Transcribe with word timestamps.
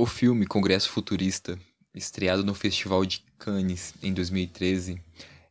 O 0.00 0.06
filme 0.06 0.46
Congresso 0.46 0.88
Futurista, 0.88 1.58
estreado 1.94 2.42
no 2.42 2.54
Festival 2.54 3.04
de 3.04 3.22
Cannes 3.38 3.92
em 4.02 4.14
2013, 4.14 4.98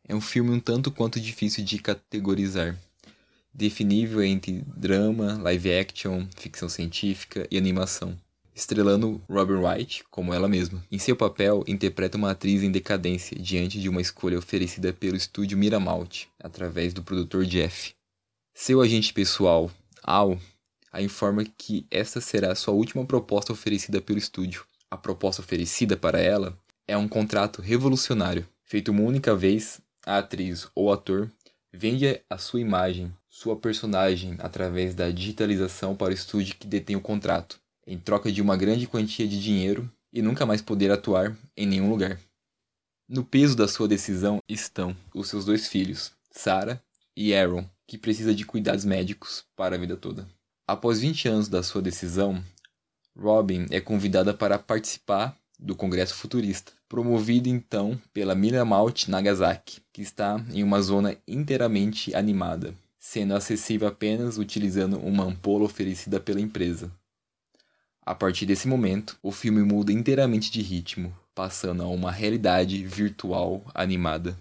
é 0.08 0.12
um 0.12 0.20
filme 0.20 0.50
um 0.50 0.58
tanto 0.58 0.90
quanto 0.90 1.20
difícil 1.20 1.64
de 1.64 1.78
categorizar. 1.78 2.76
Definível 3.54 4.24
entre 4.24 4.64
drama, 4.76 5.38
live 5.40 5.72
action, 5.72 6.26
ficção 6.36 6.68
científica 6.68 7.46
e 7.48 7.56
animação. 7.56 8.18
Estrelando 8.52 9.22
Robin 9.30 9.52
Wright 9.52 10.02
como 10.10 10.34
ela 10.34 10.48
mesma. 10.48 10.84
Em 10.90 10.98
seu 10.98 11.14
papel, 11.14 11.62
interpreta 11.68 12.18
uma 12.18 12.32
atriz 12.32 12.64
em 12.64 12.72
decadência 12.72 13.38
diante 13.38 13.80
de 13.80 13.88
uma 13.88 14.00
escolha 14.00 14.36
oferecida 14.36 14.92
pelo 14.92 15.14
estúdio 15.14 15.56
Miramalt, 15.56 16.24
através 16.42 16.92
do 16.92 17.04
produtor 17.04 17.46
Jeff. 17.46 17.92
Seu 18.52 18.80
agente 18.80 19.12
pessoal, 19.12 19.70
Al, 20.02 20.40
a 20.90 21.00
informa 21.00 21.44
que 21.44 21.86
esta 21.90 22.20
será 22.20 22.54
sua 22.54 22.74
última 22.74 23.04
proposta 23.04 23.52
oferecida 23.52 24.00
pelo 24.00 24.18
estúdio. 24.18 24.64
A 24.90 24.96
proposta 24.96 25.40
oferecida 25.40 25.96
para 25.96 26.18
ela 26.18 26.58
é 26.86 26.96
um 26.96 27.08
contrato 27.08 27.62
revolucionário. 27.62 28.46
Feito 28.64 28.90
uma 28.90 29.02
única 29.02 29.34
vez, 29.34 29.80
a 30.04 30.18
atriz 30.18 30.68
ou 30.74 30.92
ator 30.92 31.30
vende 31.72 32.20
a 32.28 32.36
sua 32.36 32.60
imagem, 32.60 33.12
sua 33.28 33.56
personagem 33.56 34.36
através 34.40 34.94
da 34.94 35.10
digitalização 35.10 35.94
para 35.94 36.10
o 36.10 36.14
estúdio 36.14 36.56
que 36.56 36.66
detém 36.66 36.96
o 36.96 37.00
contrato, 37.00 37.60
em 37.86 37.98
troca 37.98 38.32
de 38.32 38.42
uma 38.42 38.56
grande 38.56 38.86
quantia 38.86 39.26
de 39.28 39.40
dinheiro 39.40 39.90
e 40.12 40.20
nunca 40.20 40.44
mais 40.44 40.60
poder 40.60 40.90
atuar 40.90 41.36
em 41.56 41.66
nenhum 41.66 41.88
lugar. 41.88 42.18
No 43.08 43.24
peso 43.24 43.56
da 43.56 43.68
sua 43.68 43.88
decisão 43.88 44.38
estão 44.48 44.96
os 45.14 45.28
seus 45.28 45.44
dois 45.44 45.68
filhos, 45.68 46.12
Sarah 46.30 46.80
e 47.16 47.34
Aaron, 47.34 47.64
que 47.86 47.98
precisa 47.98 48.34
de 48.34 48.44
cuidados 48.44 48.84
médicos 48.84 49.44
para 49.56 49.76
a 49.76 49.78
vida 49.78 49.96
toda. 49.96 50.28
Após 50.70 51.00
20 51.00 51.26
anos 51.26 51.48
da 51.48 51.64
sua 51.64 51.82
decisão, 51.82 52.40
Robin 53.18 53.66
é 53.72 53.80
convidada 53.80 54.32
para 54.32 54.56
participar 54.56 55.36
do 55.58 55.74
Congresso 55.74 56.14
Futurista, 56.14 56.70
promovido 56.88 57.48
então 57.48 58.00
pela 58.14 58.36
Miramalt 58.36 59.08
Nagasaki, 59.08 59.80
que 59.92 60.00
está 60.00 60.40
em 60.52 60.62
uma 60.62 60.80
zona 60.80 61.16
inteiramente 61.26 62.14
animada, 62.14 62.72
sendo 63.00 63.34
acessível 63.34 63.88
apenas 63.88 64.38
utilizando 64.38 64.96
uma 65.00 65.24
ampola 65.24 65.64
oferecida 65.64 66.20
pela 66.20 66.40
empresa. 66.40 66.88
A 68.00 68.14
partir 68.14 68.46
desse 68.46 68.68
momento, 68.68 69.18
o 69.24 69.32
filme 69.32 69.64
muda 69.64 69.90
inteiramente 69.90 70.52
de 70.52 70.62
ritmo, 70.62 71.12
passando 71.34 71.82
a 71.82 71.88
uma 71.88 72.12
realidade 72.12 72.86
virtual 72.86 73.60
animada. 73.74 74.38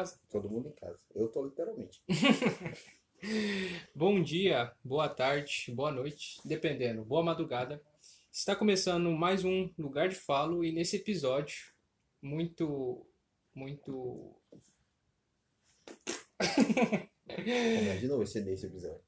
Casa? 0.00 0.18
Todo 0.30 0.48
mundo 0.48 0.68
em 0.68 0.72
casa. 0.72 0.98
Eu 1.14 1.28
tô 1.28 1.44
literalmente. 1.44 2.02
Bom 3.94 4.22
dia, 4.22 4.72
boa 4.82 5.10
tarde, 5.10 5.70
boa 5.74 5.92
noite, 5.92 6.40
dependendo, 6.42 7.04
boa 7.04 7.22
madrugada. 7.22 7.82
Está 8.32 8.56
começando 8.56 9.10
mais 9.10 9.44
um 9.44 9.70
Lugar 9.78 10.08
de 10.08 10.14
Falo 10.14 10.64
e 10.64 10.72
nesse 10.72 10.96
episódio, 10.96 11.74
muito, 12.22 13.06
muito. 13.54 14.34
Imagina 17.28 18.16
você 18.16 18.40
nesse 18.40 18.64
episódio. 18.64 19.04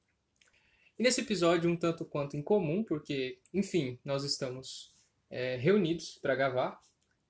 E 0.99 1.03
nesse 1.03 1.23
episódio, 1.23 1.71
um 1.71 1.77
tanto 1.77 2.05
quanto 2.05 2.37
incomum, 2.37 2.85
porque, 2.85 3.39
enfim, 3.55 3.99
nós 4.05 4.25
estamos 4.25 4.95
é, 5.31 5.57
reunidos 5.57 6.19
para 6.21 6.35
gravar 6.35 6.79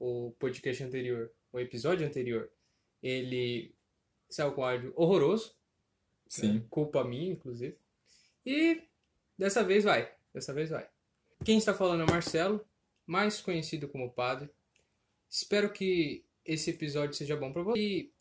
o 0.00 0.32
podcast 0.36 0.82
anterior, 0.82 1.30
o 1.52 1.60
episódio 1.60 2.04
anterior. 2.04 2.50
Ele 3.02 3.74
saiu 4.28 4.52
com 4.52 4.64
áudio 4.64 4.92
horroroso, 4.96 5.54
Sim. 6.26 6.54
né? 6.54 6.66
culpa 6.70 7.04
minha, 7.04 7.32
inclusive. 7.32 7.76
E 8.44 8.82
dessa 9.36 9.62
vez 9.62 9.84
vai, 9.84 10.12
dessa 10.32 10.52
vez 10.52 10.70
vai. 10.70 10.88
Quem 11.44 11.58
está 11.58 11.74
falando 11.74 12.02
é 12.02 12.04
o 12.04 12.10
Marcelo, 12.10 12.64
mais 13.06 13.40
conhecido 13.40 13.88
como 13.88 14.12
Padre. 14.12 14.48
Espero 15.28 15.72
que 15.72 16.24
esse 16.44 16.70
episódio 16.70 17.14
seja 17.14 17.36
bom 17.36 17.52
para 17.52 17.62
você. 17.62 17.78
E 17.80 18.12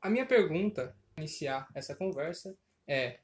a 0.00 0.08
minha 0.08 0.26
pergunta, 0.26 0.96
para 1.14 1.22
iniciar 1.22 1.68
essa 1.74 1.94
conversa, 1.94 2.56
é: 2.86 3.20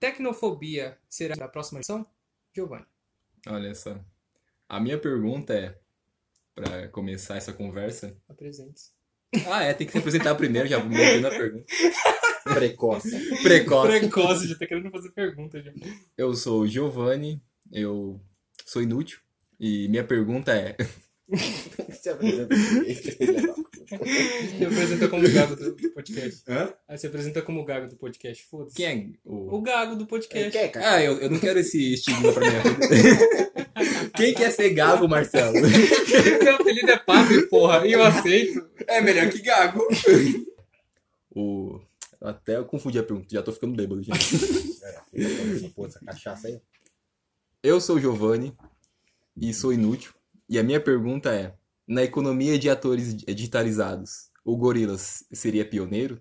Tecnofobia 0.00 0.98
será 1.08 1.34
da 1.34 1.48
próxima 1.48 1.78
edição? 1.78 2.06
Giovanni. 2.52 2.86
Olha 3.46 3.74
só. 3.74 3.98
A 4.68 4.80
minha 4.80 4.98
pergunta 4.98 5.54
é, 5.54 5.78
para 6.54 6.88
começar 6.88 7.36
essa 7.36 7.52
conversa. 7.52 8.16
Apresente-se. 8.28 8.92
Ah, 9.46 9.62
é, 9.64 9.74
tem 9.74 9.86
que 9.86 9.92
se 9.92 9.98
apresentar 9.98 10.34
primeiro, 10.34 10.68
já 10.68 10.78
vou 10.78 10.88
metendo 10.88 11.26
a 11.26 11.30
pergunta. 11.30 11.64
Precoce. 12.44 13.42
Precoce. 13.42 13.98
Precoce, 13.98 14.48
já 14.48 14.58
tá 14.58 14.66
querendo 14.66 14.90
fazer 14.90 15.10
pergunta 15.10 15.62
já. 15.62 15.72
Eu 16.16 16.34
sou 16.34 16.60
o 16.60 16.66
Giovanni, 16.66 17.42
eu 17.72 18.20
sou 18.66 18.82
inútil. 18.82 19.18
E 19.58 19.88
minha 19.88 20.04
pergunta 20.04 20.52
é: 20.52 20.76
Se 21.92 22.10
apresenta 22.10 22.54
puta. 23.54 23.73
Você 24.58 24.64
apresenta 24.64 25.08
como 25.08 25.30
gago 25.30 25.56
do 25.56 25.90
podcast. 25.92 26.42
Hã? 26.48 26.74
Aí 26.88 26.98
você 26.98 27.06
apresenta 27.06 27.42
como 27.42 27.64
gago 27.64 27.88
do 27.88 27.96
podcast, 27.96 28.44
foda-se. 28.44 28.76
Quem 28.76 28.86
é 28.86 29.28
o. 29.28 29.56
O 29.56 29.62
gago 29.62 29.96
do 29.96 30.06
podcast. 30.06 30.68
Cara? 30.68 30.94
Ah, 30.94 31.02
eu, 31.02 31.18
eu 31.18 31.30
não 31.30 31.38
quero 31.38 31.58
esse 31.58 31.94
estigma 31.94 32.32
pra 32.32 32.48
minha 32.48 32.62
vida. 32.62 33.54
Quem 34.16 34.32
quer 34.32 34.50
ser 34.50 34.70
gago, 34.70 35.08
Marcelo? 35.08 35.54
Meu 35.60 36.54
apelido 36.54 36.90
é 36.90 36.98
padre, 36.98 37.42
porra, 37.48 37.86
e 37.86 37.92
eu 37.92 38.02
aceito. 38.02 38.68
É 38.86 39.00
melhor 39.00 39.28
que 39.28 39.42
gago. 39.42 39.86
O. 41.34 41.80
Até 42.20 42.56
eu 42.56 42.64
confundi 42.64 42.98
a 42.98 43.02
pergunta, 43.02 43.26
já 43.30 43.42
tô 43.42 43.52
ficando 43.52 43.74
bêbado, 43.74 44.02
gente. 44.02 44.18
É, 44.82 45.52
essa 45.56 45.68
porra, 45.70 45.88
essa 45.88 46.00
cachaça 46.00 46.48
aí. 46.48 46.60
Eu 47.62 47.80
sou 47.80 47.96
o 47.96 48.00
Giovanni 48.00 48.56
e 49.36 49.52
sou 49.52 49.72
inútil. 49.72 50.12
E 50.48 50.58
a 50.58 50.62
minha 50.62 50.80
pergunta 50.80 51.34
é: 51.34 51.54
na 51.86 52.02
economia 52.02 52.58
de 52.58 52.68
atores 52.70 53.14
digitalizados, 53.14 54.30
o 54.44 54.56
Gorilas 54.56 55.24
seria 55.32 55.64
pioneiro? 55.64 56.20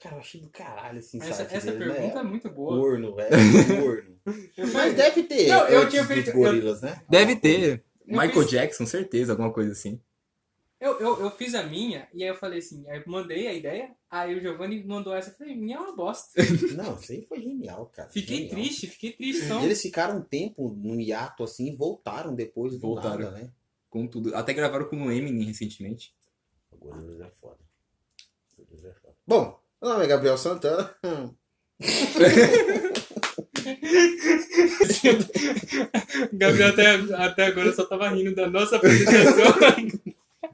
Cara, 0.00 0.16
eu 0.16 0.20
achei 0.20 0.40
do 0.40 0.48
caralho 0.48 0.98
esse 0.98 1.16
Essa, 1.22 1.42
essa 1.44 1.70
dele, 1.72 1.84
pergunta 1.92 2.18
é 2.18 2.22
né? 2.24 2.28
muito 2.28 2.50
boa. 2.50 2.76
Corno, 2.76 3.14
velho. 3.14 3.30
Corno. 3.80 4.18
Eu 4.56 4.66
Mas 4.72 4.94
deve 4.94 5.22
ter. 5.22 5.46
Não, 5.48 5.68
eu 5.68 5.88
tinha 5.88 6.04
feito- 6.04 6.30
eu- 6.30 6.34
gorilas, 6.34 6.82
né? 6.82 7.00
Deve 7.08 7.36
ter. 7.36 7.84
Eu 8.06 8.18
Michael 8.20 8.42
fiz- 8.42 8.50
Jackson, 8.50 8.84
certeza, 8.86 9.32
alguma 9.32 9.52
coisa 9.52 9.70
assim. 9.72 10.00
Eu, 10.80 10.98
eu, 10.98 11.20
eu 11.20 11.30
fiz 11.30 11.54
a 11.54 11.62
minha, 11.62 12.08
e 12.12 12.24
aí 12.24 12.28
eu 12.30 12.34
falei 12.34 12.58
assim, 12.58 12.84
aí 12.88 12.98
eu 12.98 13.04
mandei 13.06 13.46
a 13.46 13.54
ideia, 13.54 13.92
aí 14.10 14.34
o 14.34 14.40
Giovanni 14.40 14.82
mandou 14.82 15.14
essa, 15.14 15.30
eu 15.30 15.34
falei, 15.34 15.54
minha 15.54 15.76
é 15.76 15.80
uma 15.80 15.94
bosta. 15.94 16.32
Não, 16.74 16.96
isso 16.96 17.12
aí 17.12 17.22
foi 17.24 17.40
genial, 17.40 17.86
cara. 17.94 18.08
Fiquei 18.08 18.38
Genial. 18.38 18.50
triste, 18.56 18.86
fiquei 18.88 19.12
triste. 19.12 19.44
Então, 19.44 19.62
Eles 19.62 19.80
ficaram 19.80 20.18
um 20.18 20.22
tempo 20.22 20.68
num 20.76 20.98
hiato 20.98 21.44
assim 21.44 21.68
e 21.68 21.76
voltaram 21.76 22.34
depois 22.34 22.72
do 22.74 22.80
Voltaram. 22.80 23.26
nada, 23.26 23.30
né? 23.30 23.50
Com 23.92 24.06
tudo. 24.06 24.34
Até 24.34 24.54
gravaram 24.54 24.86
com 24.86 24.96
o 25.02 25.12
Eminem 25.12 25.44
recentemente. 25.44 26.14
O 26.70 26.78
Gorilas 26.78 27.20
é 27.20 27.28
foda. 27.30 27.58
É 28.58 28.94
foda. 28.94 29.14
Bom, 29.26 29.60
meu 29.82 29.90
nome 29.90 30.04
é 30.04 30.08
Gabriel 30.08 30.38
Santana. 30.38 30.96
Gabriel 36.32 36.68
até, 36.70 36.94
até 37.16 37.44
agora 37.44 37.70
só 37.74 37.84
tava 37.84 38.08
rindo 38.08 38.34
da 38.34 38.48
nossa 38.48 38.76
apresentação. 38.76 39.44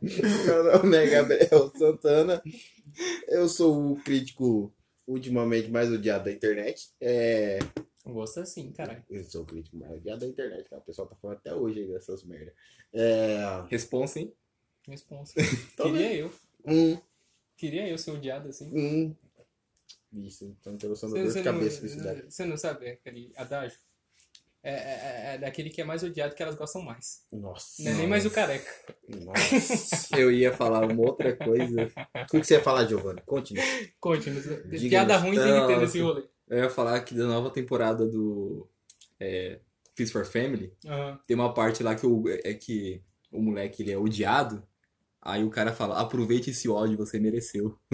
Meu 0.44 0.64
nome 0.64 0.96
é 0.96 1.06
Gabriel 1.06 1.72
Santana. 1.78 2.42
Eu 3.28 3.48
sou 3.48 3.92
o 3.92 4.00
crítico 4.02 4.74
ultimamente 5.06 5.70
mais 5.70 5.92
odiado 5.92 6.24
da 6.24 6.32
internet. 6.32 6.88
É... 7.00 7.60
Gosta 8.08 8.46
sim, 8.46 8.72
caralho. 8.72 9.04
Eu 9.10 9.22
sou 9.24 9.42
o 9.42 9.46
crítico 9.46 9.76
mais 9.76 9.92
odiado 9.92 10.20
da 10.20 10.26
internet, 10.26 10.68
cara. 10.68 10.80
O 10.80 10.84
pessoal 10.84 11.06
tá 11.06 11.16
falando 11.16 11.36
até 11.36 11.54
hoje 11.54 11.80
aí 11.80 11.88
dessas 11.88 12.24
merda. 12.24 12.52
É... 12.92 13.38
Responsa, 13.68 14.20
hein? 14.20 14.32
Responsa. 14.86 15.34
Queria 15.76 16.14
eu. 16.14 16.32
Hum, 16.66 16.98
Queria 17.56 17.88
eu 17.88 17.98
ser 17.98 18.12
odiado 18.12 18.48
assim. 18.48 18.70
hum. 18.74 19.14
Isso, 20.10 20.56
então 20.58 20.76
tem 20.78 20.88
noção 20.88 21.10
da 21.10 21.22
dor 21.22 21.32
de 21.32 21.42
cabeça 21.42 21.84
isso 21.84 21.98
daí. 22.02 22.22
não, 22.22 22.30
você 22.30 22.44
não 22.46 22.56
sabe 22.56 22.88
aquele 22.88 23.30
adágio? 23.36 23.78
É, 24.62 24.72
é, 24.72 25.34
é 25.34 25.38
daquele 25.38 25.68
que 25.68 25.80
é 25.80 25.84
mais 25.84 26.02
odiado 26.02 26.34
que 26.34 26.42
elas 26.42 26.54
gostam 26.54 26.80
mais. 26.82 27.24
Nossa. 27.30 27.82
Não 27.82 27.92
é 27.92 27.94
nem 27.94 28.06
mais 28.06 28.24
o 28.24 28.30
careca. 28.30 28.70
Nossa. 29.06 30.18
Eu 30.18 30.32
ia 30.32 30.52
falar 30.52 30.84
uma 30.90 31.02
outra 31.02 31.36
coisa. 31.36 31.92
O 32.22 32.26
que 32.26 32.38
você 32.38 32.54
ia 32.54 32.62
falar, 32.62 32.86
Giovanni? 32.86 33.20
Conte-me. 33.26 33.60
Conte-nos. 34.00 34.44
Diga-nos. 34.44 34.88
Piada 34.88 35.16
ruim 35.18 35.36
tem 35.36 35.60
que 35.60 35.66
ter 35.66 35.78
nesse 35.78 36.00
rolê. 36.00 36.26
Eu 36.50 36.58
ia 36.58 36.70
falar 36.70 37.00
que 37.00 37.14
da 37.14 37.26
nova 37.26 37.50
temporada 37.50 38.06
do 38.06 38.66
é, 39.20 39.60
Feast 39.94 40.12
for 40.12 40.24
Family, 40.24 40.72
Aham. 40.86 41.18
tem 41.26 41.34
uma 41.34 41.52
parte 41.52 41.82
lá 41.82 41.94
que 41.94 42.06
o, 42.06 42.24
é 42.28 42.54
que 42.54 43.02
o 43.30 43.42
moleque 43.42 43.82
ele 43.82 43.92
é 43.92 43.98
odiado. 43.98 44.62
Aí 45.20 45.44
o 45.44 45.50
cara 45.50 45.72
fala, 45.72 46.00
aproveite 46.00 46.50
esse 46.50 46.68
ódio, 46.68 46.96
você 46.96 47.18
mereceu. 47.18 47.76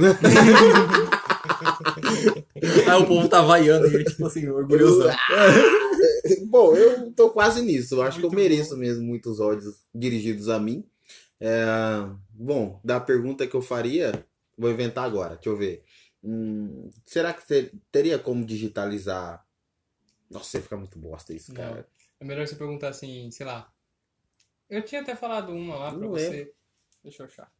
aí 2.86 3.02
o 3.02 3.06
povo 3.06 3.28
tá 3.28 3.40
vaiando 3.42 3.86
e 3.88 3.94
ele, 3.94 4.04
tipo 4.04 4.26
assim, 4.26 4.46
orgulhoso. 4.48 5.04
Bom, 6.46 6.76
eu 6.76 7.10
tô 7.12 7.30
quase 7.30 7.62
nisso. 7.62 7.94
Eu 7.96 8.02
acho 8.02 8.18
que 8.20 8.24
eu 8.26 8.30
Muito 8.30 8.40
mereço 8.40 8.76
mesmo 8.76 9.04
muitos 9.04 9.40
ódios 9.40 9.74
dirigidos 9.94 10.48
a 10.48 10.58
mim. 10.58 10.84
É, 11.40 11.64
Bom, 12.30 12.80
da 12.84 13.00
pergunta 13.00 13.46
que 13.46 13.54
eu 13.54 13.62
faria, 13.62 14.24
vou 14.56 14.70
inventar 14.70 15.04
agora. 15.04 15.34
Deixa 15.36 15.48
eu 15.48 15.56
ver. 15.56 15.83
Hum, 16.24 16.90
será 17.04 17.34
que 17.34 17.46
você 17.46 17.70
teria 17.92 18.18
como 18.18 18.44
digitalizar? 18.46 19.44
Nossa, 20.30 20.56
ia 20.56 20.62
ficar 20.62 20.76
muito 20.78 20.98
bosta 20.98 21.34
isso, 21.34 21.52
Não. 21.52 21.60
cara. 21.60 21.86
É 22.18 22.24
melhor 22.24 22.46
você 22.46 22.56
perguntar 22.56 22.88
assim, 22.88 23.30
sei 23.30 23.44
lá. 23.44 23.70
Eu 24.70 24.82
tinha 24.82 25.02
até 25.02 25.14
falado 25.14 25.52
uma 25.52 25.76
lá 25.76 25.90
pra 25.90 25.98
Não 26.00 26.08
você. 26.08 26.52
Deixa 27.02 27.22
eu 27.22 27.26
achar. 27.26 27.52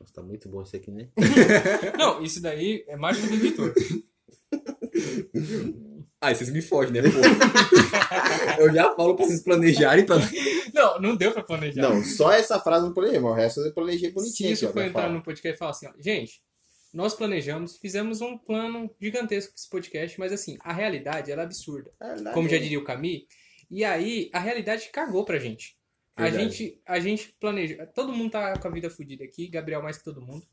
Nossa, 0.00 0.12
tá 0.14 0.22
muito 0.22 0.48
bom 0.48 0.62
isso 0.62 0.74
aqui, 0.76 0.90
né? 0.90 1.08
Não, 1.98 2.22
isso 2.22 2.40
daí 2.40 2.84
é 2.88 2.96
mágica 2.96 3.26
do 3.26 3.34
editor. 3.34 3.74
Aí 6.20 6.34
vocês 6.34 6.50
me 6.50 6.62
fogem, 6.62 6.92
né, 6.92 7.02
pô? 7.02 7.18
eu 8.62 8.72
já 8.72 8.94
falo 8.94 9.14
pra 9.14 9.26
vocês 9.26 9.42
planejarem 9.42 10.06
pra. 10.06 10.16
Não, 10.72 11.00
não 11.00 11.16
deu 11.16 11.32
pra 11.32 11.42
planejar. 11.42 11.82
Não, 11.82 12.02
só 12.02 12.32
essa 12.32 12.58
frase 12.60 12.86
não 12.86 12.94
planejei, 12.94 13.18
mas 13.18 13.32
o 13.32 13.34
resto 13.34 13.60
eu 13.60 13.74
planejei 13.74 14.08
Se 14.08 14.14
bonitinho. 14.14 14.52
isso 14.52 14.66
aqui, 14.66 14.78
ó, 14.78 14.80
for 14.82 14.88
entrar 14.88 15.02
falar. 15.02 15.14
no 15.14 15.22
podcast 15.22 15.54
e 15.54 15.58
falar 15.58 15.70
assim, 15.72 15.86
ó, 15.88 15.92
gente, 15.98 16.40
nós 16.92 17.14
planejamos, 17.14 17.76
fizemos 17.76 18.20
um 18.20 18.36
plano 18.38 18.90
gigantesco 19.00 19.52
pra 19.52 19.58
esse 19.58 19.68
podcast, 19.68 20.18
mas 20.18 20.32
assim, 20.32 20.56
a 20.60 20.72
realidade 20.72 21.30
ela 21.30 21.42
é 21.42 21.44
absurda. 21.44 21.90
É 22.00 22.14
verdade. 22.14 22.34
Como 22.34 22.48
já 22.48 22.58
diria 22.58 22.78
o 22.78 22.84
Camille. 22.84 23.26
E 23.70 23.84
aí, 23.84 24.30
a 24.32 24.38
realidade 24.38 24.88
cagou 24.90 25.24
pra 25.24 25.38
gente. 25.38 25.76
A 26.16 26.30
gente, 26.30 26.80
a 26.84 26.98
gente 26.98 27.32
planeja. 27.38 27.86
Todo 27.86 28.12
mundo 28.12 28.32
tá 28.32 28.58
com 28.58 28.66
a 28.66 28.70
vida 28.70 28.90
fodida 28.90 29.22
aqui, 29.22 29.46
Gabriel 29.46 29.82
mais 29.82 29.98
que 29.98 30.04
todo 30.04 30.20
mundo. 30.20 30.44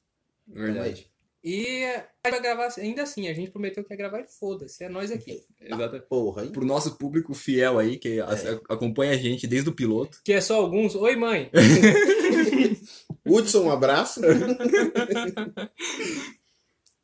Verdade. 0.48 1.10
E 1.48 1.86
vai 2.24 2.42
gravar 2.42 2.74
ainda 2.80 3.04
assim, 3.04 3.28
a 3.28 3.34
gente 3.34 3.52
prometeu 3.52 3.84
que 3.84 3.94
ia 3.94 3.98
gravar 3.98 4.20
e 4.22 4.28
foda-se, 4.28 4.84
é 4.84 4.90
nós 4.90 5.12
aqui. 5.12 5.44
Exatamente. 5.62 6.08
Porra, 6.08 6.44
hein? 6.44 6.52
Pro 6.52 6.66
nosso 6.66 6.98
público 6.98 7.36
fiel 7.36 7.78
aí, 7.78 8.00
que 8.00 8.20
a- 8.20 8.30
acompanha 8.68 9.12
a 9.12 9.18
gente 9.18 9.46
desde 9.46 9.70
o 9.70 9.76
piloto. 9.76 10.22
Que 10.24 10.34
é 10.34 10.42
só 10.42 10.56
alguns. 10.56 10.96
Oi, 10.96 11.16
mãe! 11.16 11.52
Hudson, 13.28 13.66
um 13.66 13.72
abraço. 13.72 14.22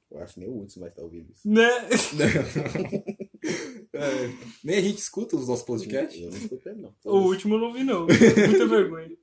eu 0.10 0.20
acho 0.22 0.34
que 0.34 0.40
nem 0.40 0.50
o 0.50 0.60
Hudson 0.60 0.80
vai 0.80 0.90
estar 0.90 1.04
ouvindo 1.04 1.32
isso. 1.32 1.48
né? 1.48 1.70
É, 3.94 4.30
nem 4.64 4.78
a 4.78 4.82
gente 4.82 5.00
escuta 5.00 5.36
os 5.36 5.48
nossos 5.48 5.66
podcasts. 5.66 6.20
Eu 6.22 6.30
não 6.30 6.38
escutei, 6.38 6.74
não. 6.74 6.94
O 7.04 7.18
último 7.28 7.56
eu 7.56 7.60
não 7.60 7.74
vi, 7.74 7.84
não. 7.84 8.06
Muita 8.06 8.68
vergonha. 8.68 9.18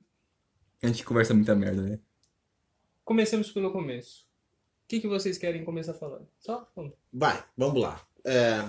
A 0.83 0.87
gente 0.87 1.03
conversa 1.03 1.33
muita 1.33 1.55
merda, 1.55 1.81
né? 1.81 1.99
Comecemos 3.03 3.49
pelo 3.51 3.71
começo. 3.71 4.27
O 4.89 4.91
que, 4.95 5.01
que 5.01 5.07
vocês 5.07 5.37
querem 5.37 5.63
começar 5.63 5.93
falando? 5.93 6.27
Só? 6.39 6.67
Vamos. 6.75 6.93
Vai, 7.13 7.43
vamos 7.55 7.79
lá. 7.79 8.01
É, 8.25 8.65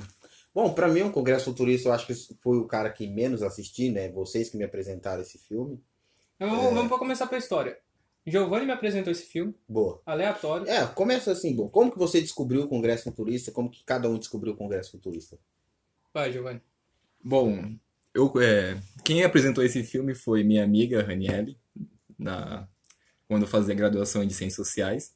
Bom, 0.55 0.75
pra 0.75 0.87
mim, 0.87 1.01
o 1.01 1.11
Congresso 1.11 1.47
Futurista, 1.47 1.89
eu 1.89 1.93
acho 1.93 2.07
que 2.07 2.15
foi 2.41 2.59
o 2.59 2.67
cara 2.67 2.91
que 2.91 3.07
menos 3.07 3.43
assisti, 3.43 3.89
né? 3.89 4.11
Vocês 4.11 4.51
que 4.51 4.57
me 4.59 4.65
apresentaram 4.65 5.23
esse 5.23 5.39
filme. 5.39 5.81
Então, 6.37 6.51
vamos, 6.51 6.75
vamos 6.75 6.89
pra 6.89 6.99
começar 6.99 7.27
pela 7.27 7.39
história. 7.39 7.79
Giovanni 8.27 8.67
me 8.67 8.73
apresentou 8.73 9.11
esse 9.11 9.25
filme, 9.25 9.55
Boa. 9.67 10.03
aleatório. 10.05 10.69
É, 10.69 10.87
começa 10.87 11.33
assim, 11.33 11.55
bom. 11.55 11.69
Como 11.69 11.91
que 11.91 11.99
você 11.99 12.21
descobriu 12.21 12.63
o 12.63 12.69
Congresso 12.69 13.05
Futurista? 13.05 13.51
Como 13.51 13.71
que 13.71 13.83
cada 13.83 14.11
um 14.11 14.19
descobriu 14.19 14.53
o 14.53 14.57
Congresso 14.57 14.91
Futurista? 14.91 15.39
Vai, 16.13 16.33
Giovanni. 16.33 16.61
Bom, 17.25 17.75
eu, 18.13 18.31
é, 18.41 18.77
quem 19.05 19.23
apresentou 19.23 19.65
esse 19.65 19.83
filme 19.85 20.15
foi 20.15 20.43
minha 20.43 20.65
amiga 20.65 21.03
Raniele, 21.03 21.57
na, 22.19 22.69
quando 23.29 23.43
eu 23.43 23.49
fazia 23.49 23.75
graduação 23.75 24.27
de 24.27 24.35
Ciências 24.35 24.67
Sociais. 24.67 25.15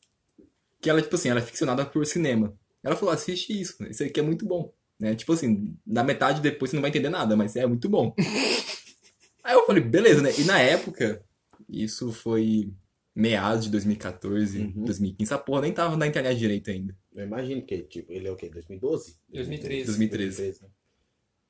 Que 0.84 0.90
ela, 0.90 1.00
tipo 1.00 1.14
assim, 1.14 1.30
ela 1.30 1.40
é 1.40 1.42
ficcionada 1.42 1.82
por 1.86 2.04
cinema. 2.04 2.54
Ela 2.82 2.94
falou, 2.94 3.14
assiste 3.14 3.58
isso, 3.58 3.82
isso 3.88 4.04
aqui 4.04 4.20
é 4.20 4.22
muito 4.22 4.44
bom. 4.44 4.70
Né? 5.00 5.14
Tipo 5.14 5.32
assim, 5.32 5.74
na 5.86 6.04
metade 6.04 6.42
depois 6.42 6.70
você 6.70 6.76
não 6.76 6.82
vai 6.82 6.90
entender 6.90 7.08
nada, 7.08 7.34
mas 7.34 7.56
é 7.56 7.66
muito 7.66 7.88
bom. 7.88 8.14
Aí 9.42 9.54
eu 9.54 9.64
falei, 9.64 9.82
beleza, 9.82 10.20
né? 10.20 10.30
E 10.38 10.44
na 10.44 10.60
época, 10.60 11.24
isso 11.66 12.12
foi 12.12 12.70
meados 13.14 13.64
de 13.64 13.70
2014, 13.70 14.58
Uhum. 14.58 14.84
2015. 14.84 15.32
Essa 15.32 15.42
porra 15.42 15.62
nem 15.62 15.72
tava 15.72 15.96
na 15.96 16.06
internet 16.06 16.38
direito 16.38 16.70
ainda. 16.70 16.94
Eu 17.14 17.24
imagino 17.24 17.62
que, 17.64 17.78
tipo, 17.84 18.12
ele 18.12 18.28
é 18.28 18.30
o 18.30 18.36
quê? 18.36 18.50
2012? 18.50 19.16
2013. 19.30 19.86
2013. 19.86 20.62
né? 20.62 20.68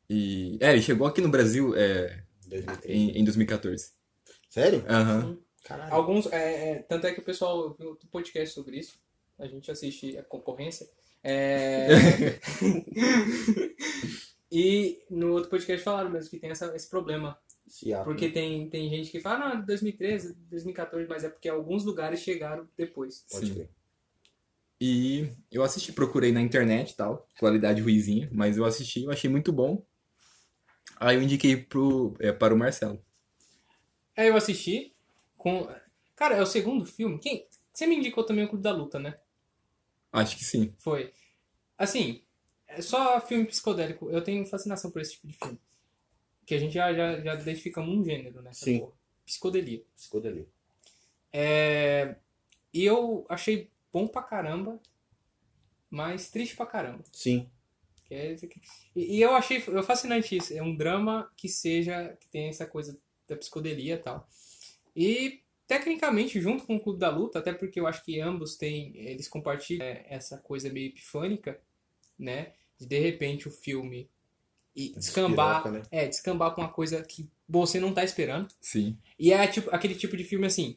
E, 0.09 0.59
é, 0.61 0.73
ele 0.73 0.83
chegou 0.83 1.09
aqui 1.09 1.21
no 1.21 1.29
Brasil 1.29 1.75
é, 1.77 2.23
2013. 2.47 2.93
em, 2.97 3.19
em 3.19 3.25
2014. 3.25 3.91
Sério? 4.49 4.85
Aham. 4.89 5.39
Caralho. 5.65 5.93
Alguns, 5.93 6.27
é, 6.33 6.71
é, 6.71 6.75
tanto 6.83 7.07
é 7.09 7.13
que 7.13 7.19
o 7.21 7.25
pessoal 7.25 7.75
viu 7.77 7.93
um 7.93 8.09
podcast 8.13 8.55
sobre 8.55 8.79
isso. 8.79 9.03
A 9.39 9.47
gente 9.47 9.71
assiste 9.71 10.17
a 10.17 10.23
concorrência. 10.23 10.89
É, 11.23 11.89
e 14.53 15.01
no 15.11 15.33
outro 15.33 15.49
podcast 15.49 15.83
falaram 15.83 16.11
mesmo 16.11 16.31
que 16.31 16.39
tem 16.39 16.51
essa, 16.51 16.75
esse 16.77 16.89
problema. 16.89 17.39
Ato, 17.95 18.05
Porque 18.05 18.29
né? 18.29 18.33
tem, 18.33 18.69
tem 18.69 18.91
gente 18.91 19.11
que 19.11 19.21
fala, 19.21 19.57
não, 19.57 19.65
2013, 19.65 20.35
2014, 20.51 21.09
mas 21.09 21.25
é 21.25 21.29
porque 21.29 21.49
alguns 21.49 21.85
lugares 21.85 22.21
chegaram 22.21 22.69
depois. 22.77 23.25
Pode 23.31 23.47
Sim. 23.47 23.55
crer. 23.55 23.71
E 24.81 25.31
eu 25.51 25.63
assisti, 25.63 25.93
procurei 25.93 26.31
na 26.31 26.43
internet 26.43 26.91
e 26.91 26.97
tal, 26.97 27.27
qualidade 27.39 27.81
ruizinha, 27.81 28.29
mas 28.33 28.59
eu 28.59 28.65
assisti, 28.65 29.05
eu 29.05 29.11
achei 29.11 29.31
muito 29.31 29.53
bom. 29.53 29.85
Aí 30.99 31.17
eu 31.17 31.23
indiquei 31.23 31.57
pro, 31.57 32.15
é, 32.21 32.33
para 32.33 32.55
o 32.55 32.59
Marcelo. 32.59 33.03
Aí 34.17 34.29
eu 34.29 34.37
assisti 34.37 34.95
com. 35.37 35.69
Cara, 36.15 36.37
é 36.37 36.43
o 36.43 36.47
segundo 36.47 36.85
filme. 36.85 37.19
Quem? 37.19 37.49
Você 37.73 37.87
me 37.87 37.97
indicou 37.97 38.25
também 38.25 38.45
o 38.45 38.49
Clube 38.49 38.63
da 38.63 38.73
Luta, 38.73 38.99
né? 38.99 39.19
Acho 40.21 40.37
que 40.37 40.45
sim. 40.45 40.73
Foi. 40.79 41.13
Assim, 41.77 42.23
é 42.67 42.81
só 42.81 43.21
filme 43.21 43.45
psicodélico. 43.47 44.11
Eu 44.11 44.23
tenho 44.23 44.45
fascinação 44.47 44.91
por 44.91 45.01
esse 45.03 45.13
tipo 45.13 45.27
de 45.27 45.35
filme. 45.35 45.61
Que 46.47 46.55
a 46.55 46.59
gente 46.59 46.75
já, 46.75 46.93
já, 46.93 47.21
já 47.21 47.35
identificamos 47.35 47.95
um 47.97 48.05
gênero 48.05 48.43
nessa 48.43 48.65
Sim. 48.65 48.81
porra. 48.81 48.93
Psicodelia. 49.25 49.83
Ali. 50.25 50.49
É... 51.33 52.17
E 52.73 52.85
eu 52.85 53.25
achei 53.29 53.71
bom 53.93 54.07
pra 54.07 54.23
caramba, 54.23 54.81
mas 55.91 56.31
triste 56.31 56.57
pra 56.57 56.67
caramba. 56.67 57.05
Sim. 57.13 57.49
Que 58.05 58.15
é- 58.15 58.37
E, 58.95 59.17
e 59.17 59.23
eu 59.23 59.35
achei 59.35 59.59
é 59.59 59.83
fascinante 59.83 60.37
isso. 60.37 60.53
É 60.53 60.63
um 60.63 60.77
drama 60.77 61.33
que 61.37 61.49
seja, 61.49 62.17
que 62.21 62.29
tem 62.29 62.49
essa 62.49 62.67
coisa 62.67 62.99
da 63.27 63.37
psicodelia 63.37 63.95
e 63.95 63.99
tal. 63.99 64.29
E 64.95 65.44
tecnicamente, 65.67 66.41
junto 66.41 66.65
com 66.65 66.77
o 66.77 66.81
Clube 66.81 66.99
da 66.99 67.11
Luta, 67.11 67.39
até 67.39 67.53
porque 67.53 67.81
eu 67.81 67.87
acho 67.87 68.05
que 68.05 68.21
ambos 68.21 68.57
têm, 68.57 68.97
eles 68.97 69.29
compartilham 69.29 69.87
é, 69.87 70.07
essa 70.09 70.39
coisa 70.39 70.73
meio 70.73 70.89
epifânica, 70.89 71.61
né? 72.19 72.53
De 72.79 72.87
de 72.87 72.99
repente 72.99 73.49
o 73.49 73.51
filme 73.51 74.11
e 74.75 74.93
descambar, 74.95 75.63
Despiroca, 75.63 75.79
né? 75.79 75.83
é, 75.91 76.09
descambar 76.09 76.55
com 76.55 76.61
uma 76.61 76.73
coisa 76.73 77.03
que 77.03 77.29
você 77.49 77.79
não 77.79 77.95
tá 77.95 78.03
esperando. 78.03 78.49
Sim. 78.61 78.99
E 79.19 79.33
é 79.33 79.47
tipo, 79.47 79.71
aquele 79.71 79.95
tipo 79.95 80.17
de 80.17 80.25
filme 80.25 80.47
assim, 80.47 80.77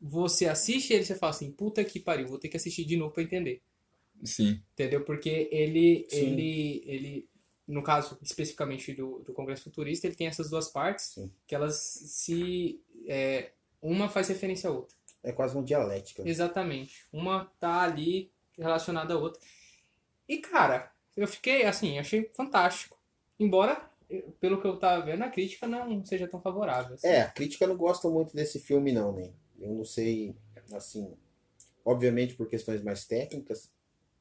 você 0.00 0.46
assiste 0.46 0.92
ele 0.92 1.02
e 1.02 1.06
você 1.06 1.14
fala 1.14 1.30
assim, 1.30 1.50
puta 1.52 1.84
que 1.84 2.00
pariu, 2.00 2.28
vou 2.28 2.38
ter 2.38 2.48
que 2.48 2.56
assistir 2.56 2.84
de 2.84 2.96
novo 2.96 3.12
pra 3.12 3.22
entender. 3.22 3.62
Sim. 4.24 4.62
Entendeu? 4.72 5.04
Porque 5.04 5.48
ele, 5.52 6.06
Sim. 6.08 6.16
ele, 6.16 6.82
ele, 6.86 7.28
no 7.66 7.82
caso 7.82 8.18
especificamente 8.22 8.94
do, 8.94 9.18
do 9.20 9.32
Congresso 9.32 9.64
Futurista, 9.64 10.06
ele 10.06 10.16
tem 10.16 10.26
essas 10.26 10.50
duas 10.50 10.68
partes 10.68 11.06
Sim. 11.06 11.30
que 11.46 11.54
elas 11.54 11.76
se. 11.76 12.80
é, 13.06 13.52
uma 13.80 14.08
faz 14.08 14.28
referência 14.28 14.70
à 14.70 14.72
outra. 14.72 14.96
É 15.22 15.32
quase 15.32 15.54
uma 15.54 15.64
dialética. 15.64 16.22
Exatamente. 16.26 17.06
Uma 17.12 17.50
tá 17.58 17.82
ali 17.82 18.30
relacionada 18.56 19.14
à 19.14 19.18
outra. 19.18 19.40
E, 20.28 20.38
cara, 20.38 20.92
eu 21.16 21.26
fiquei 21.26 21.64
assim, 21.64 21.98
achei 21.98 22.30
fantástico. 22.34 22.96
Embora, 23.38 23.90
pelo 24.40 24.60
que 24.60 24.66
eu 24.66 24.78
tava 24.78 25.04
vendo, 25.04 25.22
a 25.22 25.30
crítica 25.30 25.66
não 25.66 26.04
seja 26.04 26.28
tão 26.28 26.40
favorável. 26.40 26.94
assim. 26.94 27.06
É, 27.06 27.22
a 27.22 27.30
crítica 27.30 27.66
não 27.66 27.76
gosta 27.76 28.08
muito 28.08 28.34
desse 28.34 28.60
filme, 28.60 28.92
não, 28.92 29.12
né? 29.12 29.32
Eu 29.58 29.72
não 29.74 29.84
sei, 29.84 30.34
assim. 30.72 31.12
Obviamente 31.84 32.34
por 32.34 32.48
questões 32.48 32.82
mais 32.82 33.04
técnicas. 33.04 33.70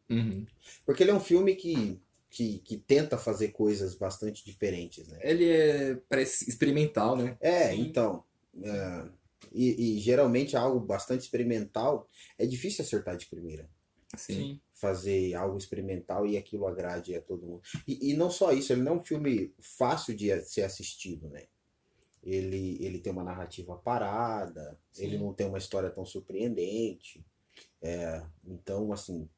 Uhum. 0.09 0.45
Porque 0.85 1.03
ele 1.03 1.11
é 1.11 1.13
um 1.13 1.19
filme 1.19 1.55
que, 1.55 1.99
que, 2.29 2.59
que 2.59 2.77
tenta 2.77 3.17
fazer 3.17 3.49
coisas 3.49 3.95
bastante 3.95 4.45
diferentes, 4.45 5.07
né? 5.07 5.19
Ele 5.21 5.49
é, 5.49 5.95
parece 6.09 6.49
experimental, 6.49 7.15
né? 7.15 7.37
É, 7.39 7.69
Sim. 7.69 7.81
então. 7.81 8.23
é, 8.61 9.05
e, 9.51 9.97
e 9.97 9.99
geralmente 9.99 10.55
algo 10.55 10.79
bastante 10.79 11.21
experimental 11.21 12.09
é 12.37 12.45
difícil 12.45 12.83
acertar 12.83 13.17
de 13.17 13.27
primeira. 13.27 13.69
Sim. 14.15 14.59
Fazer 14.73 15.33
algo 15.35 15.57
experimental 15.57 16.25
e 16.25 16.37
aquilo 16.37 16.67
agrade 16.67 17.15
a 17.15 17.21
todo 17.21 17.45
mundo. 17.45 17.61
E, 17.87 18.11
e 18.11 18.13
não 18.13 18.29
só 18.29 18.51
isso, 18.51 18.73
ele 18.73 18.81
não 18.81 18.93
é 18.93 18.95
um 18.95 19.03
filme 19.03 19.53
fácil 19.59 20.15
de 20.15 20.39
ser 20.41 20.63
assistido, 20.63 21.27
né? 21.29 21.45
Ele, 22.23 22.77
ele 22.81 22.99
tem 22.99 23.11
uma 23.13 23.23
narrativa 23.23 23.75
parada, 23.77 24.77
Sim. 24.91 25.03
ele 25.05 25.17
não 25.17 25.33
tem 25.33 25.47
uma 25.47 25.57
história 25.57 25.89
tão 25.89 26.05
surpreendente. 26.05 27.23
É, 27.81 28.23
então, 28.43 28.91
assim, 28.91 29.29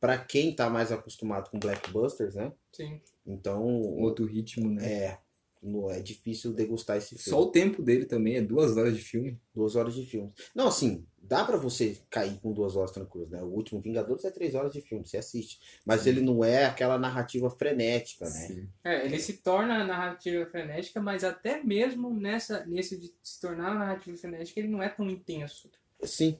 Pra 0.00 0.16
quem 0.16 0.54
tá 0.54 0.70
mais 0.70 0.92
acostumado 0.92 1.50
com 1.50 1.58
blackbusters, 1.58 2.36
né? 2.36 2.52
Sim. 2.72 3.00
Então, 3.26 3.66
Outro 4.00 4.26
ritmo, 4.26 4.70
né? 4.70 4.92
é, 4.92 5.18
no- 5.62 5.90
é 5.90 6.00
difícil 6.00 6.52
degustar 6.52 6.96
esse 6.96 7.10
filme. 7.16 7.22
Só 7.24 7.40
o 7.42 7.50
tempo 7.50 7.82
dele 7.82 8.04
também 8.04 8.36
é 8.36 8.40
duas 8.42 8.76
horas 8.76 8.96
de 8.96 9.02
filme. 9.02 9.38
Duas 9.54 9.74
horas 9.76 9.94
de 9.94 10.06
filme. 10.06 10.32
Não, 10.54 10.68
assim, 10.68 11.04
dá 11.20 11.44
pra 11.44 11.56
você 11.56 11.98
cair 12.08 12.38
com 12.40 12.52
duas 12.52 12.76
horas 12.76 12.90
tranquilas, 12.92 13.28
né? 13.30 13.42
O 13.42 13.46
último 13.46 13.80
Vingadores 13.80 14.24
é 14.24 14.30
três 14.30 14.54
horas 14.54 14.72
de 14.72 14.80
filme, 14.80 15.06
você 15.06 15.16
assiste. 15.18 15.60
Mas 15.84 16.06
ele 16.06 16.20
não 16.20 16.44
é 16.44 16.64
aquela 16.66 16.98
narrativa 16.98 17.50
frenética, 17.50 18.24
né? 18.24 18.30
Sim. 18.30 18.68
É, 18.84 19.04
ele 19.04 19.18
se 19.18 19.38
torna 19.38 19.82
a 19.82 19.86
narrativa 19.86 20.46
frenética, 20.46 21.00
mas 21.00 21.24
até 21.24 21.62
mesmo 21.62 22.14
nessa, 22.14 22.64
nesse 22.66 22.96
de 22.98 23.12
se 23.22 23.40
tornar 23.40 23.72
a 23.72 23.78
narrativa 23.78 24.16
frenética, 24.16 24.60
ele 24.60 24.68
não 24.68 24.82
é 24.82 24.88
tão 24.88 25.08
intenso. 25.10 25.68
Sim. 26.04 26.38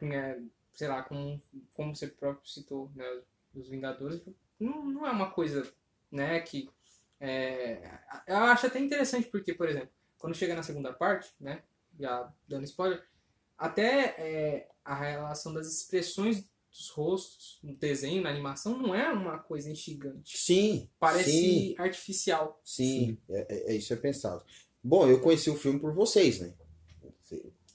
né, 0.00 0.42
sei 0.72 0.88
lá, 0.88 1.02
como, 1.02 1.40
como 1.74 1.94
você 1.94 2.06
próprio 2.08 2.48
citou, 2.48 2.90
né, 2.96 3.04
os 3.54 3.68
Vingadores, 3.68 4.20
não, 4.58 4.84
não 4.84 5.06
é 5.06 5.10
uma 5.10 5.30
coisa, 5.30 5.66
né, 6.10 6.40
que 6.40 6.68
é, 7.20 7.98
eu 8.26 8.36
acho 8.36 8.66
até 8.66 8.78
interessante 8.78 9.28
porque, 9.28 9.54
por 9.54 9.68
exemplo, 9.68 9.90
quando 10.18 10.34
chega 10.36 10.54
na 10.54 10.62
segunda 10.62 10.92
parte, 10.92 11.32
né, 11.40 11.62
já 11.98 12.32
dando 12.48 12.64
spoiler, 12.64 13.02
até 13.56 14.14
é, 14.18 14.68
a 14.84 14.94
relação 14.94 15.52
das 15.54 15.66
expressões 15.66 16.44
dos 16.70 16.88
rostos 16.90 17.60
no 17.62 17.76
desenho, 17.76 18.22
na 18.22 18.30
animação, 18.30 18.76
não 18.76 18.94
é 18.94 19.08
uma 19.12 19.38
coisa 19.38 19.70
instigante. 19.70 20.36
Sim. 20.36 20.88
Parece 20.98 21.30
Sim. 21.30 21.74
artificial. 21.78 22.60
Sim, 22.64 23.16
É, 23.30 23.46
é- 23.48 23.72
é 23.72 23.76
isso 23.76 23.92
é 23.92 23.96
pensado. 23.96 24.44
Bom, 24.82 25.08
eu 25.08 25.20
conheci 25.20 25.48
o 25.50 25.56
filme 25.56 25.78
por 25.78 25.92
vocês, 25.92 26.40
né? 26.40 26.52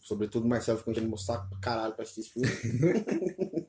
Sobretudo 0.01 0.45
o 0.45 0.49
Marcelo 0.49 0.77
ficou 0.79 0.91
enchendo 0.91 1.07
meu 1.07 1.17
saco 1.17 1.49
pra 1.49 1.59
caralho 1.59 1.93
pra 1.93 2.03
assistir 2.03 2.21
esse 2.21 2.29
filme. 2.31 2.47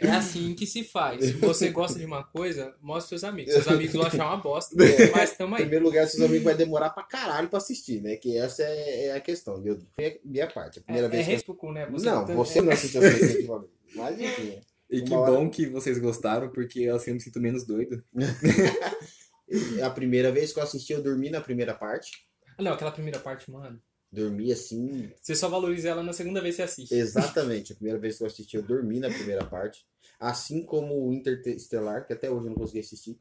É 0.00 0.10
assim 0.10 0.54
que 0.54 0.66
se 0.66 0.84
faz. 0.84 1.24
Se 1.24 1.32
você 1.32 1.70
gosta 1.70 1.98
de 1.98 2.04
uma 2.04 2.22
coisa, 2.24 2.74
mostre 2.80 3.10
seus 3.10 3.24
amigos. 3.24 3.52
Seus 3.52 3.68
amigos 3.68 3.94
vão 3.94 4.04
achar 4.06 4.26
uma 4.26 4.36
bosta, 4.36 4.74
mas 5.14 5.36
tamo 5.36 5.54
Em 5.54 5.58
aí. 5.58 5.62
primeiro 5.62 5.84
lugar, 5.84 6.06
seus 6.06 6.22
amigos 6.22 6.44
vai 6.44 6.54
demorar 6.54 6.90
pra 6.90 7.02
caralho 7.02 7.48
pra 7.48 7.58
assistir, 7.58 8.00
né? 8.00 8.16
Que 8.16 8.36
essa 8.38 8.62
é, 8.62 9.06
é 9.06 9.12
a 9.16 9.20
questão. 9.20 9.60
Eu, 9.66 9.78
a 9.98 10.18
minha 10.24 10.46
parte. 10.46 10.78
A 10.78 10.80
É, 10.80 10.84
primeira 10.84 11.06
é 11.06 11.10
vez 11.10 11.42
que 11.42 11.50
eu... 11.50 11.72
né? 11.72 11.88
Não, 11.90 12.24
tá- 12.24 12.34
você 12.34 12.60
não 12.60 12.72
assistiu 12.72 13.00
a. 13.02 13.64
Mas 13.94 14.20
enfim. 14.20 14.58
E 14.90 15.02
que 15.02 15.12
hora- 15.12 15.32
bom 15.32 15.50
que 15.50 15.66
vocês 15.66 15.98
gostaram, 15.98 16.48
porque 16.50 16.86
assim 16.88 17.10
eu 17.10 17.14
me 17.16 17.20
sinto 17.20 17.40
menos 17.40 17.64
doido. 17.66 18.02
É 19.78 19.82
a 19.82 19.88
primeira 19.90 20.30
vez 20.30 20.52
que 20.52 20.58
eu 20.58 20.62
assisti, 20.62 20.92
eu 20.92 21.02
dormi 21.02 21.30
na 21.30 21.40
primeira 21.40 21.72
parte. 21.74 22.12
Ah, 22.58 22.62
Não, 22.62 22.72
aquela 22.74 22.90
primeira 22.90 23.18
parte, 23.18 23.50
mano. 23.50 23.80
Dormi 24.10 24.50
assim. 24.52 25.10
Você 25.20 25.34
só 25.34 25.48
valoriza 25.48 25.88
ela 25.90 26.02
na 26.02 26.12
segunda 26.12 26.40
vez 26.40 26.56
que 26.56 26.62
você 26.62 26.64
assiste. 26.64 26.94
Exatamente. 26.94 27.72
A 27.72 27.76
primeira 27.76 27.98
vez 27.98 28.16
que 28.16 28.22
eu 28.22 28.26
assisti, 28.26 28.56
eu 28.56 28.62
dormi 28.62 28.98
na 29.00 29.10
primeira 29.10 29.44
parte. 29.44 29.86
Assim 30.18 30.64
como 30.64 31.06
o 31.06 31.12
Interestelar, 31.12 32.06
que 32.06 32.12
até 32.12 32.30
hoje 32.30 32.46
eu 32.46 32.50
não 32.50 32.56
consegui 32.56 32.80
assistir. 32.80 33.18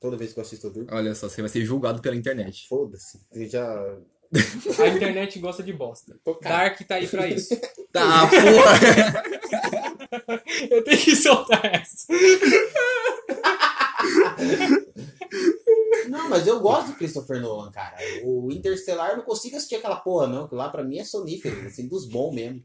Toda 0.00 0.16
vez 0.16 0.32
que 0.32 0.38
eu 0.38 0.42
assisto, 0.42 0.66
eu 0.66 0.72
durmo. 0.72 0.88
Olha 0.92 1.14
só, 1.14 1.28
você 1.28 1.40
vai 1.40 1.48
ser 1.48 1.64
julgado 1.64 2.00
pela 2.00 2.16
internet. 2.16 2.66
Foda-se. 2.68 3.20
Já. 3.48 3.96
A 4.82 4.88
internet 4.88 5.38
gosta 5.38 5.62
de 5.62 5.72
bosta. 5.72 6.18
Dark 6.42 6.80
tá 6.82 6.96
aí 6.96 7.08
pra 7.08 7.26
isso. 7.26 7.56
Tá, 7.90 8.28
porra! 8.28 9.22
Eu 10.70 10.84
tenho 10.84 10.98
que 10.98 11.16
soltar 11.16 11.64
essa. 11.64 12.06
Não, 16.08 16.17
mas 16.28 16.46
eu 16.46 16.60
gosto 16.60 16.88
do 16.88 16.94
Christopher 16.96 17.40
Nolan, 17.40 17.70
cara. 17.70 17.96
O 18.24 18.50
Interstellar 18.52 19.10
eu 19.10 19.16
não 19.18 19.24
consigo 19.24 19.56
assistir 19.56 19.76
aquela 19.76 19.96
porra, 19.96 20.26
não. 20.26 20.48
Que 20.48 20.54
lá 20.54 20.68
pra 20.68 20.84
mim 20.84 20.98
é 20.98 21.04
sonífero, 21.04 21.66
assim, 21.66 21.88
dos 21.88 22.06
bons 22.06 22.34
mesmo. 22.34 22.62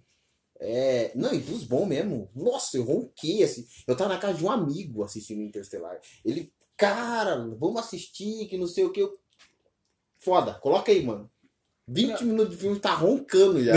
É, 0.59 1.11
não, 1.15 1.33
e 1.33 1.39
dos 1.39 1.63
bons 1.63 1.85
mesmo. 1.87 2.29
Nossa, 2.35 2.77
eu 2.77 2.83
ronquei, 2.83 3.43
assim. 3.43 3.65
Eu 3.87 3.97
tava 3.97 4.13
na 4.13 4.19
casa 4.19 4.35
de 4.37 4.45
um 4.45 4.51
amigo 4.51 5.03
assistindo 5.03 5.41
Interstellar. 5.41 5.99
Ele, 6.23 6.51
cara, 6.77 7.35
vamos 7.59 7.81
assistir, 7.81 8.47
que 8.47 8.57
não 8.57 8.67
sei 8.67 8.85
o 8.85 8.91
que. 8.91 9.01
Eu... 9.01 9.13
Foda, 10.17 10.53
coloca 10.55 10.91
aí, 10.91 11.03
mano. 11.05 11.29
20 11.87 12.23
minutos 12.23 12.55
de 12.55 12.61
filme, 12.61 12.79
tá 12.79 12.93
roncando 12.93 13.61
já. 13.61 13.73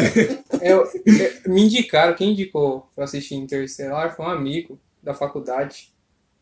Eu, 0.63 0.85
eu- 1.45 1.53
me 1.53 1.63
indicaram, 1.65 2.15
quem 2.15 2.31
indicou 2.33 2.89
pra 2.95 3.05
assistir 3.05 3.35
Interstellar 3.35 4.15
foi 4.15 4.25
um 4.25 4.31
amigo 4.31 4.79
da 5.03 5.13
faculdade 5.13 5.93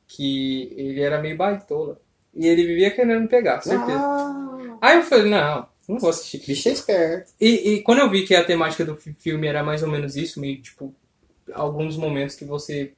que 0.06 0.72
ele 0.76 1.00
era 1.00 1.22
meio 1.22 1.36
baitola. 1.38 2.00
E 2.36 2.46
ele 2.46 2.66
vivia 2.66 2.90
querendo 2.90 3.20
me 3.22 3.28
pegar, 3.28 3.60
certeza. 3.60 3.98
Ah, 3.98 4.76
Aí 4.80 4.96
eu 4.98 5.02
falei, 5.04 5.30
não, 5.30 5.66
não 5.88 5.98
vou 5.98 6.10
assistir. 6.10 6.38
bicho 6.46 6.68
é 6.68 6.72
esperto. 6.72 7.32
E, 7.40 7.74
e 7.74 7.82
quando 7.82 8.00
eu 8.00 8.10
vi 8.10 8.26
que 8.26 8.34
a 8.34 8.44
temática 8.44 8.84
do 8.84 8.96
fi- 8.96 9.14
filme 9.18 9.46
era 9.46 9.62
mais 9.62 9.82
ou 9.82 9.88
menos 9.88 10.16
isso, 10.16 10.40
meio 10.40 10.60
tipo, 10.60 10.94
alguns 11.52 11.96
momentos 11.96 12.34
que 12.36 12.44
você. 12.44 12.92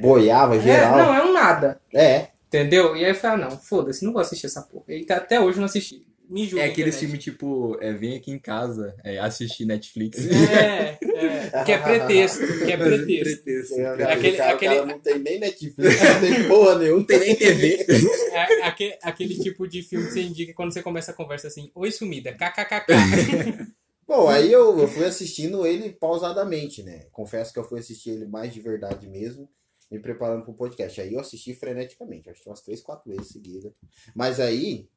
Boiava 0.00 0.56
É, 0.56 0.60
geral. 0.60 0.96
não, 0.98 1.14
é 1.14 1.24
um 1.24 1.32
nada. 1.32 1.80
É, 1.94 2.28
Entendeu? 2.48 2.96
E 2.96 3.04
aí 3.04 3.10
eu 3.10 3.14
falei, 3.14 3.44
ah, 3.44 3.48
não, 3.48 3.56
foda-se, 3.58 4.04
não 4.04 4.12
vou 4.12 4.20
assistir 4.22 4.46
essa 4.46 4.62
porra. 4.62 4.84
E 4.88 5.06
até 5.10 5.40
hoje 5.40 5.56
eu 5.58 5.60
não 5.60 5.66
assisti. 5.66 6.04
Me 6.28 6.46
julga. 6.46 6.62
É 6.64 6.68
aquele 6.68 6.88
internet. 6.88 6.98
filme 6.98 7.18
tipo, 7.18 7.78
é, 7.80 7.92
vem 7.92 8.16
aqui 8.16 8.30
em 8.32 8.38
casa 8.38 8.94
é, 9.04 9.18
assistir 9.18 9.64
Netflix. 9.64 10.18
É, 10.26 10.98
é. 11.52 11.64
Que 11.64 11.72
é 11.72 11.78
pretexto. 11.78 12.40
Que 12.64 12.72
é 12.72 12.76
pretexto. 12.76 13.42
Pretexto. 13.44 13.74
é, 13.80 14.12
aquele- 14.12 14.34
o 14.34 14.36
cara, 14.36 14.52
o 14.52 14.56
aquele- 14.56 14.74
cara 14.74 14.86
não 14.86 14.98
tem 14.98 15.18
nem 15.20 15.38
Netflix, 15.38 15.76
não 16.02 16.20
tem 16.20 16.48
porra 16.48 16.78
nenhuma. 16.78 16.98
Não 16.98 17.06
tem 17.06 17.18
nem 17.20 17.36
TV. 17.36 17.86
É 18.32 18.62
aquele, 18.66 18.98
aquele 19.02 19.34
tipo 19.38 19.66
de 19.68 19.82
filme 19.82 20.06
que 20.06 20.12
você 20.12 20.22
indica 20.22 20.52
quando 20.52 20.72
você 20.72 20.82
começa 20.82 21.10
a 21.12 21.14
conversa 21.14 21.46
assim, 21.48 21.70
oi 21.74 21.90
sumida, 21.92 22.32
kkkk. 22.32 22.92
Bom, 24.06 24.28
aí 24.28 24.52
eu, 24.52 24.78
eu 24.78 24.86
fui 24.88 25.04
assistindo 25.04 25.66
ele 25.66 25.90
pausadamente, 25.90 26.82
né? 26.82 27.06
Confesso 27.10 27.52
que 27.52 27.58
eu 27.58 27.64
fui 27.64 27.80
assistir 27.80 28.10
ele 28.10 28.26
mais 28.26 28.52
de 28.54 28.60
verdade 28.60 29.08
mesmo, 29.08 29.48
me 29.90 29.98
preparando 29.98 30.44
pro 30.44 30.54
podcast. 30.54 31.00
Aí 31.00 31.12
eu 31.14 31.20
assisti 31.20 31.54
freneticamente, 31.54 32.30
acho 32.30 32.40
que 32.42 32.48
umas 32.48 32.60
três, 32.60 32.80
quatro 32.80 33.10
vezes 33.10 33.32
seguida. 33.32 33.72
Mas 34.14 34.38
aí 34.38 34.88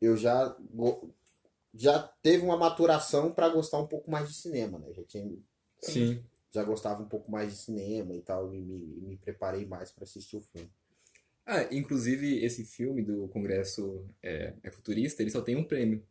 eu 0.00 0.16
já 0.16 0.56
já 1.74 1.98
teve 2.22 2.44
uma 2.44 2.56
maturação 2.56 3.32
pra 3.32 3.48
gostar 3.48 3.78
um 3.78 3.86
pouco 3.86 4.10
mais 4.10 4.28
de 4.28 4.34
cinema, 4.34 4.78
né? 4.78 4.92
Já 4.92 5.04
tinha 5.04 5.38
Sim. 5.80 6.24
já 6.50 6.64
gostava 6.64 7.02
um 7.02 7.08
pouco 7.08 7.30
mais 7.30 7.52
de 7.52 7.58
cinema 7.58 8.14
e 8.14 8.20
tal, 8.20 8.52
e 8.54 8.60
me, 8.60 8.98
e 8.98 9.00
me 9.00 9.16
preparei 9.16 9.66
mais 9.66 9.92
pra 9.92 10.04
assistir 10.04 10.36
o 10.36 10.40
filme. 10.40 10.70
Ah, 11.46 11.62
inclusive, 11.72 12.44
esse 12.44 12.64
filme 12.64 13.02
do 13.02 13.28
Congresso 13.28 14.06
é, 14.22 14.54
é 14.62 14.70
Futurista, 14.70 15.22
ele 15.22 15.30
só 15.30 15.40
tem 15.40 15.56
um 15.56 15.64
prêmio, 15.64 16.06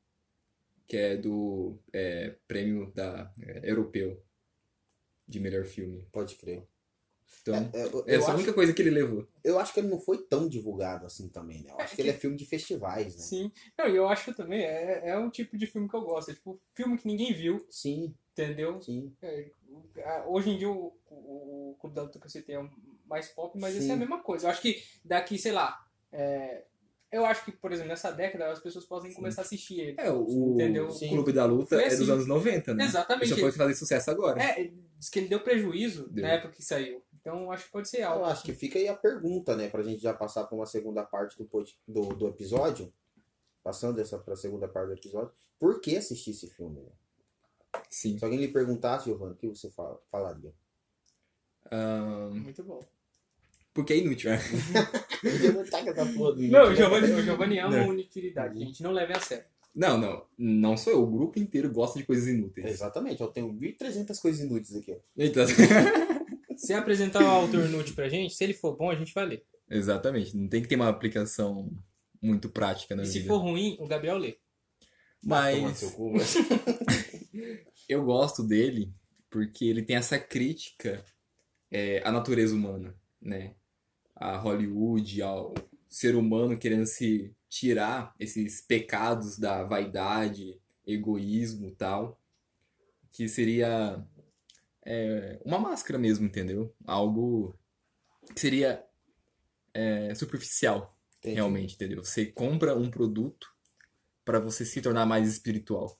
que 0.87 0.97
é 0.97 1.15
do 1.15 1.77
é, 1.93 2.35
prêmio 2.47 2.91
da, 2.93 3.31
é, 3.41 3.69
europeu 3.69 4.23
de 5.27 5.39
melhor 5.39 5.65
filme. 5.65 6.07
Pode 6.11 6.35
crer. 6.35 6.63
Então, 7.41 7.55
É, 7.73 7.83
eu, 7.85 8.03
essa 8.05 8.09
é 8.09 8.15
a 8.15 8.19
acho, 8.19 8.31
única 8.35 8.53
coisa 8.53 8.73
que 8.73 8.81
ele 8.81 8.89
levou. 8.91 9.27
eu 9.43 9.57
acho 9.59 9.73
que 9.73 9.79
ele 9.79 9.87
não 9.87 9.99
foi 9.99 10.17
tão 10.17 10.47
divulgado 10.49 11.05
assim 11.05 11.29
também, 11.29 11.63
né? 11.63 11.71
Eu 11.71 11.79
acho 11.79 11.95
que 11.95 12.01
ele 12.01 12.09
é 12.09 12.13
filme 12.13 12.35
de 12.35 12.45
festivais, 12.45 13.15
né? 13.15 13.21
Sim. 13.21 13.51
Não, 13.77 13.87
e 13.87 13.95
eu 13.95 14.07
acho 14.07 14.33
também, 14.33 14.61
é, 14.63 15.09
é 15.09 15.17
um 15.17 15.29
tipo 15.29 15.57
de 15.57 15.65
filme 15.65 15.87
que 15.87 15.95
eu 15.95 16.01
gosto. 16.01 16.31
É 16.31 16.33
tipo, 16.33 16.59
filme 16.75 16.97
que 16.97 17.07
ninguém 17.07 17.33
viu, 17.33 17.65
Sim, 17.69 18.13
entendeu? 18.33 18.81
sim. 18.81 19.13
É, 19.21 19.51
hoje 20.27 20.49
em 20.51 20.57
dia 20.57 20.69
o, 20.69 20.93
o, 21.09 21.71
o 21.71 21.77
Clube 21.79 21.95
da 21.95 22.03
Luta 22.03 22.19
que 22.19 22.25
eu 22.25 22.29
citei 22.31 22.55
é 22.55 22.59
o 22.59 22.69
mais 23.05 23.29
pop, 23.29 23.57
mas 23.59 23.75
esse 23.75 23.89
é 23.89 23.93
a 23.93 23.97
mesma 23.97 24.21
coisa. 24.21 24.47
Eu 24.47 24.51
acho 24.51 24.61
que 24.61 24.81
daqui, 25.05 25.37
sei 25.37 25.53
lá, 25.53 25.79
é, 26.11 26.63
eu 27.09 27.25
acho 27.25 27.45
que, 27.45 27.51
por 27.53 27.71
exemplo, 27.71 27.89
nessa 27.89 28.11
década 28.11 28.51
as 28.51 28.59
pessoas 28.59 28.85
podem 28.85 29.13
começar 29.13 29.41
a 29.41 29.45
assistir 29.45 29.79
ele. 29.79 29.95
É, 29.97 30.11
o, 30.11 30.53
Entendeu? 30.55 30.91
Sim. 30.91 31.09
Clube 31.09 31.31
da 31.31 31.45
Luta 31.45 31.75
Foi 31.77 31.85
é 31.85 31.89
dos 31.89 32.01
assim. 32.01 32.11
anos 32.11 32.27
90, 32.27 32.73
né? 32.73 32.83
Exatamente. 32.83 33.31
Ele 33.31 33.35
só 33.35 33.41
foi 33.41 33.51
fazer 33.53 33.75
sucesso 33.75 34.11
agora. 34.11 34.43
É, 34.43 34.69
diz 34.99 35.09
que 35.09 35.19
ele 35.19 35.29
deu 35.29 35.39
prejuízo 35.39 36.09
Deu. 36.09 36.23
na 36.23 36.33
época 36.33 36.53
que 36.53 36.61
saiu. 36.63 37.01
Então 37.27 37.51
acho 37.51 37.65
que 37.65 37.71
pode 37.71 37.89
ser 37.89 38.03
algo. 38.03 38.23
Eu 38.23 38.27
acho 38.27 38.41
que 38.43 38.53
fica 38.53 38.79
aí 38.79 38.87
a 38.87 38.95
pergunta, 38.95 39.53
né? 39.53 39.67
Pra 39.67 39.83
gente 39.83 40.01
já 40.01 40.13
passar 40.13 40.45
para 40.45 40.55
uma 40.55 40.65
segunda 40.65 41.03
parte 41.03 41.35
do, 41.37 41.49
do, 41.85 42.15
do 42.15 42.27
episódio. 42.29 42.91
Passando 43.61 43.99
essa 43.99 44.17
pra 44.17 44.35
segunda 44.37 44.65
parte 44.67 44.87
do 44.87 44.93
episódio. 44.93 45.31
Por 45.59 45.81
que 45.81 45.97
assistir 45.97 46.31
esse 46.31 46.47
filme? 46.49 46.79
né? 46.79 46.89
Sim. 47.89 48.17
Se 48.17 48.23
alguém 48.23 48.39
lhe 48.39 48.47
perguntasse, 48.47 49.05
Giovanni, 49.05 49.33
o 49.33 49.35
que 49.35 49.47
você 49.49 49.69
fala- 49.69 49.99
falaria? 50.09 50.53
Ahn, 51.69 52.29
Muito 52.43 52.63
bom. 52.63 52.79
porque 53.73 53.91
é 53.91 53.97
inútil, 53.97 54.31
né? 54.31 54.39
Não, 56.49 56.61
o 56.61 56.71
YouTube, 56.71 56.75
Giovanni, 56.77 57.07
né? 57.07 57.15
o 57.15 57.21
Giovanni 57.23 57.59
ama 57.59 57.77
Não. 57.77 57.89
utilidade, 57.89 58.57
gente. 58.57 58.81
Não 58.81 58.91
leve 58.93 59.11
a 59.13 59.19
sério. 59.19 59.43
Não, 59.75 59.97
não. 59.97 60.25
Não 60.37 60.77
sou 60.77 60.93
eu. 60.93 61.03
O 61.03 61.07
grupo 61.11 61.37
inteiro 61.39 61.69
gosta 61.71 61.99
de 61.99 62.05
coisas 62.05 62.25
inúteis. 62.27 62.67
Exatamente, 62.67 63.19
eu 63.21 63.27
tenho 63.27 63.51
1.300 63.53 64.17
coisas 64.21 64.39
inúteis 64.41 64.75
aqui. 64.77 64.93
ó. 64.93 64.97
Então, 65.17 65.43
Se 66.57 66.73
apresentar 66.73 67.23
o 67.23 67.27
autor 67.27 67.65
inútil 67.65 67.95
pra 67.95 68.09
gente, 68.09 68.33
se 68.33 68.43
ele 68.43 68.53
for 68.53 68.75
bom, 68.75 68.89
a 68.89 68.95
gente 68.95 69.13
vai 69.13 69.25
ler. 69.25 69.45
exatamente. 69.69 70.35
Não 70.35 70.47
tem 70.47 70.61
que 70.61 70.67
ter 70.67 70.75
uma 70.75 70.89
aplicação 70.89 71.71
muito 72.21 72.49
prática 72.49 72.95
na 72.95 73.03
E 73.03 73.05
se 73.05 73.19
vida. 73.19 73.27
for 73.27 73.37
ruim, 73.37 73.77
o 73.79 73.87
Gabriel 73.87 74.17
lê. 74.17 74.37
Mas 75.23 75.81
cu, 75.91 76.13
mas- 76.13 76.35
eu 77.87 78.03
gosto 78.03 78.43
dele 78.43 78.91
porque 79.29 79.65
ele 79.65 79.81
tem 79.83 79.95
essa 79.95 80.17
crítica 80.17 81.03
é, 81.71 82.01
à 82.05 82.11
natureza 82.11 82.55
humana, 82.55 82.95
né? 83.21 83.53
A 84.15 84.37
Hollywood, 84.37 85.21
ao 85.21 85.53
ser 85.87 86.15
humano 86.15 86.57
querendo 86.57 86.85
se 86.85 87.33
tirar 87.49 88.13
esses 88.19 88.61
pecados 88.61 89.37
da 89.37 89.63
vaidade, 89.63 90.59
egoísmo 90.85 91.67
e 91.67 91.71
tal, 91.75 92.19
que 93.11 93.27
seria 93.27 94.03
é, 94.89 95.37
uma 95.43 95.59
máscara 95.59 95.99
mesmo, 95.99 96.25
entendeu? 96.25 96.73
Algo 96.85 97.53
que 98.33 98.39
seria 98.39 98.83
é, 99.73 100.15
superficial, 100.15 100.97
Entendi. 101.19 101.35
realmente, 101.35 101.75
entendeu? 101.75 102.03
Você 102.03 102.25
compra 102.25 102.73
um 102.75 102.89
produto 102.89 103.47
para 104.23 104.39
você 104.39 104.63
se 104.65 104.81
tornar 104.81 105.05
mais 105.05 105.27
espiritual. 105.27 105.99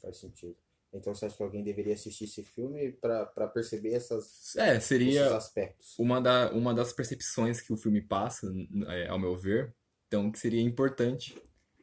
Faz 0.00 0.18
sentido. 0.18 0.56
Então 0.92 1.14
você 1.14 1.24
acha 1.24 1.36
que 1.36 1.42
alguém 1.42 1.64
deveria 1.64 1.94
assistir 1.94 2.24
esse 2.24 2.42
filme 2.42 2.92
pra 2.92 3.24
perceber 3.48 3.94
essas, 3.94 4.54
É, 4.56 4.78
seria 4.78 5.22
esses 5.22 5.32
aspectos? 5.32 5.98
uma, 5.98 6.20
da, 6.20 6.52
uma 6.52 6.74
das 6.74 6.92
percepções 6.92 7.62
que 7.62 7.72
o 7.72 7.78
filme 7.78 8.02
passa, 8.02 8.52
é, 8.88 9.08
ao 9.08 9.18
meu 9.18 9.34
ver, 9.34 9.74
então 10.06 10.30
que 10.30 10.38
seria 10.38 10.60
importante 10.60 11.34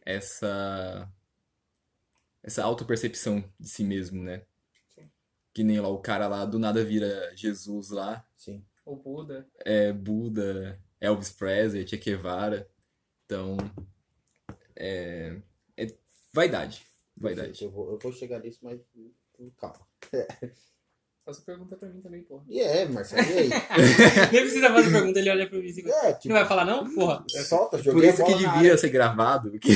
essa 0.06 1.12
essa 2.44 2.64
autopercepção 2.64 3.44
de 3.60 3.68
si 3.68 3.84
mesmo, 3.84 4.24
né? 4.24 4.46
Que 5.60 5.64
nem 5.66 5.78
lá 5.82 5.90
o 5.90 5.98
cara 5.98 6.26
lá 6.30 6.46
do 6.46 6.58
nada 6.58 6.86
vira 6.86 7.34
Jesus 7.36 7.90
lá, 7.90 8.26
Sim. 8.38 8.64
O 8.86 8.96
Buda. 8.96 9.46
é 9.66 9.92
Buda, 9.92 10.80
Elvis 11.02 11.32
Presley, 11.32 11.86
Che 11.86 11.98
Guevara. 11.98 12.66
Então, 13.26 13.58
é, 14.74 15.36
é 15.76 15.88
vaidade, 16.32 16.82
vaidade. 17.18 17.62
Eu 17.62 17.72
vou, 17.72 17.92
eu 17.92 18.00
vou 18.00 18.14
chegar 18.14 18.40
nisso, 18.40 18.60
mas 18.62 18.80
hum, 18.96 19.52
calma. 19.58 19.82
Faça 21.26 21.42
pergunta 21.42 21.76
pra 21.76 21.90
mim 21.90 22.00
também, 22.00 22.24
porra. 22.24 22.46
E 22.48 22.62
é, 22.62 22.88
Marcelo, 22.88 23.22
e 23.30 23.38
aí? 23.38 23.50
Nem 24.32 24.42
precisa 24.42 24.70
fazer 24.70 24.92
pergunta, 24.94 25.20
ele 25.20 25.30
olha 25.30 25.50
pra 25.50 25.60
mim 25.60 25.66
e 25.68 25.74
fica. 25.74 25.92
É, 25.92 26.14
tipo, 26.14 26.30
Não 26.30 26.36
vai 26.40 26.48
falar 26.48 26.64
não? 26.64 26.90
Porra. 26.96 27.26
solta, 27.44 27.78
Por 27.78 27.84
joguei 27.84 28.10
a 28.10 28.14
isso 28.14 28.24
que 28.24 28.32
devia 28.34 28.50
área. 28.50 28.78
ser 28.78 28.90
gravado, 28.90 29.52
que, 29.60 29.70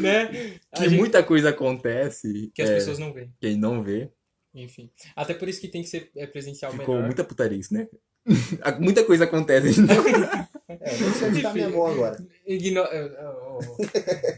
né? 0.00 0.58
Que 0.74 0.88
gente- 0.88 0.96
muita 0.98 1.22
coisa 1.22 1.50
acontece 1.50 2.50
que 2.52 2.60
as 2.62 2.68
é, 2.68 2.74
pessoas 2.74 2.98
não 2.98 3.12
veem. 3.12 3.32
quem 3.40 3.56
não 3.56 3.80
vê. 3.80 4.10
Enfim. 4.54 4.90
Até 5.16 5.34
por 5.34 5.48
isso 5.48 5.60
que 5.60 5.68
tem 5.68 5.82
que 5.82 5.88
ser 5.88 6.10
é, 6.16 6.26
presencial 6.26 6.70
Ficou 6.72 6.94
melhor. 6.94 7.06
muita 7.06 7.24
putaria 7.24 7.58
isso, 7.58 7.74
né? 7.74 7.88
muita 8.80 9.04
coisa 9.04 9.24
acontece. 9.24 9.80
Então, 9.80 9.96
É, 10.66 10.96
deixa 10.96 11.48
eu 11.48 11.52
minha 11.52 11.68
mão 11.68 11.86
agora. 11.86 12.16
Igno... 12.46 12.82
oh, 12.82 13.58
oh, 13.58 13.58
oh. 13.58 13.76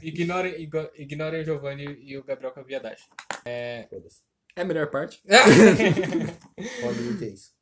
ignorem, 0.02 0.54
ignorem 0.96 1.40
o 1.40 1.44
Giovanni 1.44 1.85
e 2.02 2.16
o 2.18 2.25
Gabriel 2.25 2.52
com 2.52 2.61
a 2.61 2.64
viadagem. 2.64 3.04
Foda-se. 3.88 4.23
é 4.56 4.62
a 4.62 4.64
melhor 4.64 4.90
parte. 4.90 5.23
Hollywood 6.82 7.25
é 7.25 7.28
isso. 7.28 7.52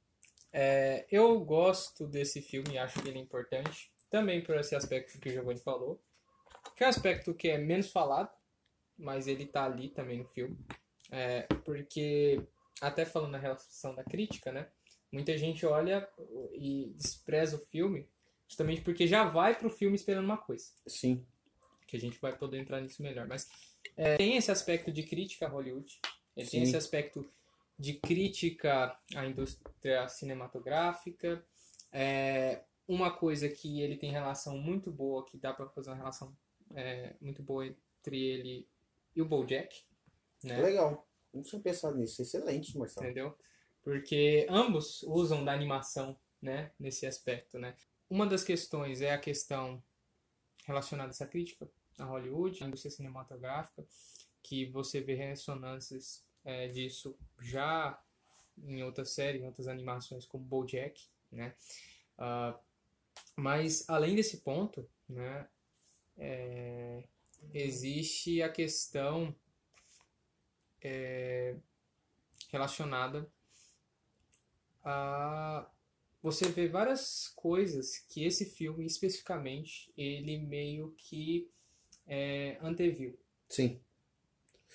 É, 0.52 1.06
eu 1.10 1.40
gosto 1.40 2.06
desse 2.06 2.40
filme, 2.40 2.78
acho 2.78 3.00
que 3.02 3.08
ele 3.08 3.18
é 3.18 3.22
importante. 3.22 3.90
Também 4.10 4.42
por 4.42 4.56
esse 4.56 4.74
aspecto 4.74 5.18
que 5.18 5.28
o 5.28 5.32
Giovanni 5.32 5.60
falou. 5.60 6.00
Que 6.76 6.84
é 6.84 6.86
um 6.86 6.90
aspecto 6.90 7.34
que 7.34 7.48
é 7.48 7.58
menos 7.58 7.90
falado, 7.90 8.30
mas 8.96 9.26
ele 9.26 9.46
tá 9.46 9.64
ali 9.64 9.88
também 9.90 10.18
no 10.18 10.24
filme. 10.24 10.56
É, 11.10 11.42
porque, 11.64 12.40
até 12.80 13.04
falando 13.04 13.32
na 13.32 13.38
relação 13.38 13.94
da 13.94 14.04
crítica, 14.04 14.50
né? 14.52 14.68
Muita 15.12 15.36
gente 15.38 15.64
olha 15.64 16.08
e 16.54 16.92
despreza 16.96 17.56
o 17.56 17.60
filme 17.66 18.08
justamente 18.48 18.82
porque 18.82 19.06
já 19.06 19.24
vai 19.24 19.58
pro 19.58 19.70
filme 19.70 19.96
esperando 19.96 20.24
uma 20.24 20.38
coisa. 20.38 20.66
Sim. 20.86 21.24
que 21.86 21.96
a 21.96 22.00
gente 22.00 22.18
vai 22.18 22.36
poder 22.36 22.58
entrar 22.58 22.80
nisso 22.80 23.02
melhor. 23.02 23.26
Mas 23.26 23.48
é, 23.96 24.16
tem 24.16 24.36
esse 24.36 24.50
aspecto 24.50 24.90
de 24.90 25.02
crítica 25.02 25.46
a 25.46 25.48
Hollywood, 25.48 26.00
ele 26.36 26.48
tem 26.48 26.60
Sim. 26.60 26.62
esse 26.62 26.76
aspecto 26.76 27.28
de 27.78 27.94
crítica 27.94 28.96
à 29.14 29.26
indústria 29.26 30.08
cinematográfica. 30.08 31.44
É, 31.92 32.62
uma 32.88 33.10
coisa 33.10 33.48
que 33.48 33.80
ele 33.80 33.96
tem 33.96 34.10
relação 34.10 34.56
muito 34.58 34.90
boa, 34.90 35.24
que 35.24 35.36
dá 35.36 35.52
para 35.52 35.68
fazer 35.68 35.90
uma 35.90 35.96
relação 35.96 36.36
é, 36.74 37.14
muito 37.20 37.42
boa 37.42 37.66
entre 37.66 38.18
ele 38.18 38.68
e 39.14 39.22
o 39.22 39.24
BoJack, 39.24 39.84
né? 40.44 40.60
Legal. 40.60 41.06
Não 41.32 41.42
tinha 41.42 41.60
pensado 41.60 41.96
nisso. 41.96 42.22
Excelente, 42.22 42.76
Marcelo. 42.78 43.06
entendeu? 43.06 43.38
Porque 43.82 44.46
ambos 44.48 45.02
usam 45.02 45.44
da 45.44 45.52
animação, 45.52 46.18
né, 46.40 46.70
nesse 46.78 47.06
aspecto, 47.06 47.58
né? 47.58 47.76
Uma 48.08 48.26
das 48.26 48.44
questões 48.44 49.00
é 49.00 49.12
a 49.12 49.18
questão 49.18 49.82
relacionada 50.64 51.10
a 51.10 51.10
essa 51.10 51.26
crítica 51.26 51.68
a 51.98 52.04
Hollywood, 52.04 52.62
a 52.62 52.66
indústria 52.66 52.90
cinematográfica, 52.90 53.86
que 54.42 54.66
você 54.66 55.00
vê 55.00 55.14
ressonâncias 55.14 56.24
é, 56.44 56.68
disso 56.68 57.16
já 57.40 57.98
em 58.58 58.82
outras 58.82 59.10
séries, 59.10 59.42
em 59.42 59.46
outras 59.46 59.68
animações 59.68 60.26
como 60.26 60.44
BoJack, 60.44 61.02
né? 61.30 61.54
Ah, 62.18 62.58
mas 63.36 63.88
além 63.88 64.14
desse 64.14 64.38
ponto, 64.38 64.88
né, 65.08 65.48
é, 66.16 67.04
existe 67.52 68.42
a 68.42 68.48
questão 68.48 69.34
é, 70.84 71.56
relacionada 72.50 73.28
a 74.84 75.68
você 76.22 76.48
vê 76.48 76.66
várias 76.66 77.28
coisas 77.36 77.98
que 78.08 78.24
esse 78.24 78.46
filme 78.46 78.86
especificamente 78.86 79.92
ele 79.96 80.38
meio 80.38 80.94
que 80.96 81.50
é, 82.06 82.56
anteviu. 82.62 83.18
Sim. 83.46 83.78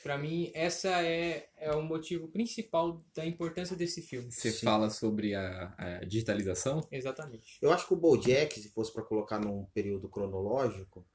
Pra 0.04 0.15
mim 0.17 0.52
essa 0.54 1.02
é, 1.04 1.50
é 1.58 1.72
o 1.72 1.82
motivo 1.82 2.28
principal 2.28 3.04
da 3.15 3.26
importância 3.26 3.76
desse 3.76 4.02
filme. 4.02 4.32
Você 4.32 4.52
Sim. 4.52 4.65
fala 4.65 4.89
sobre 4.89 5.34
a, 5.34 5.74
a 5.78 6.06
digitalização. 6.06 6.88
Exatamente. 6.91 7.58
Eu 7.62 7.72
acho 7.72 7.88
que 7.88 7.93
o 7.93 7.98
BoJack, 7.98 8.60
se 8.60 8.69
fosse 8.69 8.93
para 8.93 9.04
colocar 9.04 9.39
num 9.39 9.65
período 9.74 10.08
cronológico, 10.08 11.06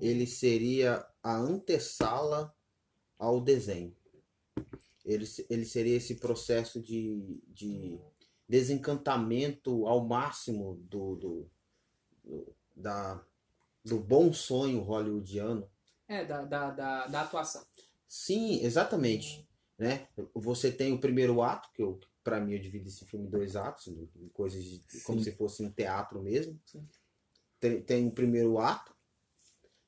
ele 0.00 0.26
seria 0.26 1.06
a 1.22 1.36
antessala 1.36 2.54
ao 3.18 3.40
desenho. 3.40 3.94
Ele, 5.04 5.24
ele 5.50 5.64
seria 5.64 5.96
esse 5.96 6.14
processo 6.16 6.80
de, 6.80 7.40
de 7.48 7.98
desencantamento 8.48 9.86
ao 9.86 10.04
máximo 10.06 10.76
do, 10.88 11.16
do, 11.16 11.50
do- 12.24 12.54
da, 12.74 13.22
do 13.84 14.00
bom 14.00 14.32
sonho 14.32 14.80
hollywoodiano. 14.80 15.68
É, 16.08 16.24
da, 16.24 16.44
da, 16.44 16.70
da, 16.70 17.06
da 17.06 17.20
atuação. 17.22 17.64
Sim, 18.08 18.62
exatamente. 18.64 19.46
Né? 19.78 20.08
Você 20.34 20.70
tem 20.70 20.92
o 20.92 21.00
primeiro 21.00 21.42
ato, 21.42 21.70
que 21.72 21.82
eu, 21.82 21.98
para 22.22 22.40
mim 22.40 22.52
eu 22.54 22.60
divido 22.60 22.88
esse 22.88 23.04
filme 23.04 23.26
em 23.26 23.30
dois 23.30 23.56
atos, 23.56 23.92
coisas 24.32 24.62
de, 24.64 24.82
como 25.04 25.20
se 25.20 25.32
fosse 25.32 25.62
um 25.62 25.70
teatro 25.70 26.22
mesmo. 26.22 26.58
Tem, 27.60 27.82
tem 27.82 28.06
o 28.06 28.12
primeiro 28.12 28.58
ato 28.58 28.94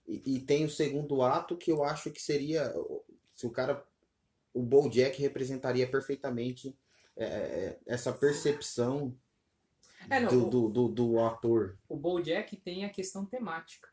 e, 0.07 0.37
e 0.37 0.41
tem 0.41 0.65
o 0.65 0.71
segundo 0.71 1.23
ato 1.23 1.57
que 1.57 1.71
eu 1.71 1.85
acho 1.85 2.11
que 2.11 2.21
seria 2.23 2.73
se 3.35 3.47
o 3.47 3.51
cara 3.51 3.87
o 4.57 4.63
BoJack 4.63 5.21
representaria 5.21 5.87
perfeitamente 5.89 6.75
é, 7.17 7.25
é, 7.25 7.81
essa 7.87 8.13
percepção 8.13 9.15
É, 10.11 10.21
não, 10.21 10.29
do, 10.31 10.47
o- 10.47 10.51
do, 10.51 10.69
do, 10.69 10.89
do 10.89 11.21
ator. 11.21 11.79
o 11.89 11.97
BoJack 11.97 12.57
tem 12.57 12.85
a 12.85 12.91
questão 12.91 13.25
temática, 13.27 13.89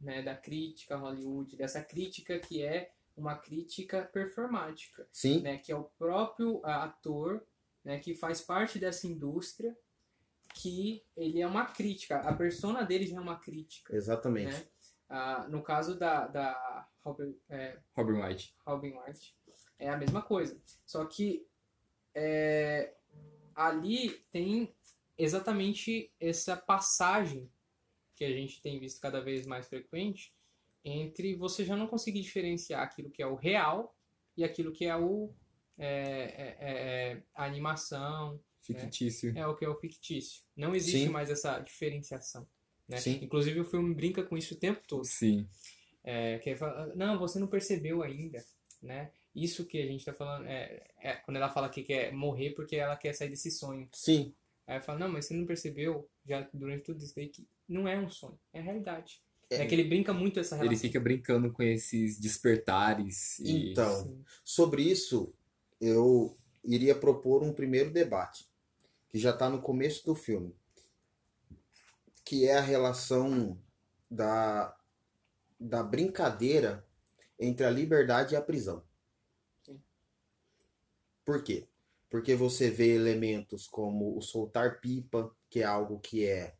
né, 0.00 0.22
da 0.22 0.34
crítica 0.36 0.94
a 0.94 0.98
Hollywood, 0.98 1.56
dessa 1.56 1.82
crítica 1.82 2.38
que 2.38 2.62
é 2.62 2.90
uma 3.16 3.36
crítica 3.36 4.02
performática, 4.12 5.06
Sim, 5.12 5.40
né, 5.42 5.58
que 5.58 5.70
é 5.70 5.76
o 5.76 5.84
próprio 5.98 6.64
ator, 6.64 7.46
né, 7.84 7.98
que 7.98 8.14
faz 8.14 8.40
parte 8.40 8.78
dessa 8.78 9.06
indústria, 9.06 9.76
que 10.54 11.04
ele 11.16 11.40
é 11.40 11.46
uma 11.46 11.66
crítica, 11.66 12.20
a 12.20 12.32
persona 12.34 12.82
dele 12.84 13.06
já 13.06 13.16
é 13.16 13.20
uma 13.20 13.38
crítica, 13.38 13.94
exatamente. 13.94 14.52
né? 14.52 14.66
Ah, 15.08 15.46
no 15.48 15.62
caso 15.62 15.98
da, 15.98 16.26
da 16.26 16.88
Robin, 17.04 17.36
é, 17.48 17.78
Robin 17.96 18.20
White. 18.22 18.54
Robin 18.66 18.92
White, 18.98 19.36
é 19.78 19.88
a 19.88 19.96
mesma 19.96 20.22
coisa. 20.22 20.60
Só 20.86 21.04
que 21.04 21.46
é, 22.14 22.94
ali 23.54 24.10
tem 24.30 24.74
exatamente 25.16 26.12
essa 26.20 26.56
passagem 26.56 27.50
que 28.14 28.24
a 28.24 28.30
gente 28.30 28.60
tem 28.62 28.78
visto 28.78 29.00
cada 29.00 29.20
vez 29.20 29.46
mais 29.46 29.66
frequente 29.68 30.32
entre 30.84 31.34
você 31.34 31.64
já 31.64 31.76
não 31.76 31.86
conseguir 31.86 32.20
diferenciar 32.20 32.82
aquilo 32.82 33.10
que 33.10 33.22
é 33.22 33.26
o 33.26 33.34
real 33.34 33.96
e 34.36 34.44
aquilo 34.44 34.72
que 34.72 34.84
é 34.84 34.96
o 34.96 35.34
é, 35.76 35.86
é, 35.86 36.56
é, 36.60 37.12
é, 37.12 37.22
a 37.34 37.44
animação, 37.44 38.40
Fictício. 38.60 39.36
é 39.36 39.46
o 39.46 39.56
que 39.56 39.64
é 39.64 39.68
o 39.68 39.74
fictício. 39.74 40.42
Não 40.56 40.74
existe 40.74 41.06
Sim. 41.06 41.08
mais 41.08 41.30
essa 41.30 41.58
diferenciação. 41.58 42.46
Né? 42.88 42.98
Sim. 42.98 43.18
Inclusive 43.22 43.60
o 43.60 43.64
filme 43.64 43.94
brinca 43.94 44.22
com 44.22 44.36
isso 44.36 44.54
o 44.54 44.58
tempo 44.58 44.82
todo. 44.86 45.04
Sim. 45.04 45.48
É, 46.02 46.38
que 46.38 46.54
não, 46.94 47.18
você 47.18 47.38
não 47.38 47.46
percebeu 47.46 48.02
ainda, 48.02 48.44
né? 48.82 49.10
Isso 49.34 49.64
que 49.66 49.82
a 49.82 49.86
gente 49.86 50.04
tá 50.04 50.12
falando, 50.12 50.46
é, 50.46 50.82
é 51.00 51.14
quando 51.16 51.36
ela 51.38 51.48
fala 51.50 51.68
que 51.68 51.82
quer 51.82 52.12
morrer 52.12 52.50
porque 52.50 52.76
ela 52.76 52.96
quer 52.96 53.12
sair 53.14 53.30
desse 53.30 53.50
sonho. 53.50 53.88
Sim, 53.92 54.32
Aí 54.66 54.80
fala, 54.80 54.98
não, 55.00 55.08
mas 55.10 55.26
você 55.26 55.34
não 55.34 55.44
percebeu, 55.44 56.08
já 56.24 56.48
durante 56.54 56.84
tudo 56.84 57.04
isso 57.04 57.14
daí, 57.14 57.28
que 57.28 57.46
não 57.68 57.86
é 57.86 57.98
um 57.98 58.08
sonho, 58.08 58.38
é 58.52 58.60
realidade. 58.60 59.20
É, 59.50 59.56
É. 59.56 59.66
que 59.66 59.74
ele 59.74 59.84
brinca 59.84 60.12
muito 60.12 60.40
essa 60.40 60.54
Ele 60.54 60.64
relação. 60.64 60.80
fica 60.80 60.98
brincando 61.00 61.52
com 61.52 61.62
esses 61.62 62.18
despertares 62.18 63.38
e 63.40 63.72
Então, 63.72 64.04
Sim. 64.04 64.24
sobre 64.42 64.82
isso, 64.82 65.34
eu 65.78 66.34
iria 66.64 66.94
propor 66.94 67.42
um 67.42 67.52
primeiro 67.52 67.90
debate, 67.90 68.48
que 69.10 69.18
já 69.18 69.30
está 69.30 69.50
no 69.50 69.60
começo 69.60 70.06
do 70.06 70.14
filme, 70.14 70.54
que 72.24 72.46
é 72.46 72.56
a 72.56 72.62
relação 72.62 73.58
da, 74.10 74.74
da 75.60 75.82
brincadeira 75.82 76.86
entre 77.38 77.66
a 77.66 77.70
liberdade 77.70 78.32
e 78.32 78.36
a 78.36 78.40
prisão. 78.40 78.82
Sim. 81.24 81.24
Por 81.24 81.42
quê? 81.42 81.68
Porque 82.10 82.34
você 82.34 82.70
vê 82.70 82.94
elementos 82.94 83.66
como 83.66 84.16
o 84.16 84.22
soltar 84.22 84.80
pipa, 84.80 85.34
que 85.50 85.60
é 85.60 85.64
algo 85.64 85.98
que 86.00 86.24
é 86.24 86.54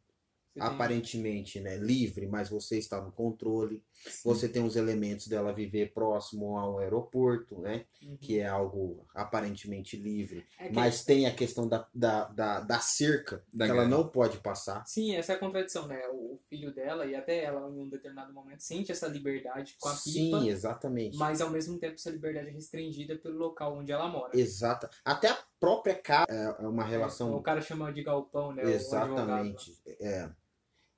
tem- 0.55 0.61
aparentemente 0.61 1.61
né, 1.61 1.77
livre, 1.77 2.27
mas 2.27 2.50
você 2.50 2.79
está 2.79 3.00
no 3.03 3.12
controle. 3.12 3.85
Sim. 3.94 4.28
Você 4.28 4.48
tem 4.48 4.62
os 4.62 4.76
elementos 4.76 5.28
dela 5.28 5.52
viver 5.52 5.92
próximo 5.92 6.59
a 6.59 6.70
um 6.70 6.78
aeroporto, 6.78 7.59
né? 7.61 7.87
Uhum. 8.02 8.16
Que 8.18 8.38
é 8.40 8.46
algo 8.46 9.07
aparentemente 9.14 9.96
livre. 9.96 10.44
É 10.59 10.68
que- 10.68 10.74
Mas 10.74 11.04
tem 11.04 11.26
a 11.26 11.35
questão 11.35 11.66
da, 11.66 11.88
da, 11.94 12.24
da, 12.28 12.61
da 12.61 12.80
cerca, 12.80 13.42
Da 13.52 13.64
que 13.64 13.70
ela 13.70 13.87
não 13.88 14.07
pode 14.09 14.38
passar. 14.38 14.85
Sim, 14.87 15.14
essa 15.14 15.33
é 15.33 15.37
a 15.37 15.38
contradição, 15.38 15.87
né? 15.87 16.02
O 16.12 16.38
filho 16.48 16.74
dela 16.74 17.07
e 17.07 17.14
até 17.14 17.44
ela, 17.44 17.61
em 17.70 17.80
um 17.80 17.88
determinado 17.88 18.33
momento, 18.33 18.61
sente 18.62 18.92
essa 18.92 19.07
liberdade 19.09 19.76
com 19.80 19.88
a 19.88 19.94
Sim, 19.94 20.30
pipa, 20.33 20.46
exatamente. 20.46 21.16
mas 21.16 21.40
ao 21.40 21.50
mesmo 21.50 21.78
tempo 21.78 21.94
essa 21.94 22.11
liberdade 22.11 22.48
é 22.48 22.52
restringida 22.52 23.16
pelo 23.16 23.38
local 23.38 23.78
onde 23.78 23.90
ela 23.92 24.09
mora. 24.09 24.37
Exata. 24.38 24.90
Até 25.04 25.28
a 25.28 25.38
própria 25.59 25.94
casa 25.94 26.26
é 26.30 26.66
uma 26.66 26.85
relação 26.85 27.35
O 27.35 27.42
cara 27.42 27.61
chama 27.62 27.92
de 27.92 28.02
galpão, 28.02 28.52
né? 28.52 28.62
Exatamente. 28.70 29.78
É. 30.00 30.28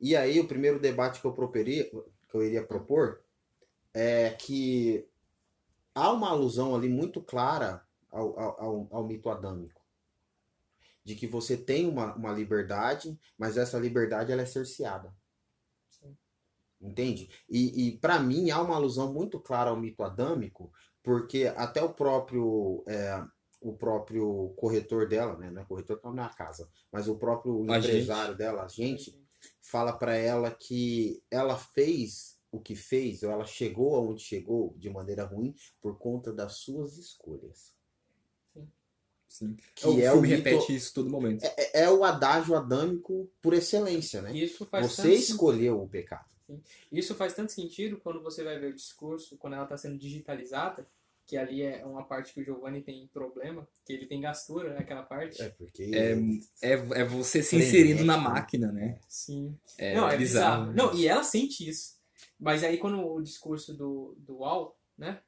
E 0.01 0.15
aí, 0.15 0.39
o 0.41 0.47
primeiro 0.49 0.79
debate 0.79 1.21
que 1.21 1.27
eu, 1.27 1.33
properi, 1.33 1.91
que 2.29 2.37
eu 2.37 2.43
iria 2.43 2.65
propor 2.67 3.23
é 3.95 4.31
que 4.31 5.09
há 5.95 6.13
uma 6.13 6.31
alusão 6.31 6.75
ali 6.75 6.89
muito 6.89 7.21
clara 7.23 7.83
ao, 8.11 8.39
ao, 8.39 8.61
ao- 8.61 8.89
ao 8.91 9.07
mito 9.07 9.29
adâmico. 9.31 9.81
De 11.05 11.15
que 11.15 11.27
você 11.27 11.57
tem 11.57 11.89
uma, 11.89 12.15
uma 12.17 12.33
liberdade, 12.33 13.19
mas 13.39 13.57
essa 13.57 13.79
liberdade 13.79 14.33
ela 14.33 14.43
é 14.43 14.47
cerceada. 14.47 15.15
Sim. 15.89 16.17
Entende? 16.81 17.31
E, 17.49 17.89
e 17.89 17.99
para 17.99 18.19
mim 18.19 18.51
há 18.51 18.61
uma 18.61 18.75
alusão 18.75 19.13
muito 19.13 19.39
clara 19.41 19.71
ao 19.71 19.77
mito 19.79 20.03
adâmico, 20.03 20.73
porque 21.03 21.47
até 21.57 21.81
o 21.83 21.95
próprio 21.95 22.83
é, 22.89 23.25
o 23.61 23.73
próprio 23.77 24.53
corretor 24.57 25.09
dela, 25.09 25.37
né? 25.39 25.51
Não 25.51 25.63
é 25.63 25.65
corretor 25.65 25.99
porque 25.99 26.17
não 26.17 26.25
é 26.25 26.27
a 26.27 26.31
casa, 26.31 26.69
mas 26.93 27.09
o 27.09 27.17
próprio 27.17 27.65
empresário 27.95 28.37
dela, 28.37 28.65
agente, 28.65 29.11
fala 29.61 29.93
para 29.93 30.15
ela 30.17 30.51
que 30.51 31.23
ela 31.31 31.57
fez 31.57 32.39
o 32.51 32.61
que 32.61 32.75
fez, 32.75 33.23
ou 33.23 33.31
ela 33.31 33.45
chegou 33.45 33.97
aonde 33.97 34.23
chegou 34.23 34.75
de 34.79 34.89
maneira 34.89 35.25
ruim 35.25 35.55
por 35.81 35.99
conta 35.99 36.33
das 36.33 36.55
suas 36.55 36.97
escolhas. 36.97 37.75
Sim. 39.29 39.57
Que 39.75 39.87
o 39.87 40.01
é 40.01 40.11
o 40.11 40.15
filme 40.15 40.29
mito- 40.29 40.45
repete 40.45 40.75
isso 40.75 40.95
todo 40.95 41.11
momento. 41.11 41.45
É, 41.45 41.83
é 41.83 41.91
o 41.91 42.05
adágio 42.05 42.55
adâmico 42.55 43.31
por 43.43 43.53
excelência, 43.53 44.23
né? 44.23 44.35
Isso 44.35 44.65
faz 44.65 44.87
Você 44.87 45.13
escolheu 45.13 45.83
o 45.83 45.89
pecado. 45.89 46.35
Isso 46.91 47.15
faz 47.15 47.35
tanto 47.35 47.53
sentido 47.53 47.99
quando 47.99 48.23
você 48.23 48.45
vai 48.45 48.59
ver 48.59 48.71
o 48.73 48.75
discurso, 48.75 49.37
quando 49.37 49.55
ela 49.55 49.65
está 49.65 49.77
sendo 49.77 49.99
digitalizada, 49.99 50.89
que 51.27 51.37
ali 51.37 51.63
é 51.63 51.85
uma 51.85 52.05
parte 52.05 52.33
que 52.33 52.41
o 52.41 52.45
Giovanni 52.45 52.83
tem 52.83 53.09
problema, 53.09 53.69
que 53.85 53.93
ele 53.93 54.07
tem 54.07 54.21
gastura 54.21 54.75
naquela 54.75 55.03
parte. 55.03 55.43
É 55.43 55.49
porque 55.51 55.91
É, 55.93 56.13
é, 56.63 56.73
é 56.73 57.05
você 57.05 57.43
se 57.43 57.57
inserindo 57.57 58.05
na 58.05 58.17
né? 58.17 58.23
máquina, 58.23 58.71
né? 58.71 59.01
Sim. 59.09 59.59
É 59.77 59.95
não, 59.95 60.09
é 60.09 60.17
bizarro. 60.17 60.73
bizarro. 60.73 60.93
Não, 60.93 60.99
e 60.99 61.07
ela 61.07 61.25
sente 61.25 61.69
isso. 61.69 61.97
Mas 62.39 62.63
aí 62.63 62.79
quando 62.79 63.05
o 63.05 63.21
discurso 63.21 63.75
do, 63.75 64.15
do 64.19 64.45
Al, 64.45 64.79
né? 64.97 65.21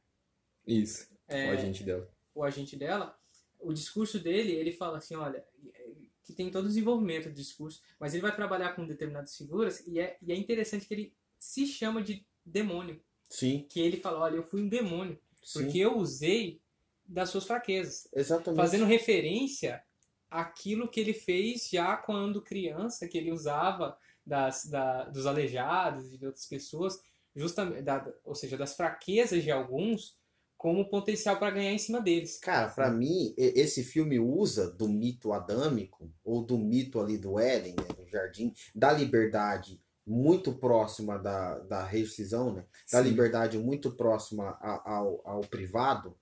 Isso, 0.67 1.09
é, 1.27 1.49
o 1.51 1.53
agente 1.53 1.83
dela. 1.83 2.09
o 2.35 2.45
agente 2.45 2.77
dela, 2.77 3.19
o 3.59 3.73
discurso 3.73 4.19
dele, 4.21 4.53
ele 4.53 4.71
fala 4.73 4.99
assim, 4.99 5.17
olha, 5.17 5.45
que 6.23 6.33
tem 6.35 6.51
todo 6.51 6.67
o 6.67 6.69
desenvolvimento 6.69 7.29
do 7.31 7.35
discurso, 7.35 7.81
mas 7.99 8.13
ele 8.13 8.23
vai 8.23 8.35
trabalhar 8.37 8.75
com 8.75 8.87
determinadas 8.87 9.35
figuras 9.37 9.85
e 9.87 9.99
é, 9.99 10.17
e 10.23 10.31
é 10.31 10.37
interessante 10.37 10.87
que 10.87 10.95
ele 10.95 11.15
se 11.39 11.67
chama 11.67 12.03
de 12.03 12.25
demônio. 12.45 13.01
Sim, 13.31 13.67
Que 13.69 13.81
ele 13.81 13.99
fala, 13.99 14.21
olha, 14.21 14.37
eu 14.37 14.43
fui 14.43 14.63
um 14.63 14.69
demônio, 14.69 15.19
sim. 15.43 15.63
porque 15.63 15.79
eu 15.79 15.97
usei 15.97 16.61
das 17.05 17.31
suas 17.31 17.45
fraquezas. 17.45 18.09
Exatamente. 18.15 18.61
Fazendo 18.61 18.85
referência 18.85 19.83
àquilo 20.31 20.89
que 20.89 21.01
ele 21.01 21.15
fez 21.15 21.69
já 21.71 21.97
quando 21.97 22.43
criança, 22.43 23.09
que 23.09 23.17
ele 23.17 23.33
usava 23.33 23.97
das, 24.25 24.67
da, 24.67 25.05
dos 25.05 25.27
aleijados 25.27 26.13
e 26.13 26.19
de 26.19 26.27
outras 26.27 26.47
pessoas, 26.47 27.01
justamente, 27.35 27.83
da, 27.83 28.07
ou 28.25 28.35
seja, 28.35 28.57
das 28.57 28.77
fraquezas 28.77 29.43
de 29.43 29.51
alguns, 29.51 30.19
como 30.57 30.91
potencial 30.91 31.39
para 31.39 31.53
ganhar 31.53 31.73
em 31.73 31.79
cima 31.79 32.01
deles. 32.01 32.39
Cara, 32.41 32.69
pra 32.69 32.91
mim, 32.91 33.33
esse 33.39 33.85
filme 33.85 34.19
usa 34.19 34.69
do 34.71 34.89
mito 34.89 35.33
adâmico, 35.33 36.13
ou 36.25 36.45
do 36.45 36.59
mito 36.59 37.01
ali 37.01 37.17
do 37.17 37.39
Éden, 37.39 37.77
né, 37.77 37.95
do 37.97 38.07
jardim, 38.07 38.53
da 38.75 38.93
liberdade 38.93 39.81
muito 40.09 40.53
próxima 40.55 41.19
da, 41.19 41.59
da 41.61 41.85
rescisão, 41.85 42.53
né? 42.55 42.65
Da 42.91 43.03
Sim. 43.03 43.11
liberdade 43.11 43.59
muito 43.59 43.91
próxima 43.93 44.57
a- 44.61 44.83
ao, 44.97 45.21
ao 45.25 45.41
privado. 45.43 46.17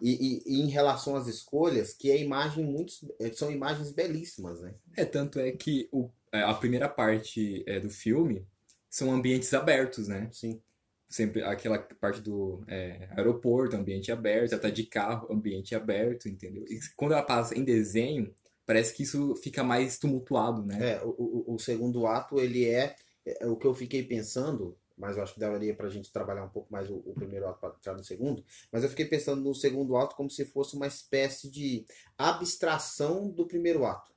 E, 0.00 0.12
e- 0.12 0.42
e 0.46 0.60
em 0.62 0.68
relação 0.68 1.16
às 1.16 1.26
escolhas, 1.26 1.92
que 1.92 2.10
é 2.10 2.18
imagem 2.18 2.64
muito, 2.64 2.92
são 3.34 3.50
imagens 3.50 3.90
belíssimas, 3.92 4.60
né? 4.60 4.74
É, 4.96 5.04
tanto 5.04 5.38
é 5.40 5.50
que 5.52 5.88
o, 5.92 6.08
é, 6.32 6.42
a 6.42 6.54
primeira 6.54 6.88
parte 6.88 7.62
é, 7.66 7.80
do 7.80 7.90
filme 7.90 8.46
são 8.88 9.12
ambientes 9.12 9.52
abertos, 9.52 10.08
né? 10.08 10.28
Sim. 10.32 10.60
Sempre 11.08 11.42
aquela 11.42 11.78
parte 12.00 12.20
do 12.20 12.64
é, 12.66 13.08
aeroporto, 13.16 13.76
ambiente 13.76 14.10
aberto, 14.10 14.52
ela 14.52 14.62
tá 14.62 14.70
de 14.70 14.84
carro, 14.84 15.30
ambiente 15.30 15.74
aberto, 15.74 16.28
entendeu? 16.28 16.64
E 16.68 16.78
quando 16.96 17.12
ela 17.12 17.22
passa 17.22 17.56
em 17.56 17.62
desenho, 17.62 18.32
parece 18.66 18.94
que 18.94 19.02
isso 19.02 19.36
fica 19.36 19.62
mais 19.62 19.98
tumultuado, 19.98 20.64
né? 20.64 20.92
É, 20.92 21.02
o, 21.04 21.10
o, 21.10 21.54
o 21.54 21.58
segundo 21.58 22.06
ato, 22.06 22.40
ele 22.40 22.64
é, 22.64 22.96
é 23.26 23.46
o 23.46 23.56
que 23.56 23.66
eu 23.66 23.74
fiquei 23.74 24.02
pensando, 24.02 24.78
mas 24.96 25.16
eu 25.16 25.22
acho 25.22 25.34
que 25.34 25.40
daria 25.40 25.74
pra 25.74 25.88
gente 25.88 26.12
trabalhar 26.12 26.44
um 26.44 26.48
pouco 26.50 26.72
mais 26.72 26.88
o, 26.90 26.96
o 26.96 27.14
primeiro 27.14 27.48
ato 27.48 27.58
para 27.60 27.74
entrar 27.74 27.94
no 27.94 28.04
segundo, 28.04 28.44
mas 28.70 28.82
eu 28.82 28.88
fiquei 28.90 29.06
pensando 29.06 29.42
no 29.42 29.54
segundo 29.54 29.96
ato 29.96 30.14
como 30.16 30.30
se 30.30 30.44
fosse 30.44 30.76
uma 30.76 30.86
espécie 30.86 31.50
de 31.50 31.84
abstração 32.16 33.30
do 33.30 33.46
primeiro 33.46 33.84
ato. 33.84 34.12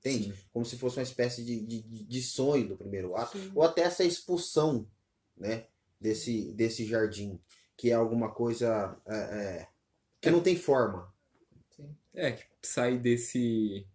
Entende? 0.00 0.34
Sim. 0.34 0.44
Como 0.52 0.64
se 0.66 0.76
fosse 0.76 0.98
uma 0.98 1.02
espécie 1.02 1.44
de, 1.44 1.60
de, 1.64 1.82
de- 1.82 2.04
de 2.04 2.22
sonho 2.22 2.68
do 2.68 2.76
primeiro 2.76 3.16
ato, 3.16 3.38
Sim. 3.38 3.52
ou 3.54 3.62
até 3.62 3.82
essa 3.82 4.04
expulsão, 4.04 4.86
né, 5.36 5.66
desse, 6.00 6.52
desse 6.52 6.84
jardim, 6.84 7.40
que 7.76 7.90
é 7.90 7.94
alguma 7.94 8.30
coisa 8.32 9.00
é, 9.06 9.14
é, 9.16 9.68
que 10.20 10.30
não 10.30 10.42
tem 10.42 10.56
forma. 10.56 11.12
É, 12.12 12.32
que 12.32 12.44
sai 12.62 12.98
desse 12.98 13.86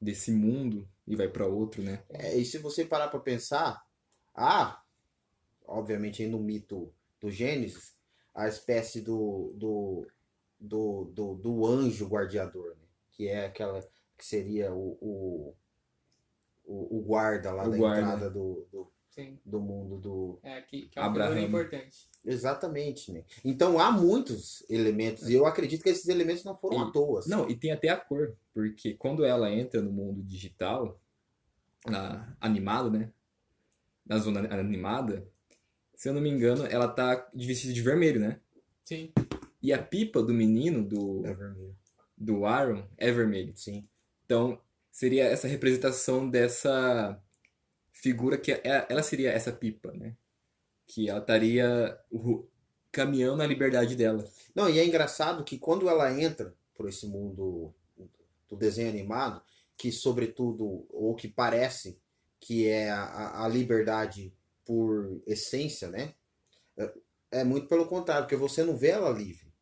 desse 0.00 0.30
mundo 0.30 0.86
e 1.06 1.16
vai 1.16 1.28
pra 1.28 1.46
outro, 1.46 1.82
né? 1.82 2.02
É, 2.08 2.36
e 2.36 2.44
se 2.44 2.58
você 2.58 2.84
parar 2.84 3.08
para 3.08 3.20
pensar, 3.20 3.82
há, 4.34 4.82
obviamente 5.66 6.22
aí 6.22 6.28
no 6.28 6.38
mito 6.38 6.92
do 7.20 7.30
Gênesis, 7.30 7.94
a 8.34 8.48
espécie 8.48 9.00
do, 9.00 9.52
do, 9.56 10.06
do, 10.58 11.04
do, 11.12 11.34
do 11.34 11.66
anjo 11.66 12.06
guardiador, 12.08 12.70
né? 12.76 12.84
que 13.12 13.28
é 13.28 13.46
aquela 13.46 13.80
que 14.16 14.24
seria 14.24 14.72
o, 14.72 14.98
o, 15.00 15.54
o, 16.64 16.98
o 16.98 17.02
guarda 17.02 17.52
lá 17.52 17.66
O 17.66 17.70
da 17.70 17.76
guarda. 17.76 18.00
entrada 18.00 18.30
do, 18.30 18.66
do, 18.72 18.92
Sim. 19.14 19.38
do 19.44 19.60
mundo 19.60 19.96
do. 19.98 20.38
É, 20.42 20.60
que, 20.62 20.88
que 20.88 20.98
é 20.98 21.02
uma 21.02 21.08
Abraham. 21.08 21.40
importante. 21.42 22.08
Exatamente, 22.24 23.12
né? 23.12 23.22
Então 23.44 23.78
há 23.78 23.92
muitos 23.92 24.64
elementos, 24.68 25.28
e 25.28 25.34
eu 25.34 25.46
acredito 25.46 25.82
que 25.82 25.90
esses 25.90 26.08
elementos 26.08 26.42
não 26.42 26.56
foram 26.56 26.84
à 26.84 26.88
E- 26.88 26.92
toa. 26.92 27.20
assim. 27.20 27.30
Não, 27.30 27.48
e 27.48 27.54
tem 27.54 27.70
até 27.70 27.90
a 27.90 27.96
cor, 27.96 28.34
porque 28.52 28.94
quando 28.94 29.24
ela 29.24 29.50
entra 29.52 29.80
no 29.80 29.92
mundo 29.92 30.22
digital, 30.22 30.98
na, 31.86 32.34
animado, 32.40 32.90
né? 32.90 33.12
Na 34.06 34.18
zona 34.18 34.40
animada, 34.52 35.26
se 35.94 36.08
eu 36.08 36.12
não 36.14 36.20
me 36.20 36.28
engano, 36.30 36.66
ela 36.66 36.88
tá 36.88 37.28
de 37.34 37.46
vestido 37.46 37.72
de 37.72 37.80
vermelho, 37.82 38.18
né? 38.20 38.40
Sim. 38.82 39.12
E 39.62 39.72
a 39.72 39.82
pipa 39.82 40.22
do 40.22 40.34
menino, 40.34 40.82
do, 40.84 41.24
É 41.26 41.32
vermelho. 41.32 41.76
do 42.18 42.44
Aaron, 42.44 42.84
é 42.98 43.10
vermelho. 43.12 43.52
Sim. 43.56 43.86
Então, 44.26 44.60
seria 44.90 45.24
essa 45.24 45.46
representação 45.48 46.28
dessa 46.28 47.18
figura 48.04 48.36
que 48.36 48.52
é- 48.52 48.86
ela 48.90 49.02
seria 49.02 49.30
essa 49.32 49.50
pipa, 49.50 49.90
né? 49.92 50.14
Que 50.86 51.08
ela 51.08 51.20
estaria 51.20 51.98
caminhando 52.92 53.38
na 53.38 53.46
liberdade 53.46 53.96
dela. 53.96 54.22
Não, 54.54 54.68
e 54.68 54.78
é 54.78 54.84
engraçado 54.84 55.42
que 55.42 55.58
quando 55.58 55.88
ela 55.88 56.12
entra 56.20 56.54
por 56.74 56.86
esse 56.88 57.06
mundo 57.06 57.74
do 58.48 58.56
desenho 58.56 58.90
animado, 58.90 59.42
que 59.76 59.90
sobretudo, 59.90 60.86
ou 60.90 61.14
que 61.16 61.28
parece 61.28 61.98
que 62.38 62.68
é 62.68 62.90
a- 62.90 63.04
a, 63.04 63.44
a 63.46 63.48
liberdade 63.48 64.32
por 64.66 65.22
essência, 65.26 65.88
né? 65.88 66.14
É, 66.76 66.94
é 67.40 67.44
muito 67.44 67.68
pelo 67.68 67.86
contrário, 67.86 68.24
porque 68.24 68.36
você 68.36 68.62
não 68.62 68.76
vê 68.76 68.88
ela 68.88 69.10
livre. 69.10 69.52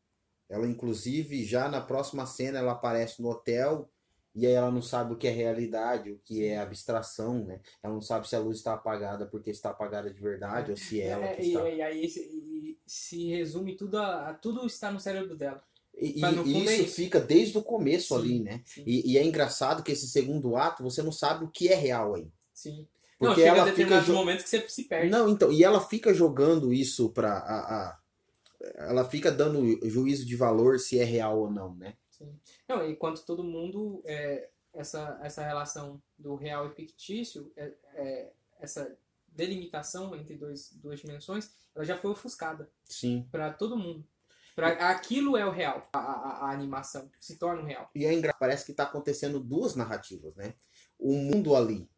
Ela, 0.48 0.66
inclusive, 0.66 1.44
já 1.44 1.68
na 1.68 1.80
próxima 1.80 2.26
cena, 2.26 2.58
ela 2.58 2.72
aparece 2.72 3.22
no 3.22 3.30
hotel 3.30 3.88
e 4.34 4.46
aí 4.46 4.52
ela 4.52 4.70
não 4.70 4.80
sabe 4.82 5.12
o 5.12 5.16
que 5.16 5.26
é 5.26 5.30
realidade, 5.30 6.10
o 6.10 6.18
que 6.24 6.44
é 6.44 6.58
abstração, 6.58 7.44
né? 7.44 7.60
Ela 7.82 7.92
não 7.94 8.00
sabe 8.00 8.28
se 8.28 8.34
a 8.34 8.38
luz 8.40 8.58
está 8.58 8.74
apagada 8.74 9.26
porque 9.26 9.50
está 9.50 9.70
apagada 9.70 10.10
de 10.12 10.20
verdade 10.20 10.70
ou 10.70 10.76
se 10.76 11.00
é 11.00 11.08
ela 11.08 11.24
É, 11.26 11.34
que 11.36 11.42
e, 11.42 11.48
está. 11.48 11.68
e 11.68 11.82
aí 11.82 12.08
se, 12.08 12.20
e 12.20 12.78
se 12.86 13.28
resume 13.28 13.76
tudo 13.76 13.98
a, 13.98 14.30
a- 14.30 14.34
tudo 14.34 14.64
está 14.66 14.90
no 14.90 14.98
cérebro 15.00 15.36
dela. 15.36 15.62
E, 15.94 16.18
Mas, 16.20 16.34
e 16.46 16.56
é 16.56 16.58
isso 16.60 16.82
isso. 16.84 16.94
fica 16.96 17.20
desde 17.20 17.58
o 17.58 17.62
começo 17.62 18.14
Sim. 18.14 18.20
ali, 18.20 18.40
né? 18.40 18.62
E, 18.86 19.12
e 19.12 19.18
é 19.18 19.24
engraçado 19.24 19.82
que 19.82 19.92
esse 19.92 20.08
segundo 20.08 20.56
ato 20.56 20.82
você 20.82 21.02
não 21.02 21.12
sabe 21.12 21.44
o 21.44 21.50
que 21.50 21.68
é 21.68 21.74
real 21.74 22.14
aí. 22.14 22.26
Sim. 22.54 22.88
Não, 23.20 23.28
Porque 23.28 23.42
chega 23.42 23.52
a 23.52 23.56
ela 23.58 23.66
fica. 23.66 23.70
determinados 23.76 24.06
jo- 24.06 24.14
momentos 24.14 24.44
que 24.44 24.50
você 24.50 24.68
se 24.68 24.84
perde. 24.84 25.10
Não, 25.10 25.28
então, 25.28 25.52
e 25.52 25.62
ela 25.62 25.80
fica 25.80 26.12
jogando 26.14 26.72
isso 26.72 27.10
pra. 27.10 27.34
A, 27.34 27.58
a- 27.60 27.98
ela 28.88 29.04
fica 29.08 29.30
dando 29.30 29.64
juízo 29.88 30.24
de 30.24 30.34
valor 30.36 30.78
se 30.78 30.98
é 30.98 31.04
real 31.04 31.38
ou 31.40 31.50
não, 31.50 31.74
né? 31.74 31.94
Sim. 32.22 32.40
Não, 32.68 32.88
enquanto 32.88 33.24
todo 33.24 33.44
mundo 33.44 34.02
é, 34.04 34.48
essa, 34.72 35.18
essa 35.22 35.44
relação 35.44 36.02
do 36.18 36.34
real 36.34 36.66
e 36.66 36.74
fictício, 36.74 37.52
é, 37.56 37.72
é, 37.94 38.32
essa 38.60 38.96
delimitação 39.28 40.14
entre 40.14 40.36
dois, 40.36 40.72
duas 40.74 41.00
dimensões, 41.00 41.50
ela 41.74 41.84
já 41.84 41.96
foi 41.96 42.10
ofuscada 42.10 42.70
Sim. 42.84 43.26
para 43.30 43.52
todo 43.52 43.76
mundo. 43.76 44.06
Pra, 44.54 44.90
aquilo 44.90 45.36
é 45.36 45.46
o 45.46 45.50
real, 45.50 45.88
a, 45.94 45.98
a, 45.98 46.46
a 46.46 46.52
animação 46.52 47.10
se 47.18 47.38
torna 47.38 47.62
o 47.62 47.64
real. 47.64 47.90
E 47.94 48.04
é 48.04 48.12
engraçado, 48.12 48.38
parece 48.38 48.64
que 48.66 48.72
está 48.72 48.84
acontecendo 48.84 49.40
duas 49.40 49.74
narrativas, 49.74 50.36
né? 50.36 50.54
O 50.98 51.14
mundo 51.14 51.56
ali 51.56 51.88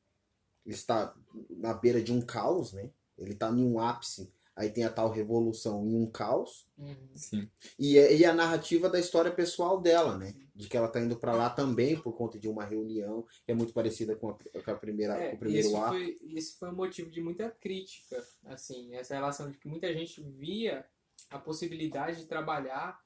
está 0.64 1.14
na 1.50 1.74
beira 1.74 2.00
de 2.00 2.12
um 2.12 2.20
caos, 2.20 2.72
né? 2.72 2.90
Ele 3.18 3.32
está 3.32 3.50
em 3.50 3.64
um 3.64 3.80
ápice. 3.80 4.32
Aí 4.57 4.71
tem 4.71 4.85
a 4.85 4.90
tal 4.93 5.11
revolução 5.11 5.85
em 5.85 5.95
um 5.97 6.07
caos. 6.07 6.69
Sim. 7.14 7.51
E, 7.79 7.99
é- 7.99 8.17
e 8.17 8.25
a 8.25 8.33
narrativa 8.33 8.88
da 8.88 9.01
história 9.01 9.31
pessoal 9.33 9.81
dela, 9.81 10.17
né? 10.17 10.33
De 10.55 10.69
que 10.69 10.77
ela 10.77 10.87
tá 10.88 11.01
indo 11.01 11.17
para 11.17 11.35
lá 11.35 11.51
também 11.51 12.01
por 12.01 12.12
conta 12.12 12.38
de 12.38 12.49
uma 12.49 12.64
reunião, 12.64 13.27
que 13.45 13.51
é 13.51 13.55
muito 13.55 13.73
parecida 13.73 14.14
com 14.14 14.31
a, 14.31 14.35
com 14.62 14.71
a 14.71 14.75
primeira, 14.77 15.14
É, 15.19 15.31
com 15.31 15.37
o 15.37 15.38
primeiro 15.40 15.67
isso 15.67 15.77
ato. 15.77 15.88
foi, 15.88 16.17
isso 16.23 16.59
foi 16.59 16.69
um 16.71 16.75
motivo 16.77 17.11
de 17.11 17.21
muita 17.21 17.51
crítica, 17.51 18.25
assim, 18.45 18.95
essa 18.95 19.14
relação 19.14 19.51
de 19.51 19.59
que 19.59 19.67
muita 19.67 19.93
gente 19.93 20.23
via 20.23 20.87
a 21.31 21.38
possibilidade 21.38 22.19
de 22.21 22.27
trabalhar 22.27 23.01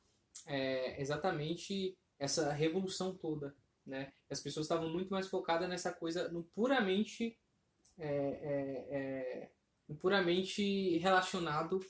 é, 0.47 1.01
exatamente 1.01 1.97
essa 2.19 2.53
revolução 2.53 3.15
toda, 3.17 3.57
né? 3.87 4.13
As 4.29 4.41
pessoas 4.41 4.65
estavam 4.67 4.91
muito 4.91 5.09
mais 5.11 5.29
focadas 5.29 5.69
nessa 5.69 5.93
coisa 5.93 6.29
no 6.29 6.43
puramente 6.45 7.39
é, 7.97 8.07
é, 8.07 8.87
é, 8.91 9.51
puramente 9.95 10.99
relacionado 10.99 11.81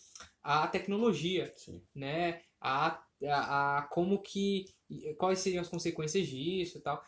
à 0.43 0.67
tecnologia, 0.67 1.53
Sim. 1.57 1.83
né? 1.95 2.43
A, 2.61 3.03
a, 3.25 3.79
a 3.79 3.83
como 3.83 4.21
que 4.21 4.67
quais 5.17 5.41
seriam 5.41 5.61
as 5.61 5.69
consequências 5.69 6.27
disso 6.27 6.79
e 6.79 6.81
tal. 6.81 7.03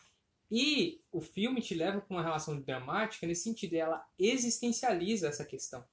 E 0.49 1.01
o 1.11 1.21
filme 1.21 1.61
te 1.61 1.73
leva 1.73 2.01
para 2.01 2.13
uma 2.13 2.23
relação 2.23 2.59
dramática 2.59 3.25
nesse 3.25 3.43
sentido, 3.43 3.73
ela 3.75 4.05
existencializa 4.19 5.29
essa 5.29 5.45
questão. 5.45 5.83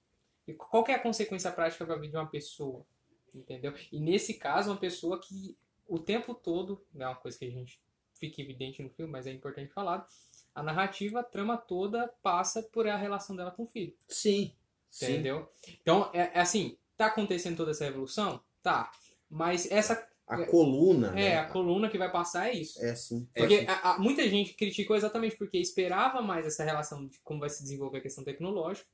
E 0.46 0.54
qual 0.54 0.82
que 0.82 0.90
é 0.90 0.94
a 0.94 1.02
consequência 1.02 1.52
prática 1.52 1.84
para 1.86 1.94
a 1.94 1.98
vida 1.98 2.12
de 2.12 2.16
uma 2.16 2.28
pessoa? 2.28 2.84
Entendeu? 3.32 3.72
E 3.92 4.00
nesse 4.00 4.34
caso, 4.34 4.70
uma 4.70 4.80
pessoa 4.80 5.20
que 5.20 5.56
o 5.86 5.98
tempo 5.98 6.34
todo, 6.34 6.84
não 6.92 7.06
é 7.06 7.08
uma 7.08 7.16
coisa 7.16 7.38
que 7.38 7.44
a 7.44 7.50
gente 7.50 7.80
fica 8.14 8.42
evidente 8.42 8.82
no 8.82 8.90
filme, 8.90 9.12
mas 9.12 9.26
é 9.26 9.32
importante 9.32 9.72
falar, 9.72 10.06
a 10.54 10.62
narrativa, 10.62 11.20
a 11.20 11.24
trama 11.24 11.56
toda 11.56 12.08
passa 12.22 12.62
por 12.62 12.88
a 12.88 12.96
relação 12.96 13.36
dela 13.36 13.52
com 13.52 13.62
o 13.62 13.66
filho. 13.66 13.94
Sim. 14.08 14.52
Sim. 14.90 15.12
Entendeu? 15.12 15.48
Então, 15.82 16.10
é, 16.12 16.30
é 16.34 16.40
assim, 16.40 16.76
tá 16.96 17.06
acontecendo 17.06 17.56
toda 17.56 17.70
essa 17.72 17.84
revolução? 17.84 18.40
Tá. 18.62 18.90
Mas 19.30 19.70
essa 19.70 20.06
A 20.26 20.44
coluna, 20.46 21.08
é, 21.10 21.12
né? 21.14 21.38
a 21.38 21.46
coluna 21.46 21.88
que 21.88 21.98
vai 21.98 22.10
passar 22.10 22.48
é 22.48 22.52
isso. 22.54 22.82
É 22.84 22.94
sim. 22.94 23.28
Porque 23.34 23.64
a- 23.68 23.92
a- 23.92 23.98
muita 23.98 24.28
gente 24.28 24.54
criticou 24.54 24.96
exatamente 24.96 25.36
porque 25.36 25.58
esperava 25.58 26.20
mais 26.22 26.46
essa 26.46 26.64
relação 26.64 27.06
de 27.06 27.18
como 27.20 27.40
vai 27.40 27.48
se 27.50 27.62
desenvolver 27.62 27.98
a 27.98 28.02
questão 28.02 28.24
tecnológica, 28.24 28.86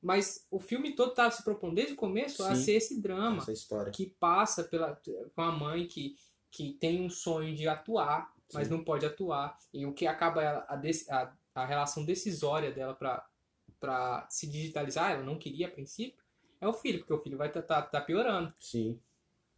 mas 0.00 0.46
o 0.50 0.58
filme 0.60 0.94
todo 0.94 1.10
estava 1.10 1.30
se 1.30 1.42
propondo 1.42 1.74
desde 1.74 1.94
o 1.94 1.96
começo 1.96 2.42
a 2.44 2.54
Sim. 2.54 2.62
ser 2.62 2.72
esse 2.72 3.00
drama 3.00 3.38
Essa 3.38 3.52
história. 3.52 3.90
que 3.92 4.06
passa 4.20 4.62
pela, 4.64 5.00
com 5.34 5.42
a 5.42 5.50
mãe 5.52 5.86
que, 5.86 6.14
que 6.50 6.74
tem 6.74 7.02
um 7.02 7.10
sonho 7.10 7.54
de 7.54 7.66
atuar, 7.66 8.32
mas 8.52 8.68
Sim. 8.68 8.74
não 8.74 8.84
pode 8.84 9.04
atuar, 9.04 9.58
e 9.74 9.84
o 9.84 9.92
que 9.92 10.06
acaba 10.06 10.40
a, 10.42 10.74
a, 10.74 11.32
a 11.54 11.66
relação 11.66 12.04
decisória 12.04 12.70
dela 12.70 12.94
para 12.94 13.26
se 14.28 14.46
digitalizar, 14.46 15.12
ela 15.12 15.22
não 15.22 15.38
queria 15.38 15.68
a 15.68 15.70
princípio, 15.70 16.22
é 16.60 16.66
o 16.66 16.72
filho, 16.72 16.98
porque 16.98 17.14
o 17.14 17.20
filho 17.20 17.38
vai 17.38 17.48
estar 17.48 17.62
tá, 17.62 17.82
tá 17.82 18.00
piorando. 18.00 18.52
Sim. 18.58 18.98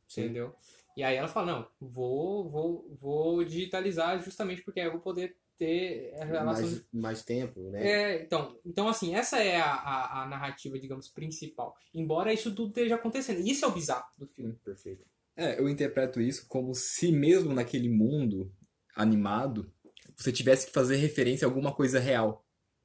Sim. 0.07 0.23
Entendeu? 0.23 0.55
E 0.97 1.03
aí 1.03 1.17
ela 1.17 1.29
fala, 1.29 1.53
não, 1.53 1.69
vou, 1.81 2.51
vou, 2.51 2.97
vou 3.01 3.45
digitalizar 3.45 4.23
justamente 4.23 4.63
porque 4.63 4.81
aí 4.81 4.87
eu 4.87 4.93
vou 4.93 5.01
poder 5.01 5.37
ter 5.57 6.15
a 6.21 6.25
relação... 6.25 6.63
Mais, 6.63 6.87
mais 6.93 7.23
tempo, 7.23 7.71
né? 7.71 7.87
É, 7.87 8.23
então, 8.23 8.59
então, 8.65 8.89
assim, 8.89 9.15
essa 9.15 9.39
é 9.39 9.57
a, 9.57 9.73
a, 9.73 10.23
a 10.23 10.27
narrativa, 10.27 10.79
digamos, 10.79 11.09
principal. 11.09 11.77
Embora 11.95 12.33
isso 12.33 12.55
tudo 12.55 12.71
esteja 12.71 12.97
acontecendo. 12.97 13.41
Isso 13.41 13.65
é 13.65 13.69
o 13.69 13.73
bizarro 13.73 14.07
do 14.19 14.27
filme. 14.27 14.55
Perfeito. 14.65 15.05
É, 15.37 15.59
eu 15.59 15.69
interpreto 15.69 16.21
isso 16.21 16.47
como 16.49 16.75
se 16.75 17.13
mesmo 17.13 17.55
naquele 17.55 17.89
mundo 17.89 18.53
animado, 18.97 19.73
você 20.17 20.33
tivesse 20.33 20.67
que 20.67 20.73
fazer 20.73 20.97
referência 20.97 21.47
a 21.47 21.51
alguma 21.51 21.75
coisa 21.75 22.01
real. 22.01 22.45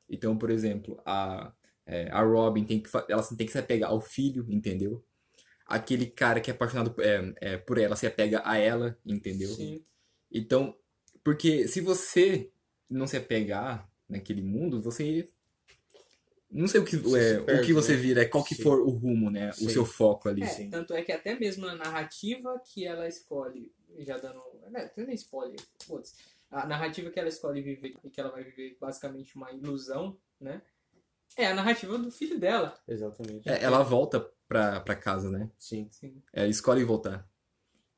Então, 0.09 0.37
por 0.37 0.49
exemplo, 0.49 1.01
a, 1.05 1.51
é, 1.85 2.09
a 2.11 2.21
Robin 2.21 2.63
tem 2.63 2.79
que, 2.79 2.89
ela 3.09 3.23
tem 3.23 3.45
que 3.45 3.51
se 3.51 3.57
apegar 3.57 3.89
ao 3.89 4.01
filho, 4.01 4.45
entendeu? 4.49 5.03
Aquele 5.65 6.05
cara 6.05 6.39
que 6.39 6.51
é 6.51 6.53
apaixonado 6.53 6.95
é, 7.01 7.33
é, 7.41 7.57
por 7.57 7.77
ela 7.77 7.95
se 7.95 8.05
apega 8.05 8.41
a 8.45 8.57
ela, 8.57 8.97
entendeu? 9.05 9.49
Sim. 9.49 9.83
Então, 10.31 10.75
porque 11.23 11.67
se 11.67 11.81
você 11.81 12.51
não 12.89 13.07
se 13.07 13.17
apegar 13.17 13.89
naquele 14.07 14.41
mundo, 14.41 14.81
você. 14.81 15.27
Não 16.51 16.67
sei 16.67 16.79
o 16.79 16.85
que, 16.85 16.95
Você 16.97 17.17
é, 17.17 17.33
se 17.33 17.37
o 17.39 17.45
perde, 17.45 17.65
que 17.67 17.73
você 17.73 17.93
né? 17.93 17.97
vira, 17.97 18.21
é 18.21 18.25
qual 18.25 18.43
que 18.43 18.55
Sim. 18.55 18.63
for 18.63 18.79
o 18.79 18.89
rumo, 18.89 19.29
né? 19.29 19.51
Sim. 19.51 19.65
O 19.65 19.69
seu 19.69 19.85
foco 19.85 20.29
ali. 20.29 20.43
É, 20.43 20.47
Sim. 20.47 20.69
tanto 20.69 20.93
é 20.93 21.01
que 21.01 21.11
até 21.11 21.37
mesmo 21.37 21.65
na 21.65 21.75
narrativa 21.75 22.61
que 22.63 22.85
ela 22.85 23.07
escolhe, 23.07 23.71
já 23.99 24.17
dando. 24.17 24.41
Né, 24.69 24.89
não 24.95 25.03
é 25.03 25.07
nem 25.07 25.15
spoiler, 25.15 25.59
foda-se. 25.83 26.13
A 26.55 26.65
narrativa 26.65 27.09
que 27.09 27.19
ela 27.19 27.27
escolhe 27.29 27.61
viver 27.61 27.95
e 28.03 28.09
que 28.09 28.19
ela 28.19 28.31
vai 28.31 28.43
viver 28.43 28.77
basicamente 28.79 29.35
uma 29.35 29.51
ilusão, 29.51 30.17
né? 30.39 30.61
É 31.37 31.47
a 31.47 31.53
narrativa 31.53 31.97
do 31.97 32.09
filho 32.09 32.39
dela. 32.39 32.73
Exatamente. 32.87 33.49
É, 33.49 33.61
ela 33.61 33.83
volta 33.83 34.21
pra, 34.47 34.79
pra 34.79 34.95
casa, 34.95 35.29
né? 35.29 35.51
Sim. 35.59 35.87
Assim, 35.89 36.21
Ela 36.31 36.47
escolhe 36.47 36.83
voltar. 36.83 37.27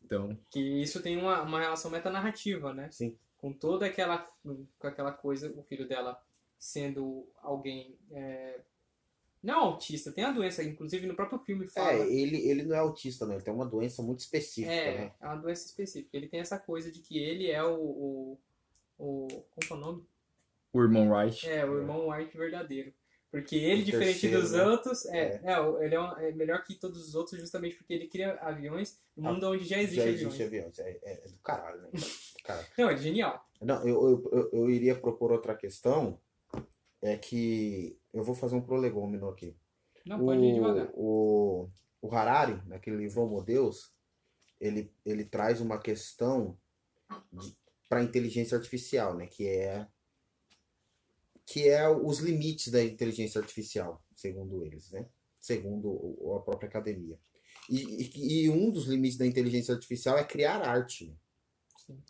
Então, 0.04 0.36
que 0.50 0.60
isso 0.82 1.02
tem 1.04 1.18
uma, 1.18 1.42
uma 1.44 1.60
relação 1.60 1.92
metanarrativa, 1.92 2.74
né? 2.74 2.90
Sim. 2.92 3.16
Com 3.38 3.54
toda 3.54 3.86
aquela, 3.86 4.18
com 4.44 4.88
aquela 4.88 5.12
coisa, 5.12 5.52
o 5.56 5.62
filho 5.64 5.88
dela 5.88 6.20
sendo 6.58 7.30
alguém. 7.44 7.96
é, 8.12 8.62
não 9.44 9.60
autista, 9.60 10.12
tem 10.12 10.24
a 10.24 10.32
doença, 10.32 10.64
inclusive 10.64 11.06
no 11.06 11.16
próprio 11.16 11.38
filme 11.40 11.68
fala. 11.68 11.92
É, 11.92 12.12
ele, 12.12 12.38
ele 12.50 12.64
não 12.64 12.76
é 12.76 12.80
autista, 12.80 13.26
não. 13.26 13.36
Ele 13.36 13.44
tem 13.44 13.54
uma 13.54 13.68
doença 13.68 14.02
muito 14.02 14.20
específica, 14.22 14.74
É, 14.74 14.98
né? 14.98 15.14
é 15.22 15.26
uma 15.28 15.36
doença 15.36 15.66
específica. 15.68 16.18
Ele 16.18 16.28
tem 16.28 16.40
essa 16.40 16.58
coisa 16.58 16.92
de 16.92 17.02
que 17.02 17.20
ele 17.20 17.52
é 17.52 17.64
o. 17.64 17.76
o, 17.80 18.40
o 18.98 19.28
como 19.28 19.60
que 19.68 19.74
é 19.74 19.76
o 19.76 19.80
nome? 19.80 20.08
o 20.74 20.82
irmão 20.82 21.10
Wright. 21.12 21.48
É, 21.48 21.66
o 21.66 21.78
irmão 21.80 22.10
White 22.10 22.38
verdadeiro. 22.38 22.94
Porque 23.32 23.56
ele, 23.56 23.82
O 23.82 23.86
diferente 23.86 24.22
terceiro, 24.22 24.42
dos 24.42 24.52
né? 24.54 24.64
outros, 24.66 25.06
é, 25.08 25.42
é. 25.44 25.60
o- 25.60 25.82
ele 25.82 25.96
é, 25.96 26.00
um- 26.00 26.18
é 26.18 26.32
melhor 26.32 26.64
que 26.64 26.76
todos 26.76 27.08
os 27.08 27.14
outros 27.16 27.40
justamente 27.40 27.76
porque 27.76 27.94
ele 27.94 28.08
cria 28.08 28.36
aviões 28.36 29.00
no 29.16 29.28
Ah, 29.30 29.34
mundo 29.34 29.50
onde 29.50 29.66
já 29.66 29.78
existe 29.80 29.96
Já 29.98 30.04
aviões. 30.04 30.22
existe 30.22 30.44
aviões. 30.44 30.80
É, 30.80 30.92
é- 31.04 31.26
é 31.26 31.28
do 31.30 31.40
caralho, 31.40 31.82
né? 31.82 31.90
Do 31.92 32.44
caralho. 32.44 32.68
Não, 32.78 32.90
é 32.90 32.98
genial. 32.98 33.46
Não, 33.62 33.86
eu, 33.88 34.30
eu, 34.32 34.50
eu, 34.54 34.70
iria 34.70 34.96
propor 35.00 35.32
outra 35.32 35.56
questão. 35.56 36.20
É 37.02 37.18
que 37.18 37.98
eu 38.14 38.24
vou 38.24 38.34
fazer 38.34 38.56
um 38.56 38.62
prolegômeno 38.62 39.28
aqui. 39.30 39.56
Não 40.06 40.24
pode 40.24 40.42
ir 40.42 40.54
devagar. 40.54 40.90
O, 40.94 41.70
o 42.02 42.16
Harari, 42.16 42.62
naquele 42.66 42.96
livro 42.98 43.22
Homo 43.22 43.44
Deus, 43.44 43.92
ele, 44.60 44.92
ele 45.06 45.26
traz 45.26 45.60
uma 45.60 45.78
questão 45.80 46.58
para 47.88 48.00
a 48.00 48.04
inteligência 48.04 48.58
artificial, 48.58 49.16
né? 49.16 49.28
Que 49.28 49.48
é 49.48 49.88
que 51.46 51.70
é 51.70 51.88
os 51.88 52.20
limites 52.20 52.70
da 52.70 52.84
inteligência 52.84 53.40
artificial, 53.40 54.04
segundo 54.14 54.66
eles, 54.66 54.92
né? 54.92 55.08
Segundo 55.40 56.36
a 56.36 56.42
própria 56.42 56.68
academia. 56.68 57.18
E, 57.70 58.04
e, 58.04 58.44
e 58.44 58.50
um 58.50 58.70
dos 58.70 58.86
limites 58.86 59.18
da 59.18 59.26
inteligência 59.26 59.74
artificial 59.74 60.18
é 60.18 60.26
criar 60.26 60.62
arte. 60.62 61.08
né? 61.08 61.16
Sim. 61.86 62.04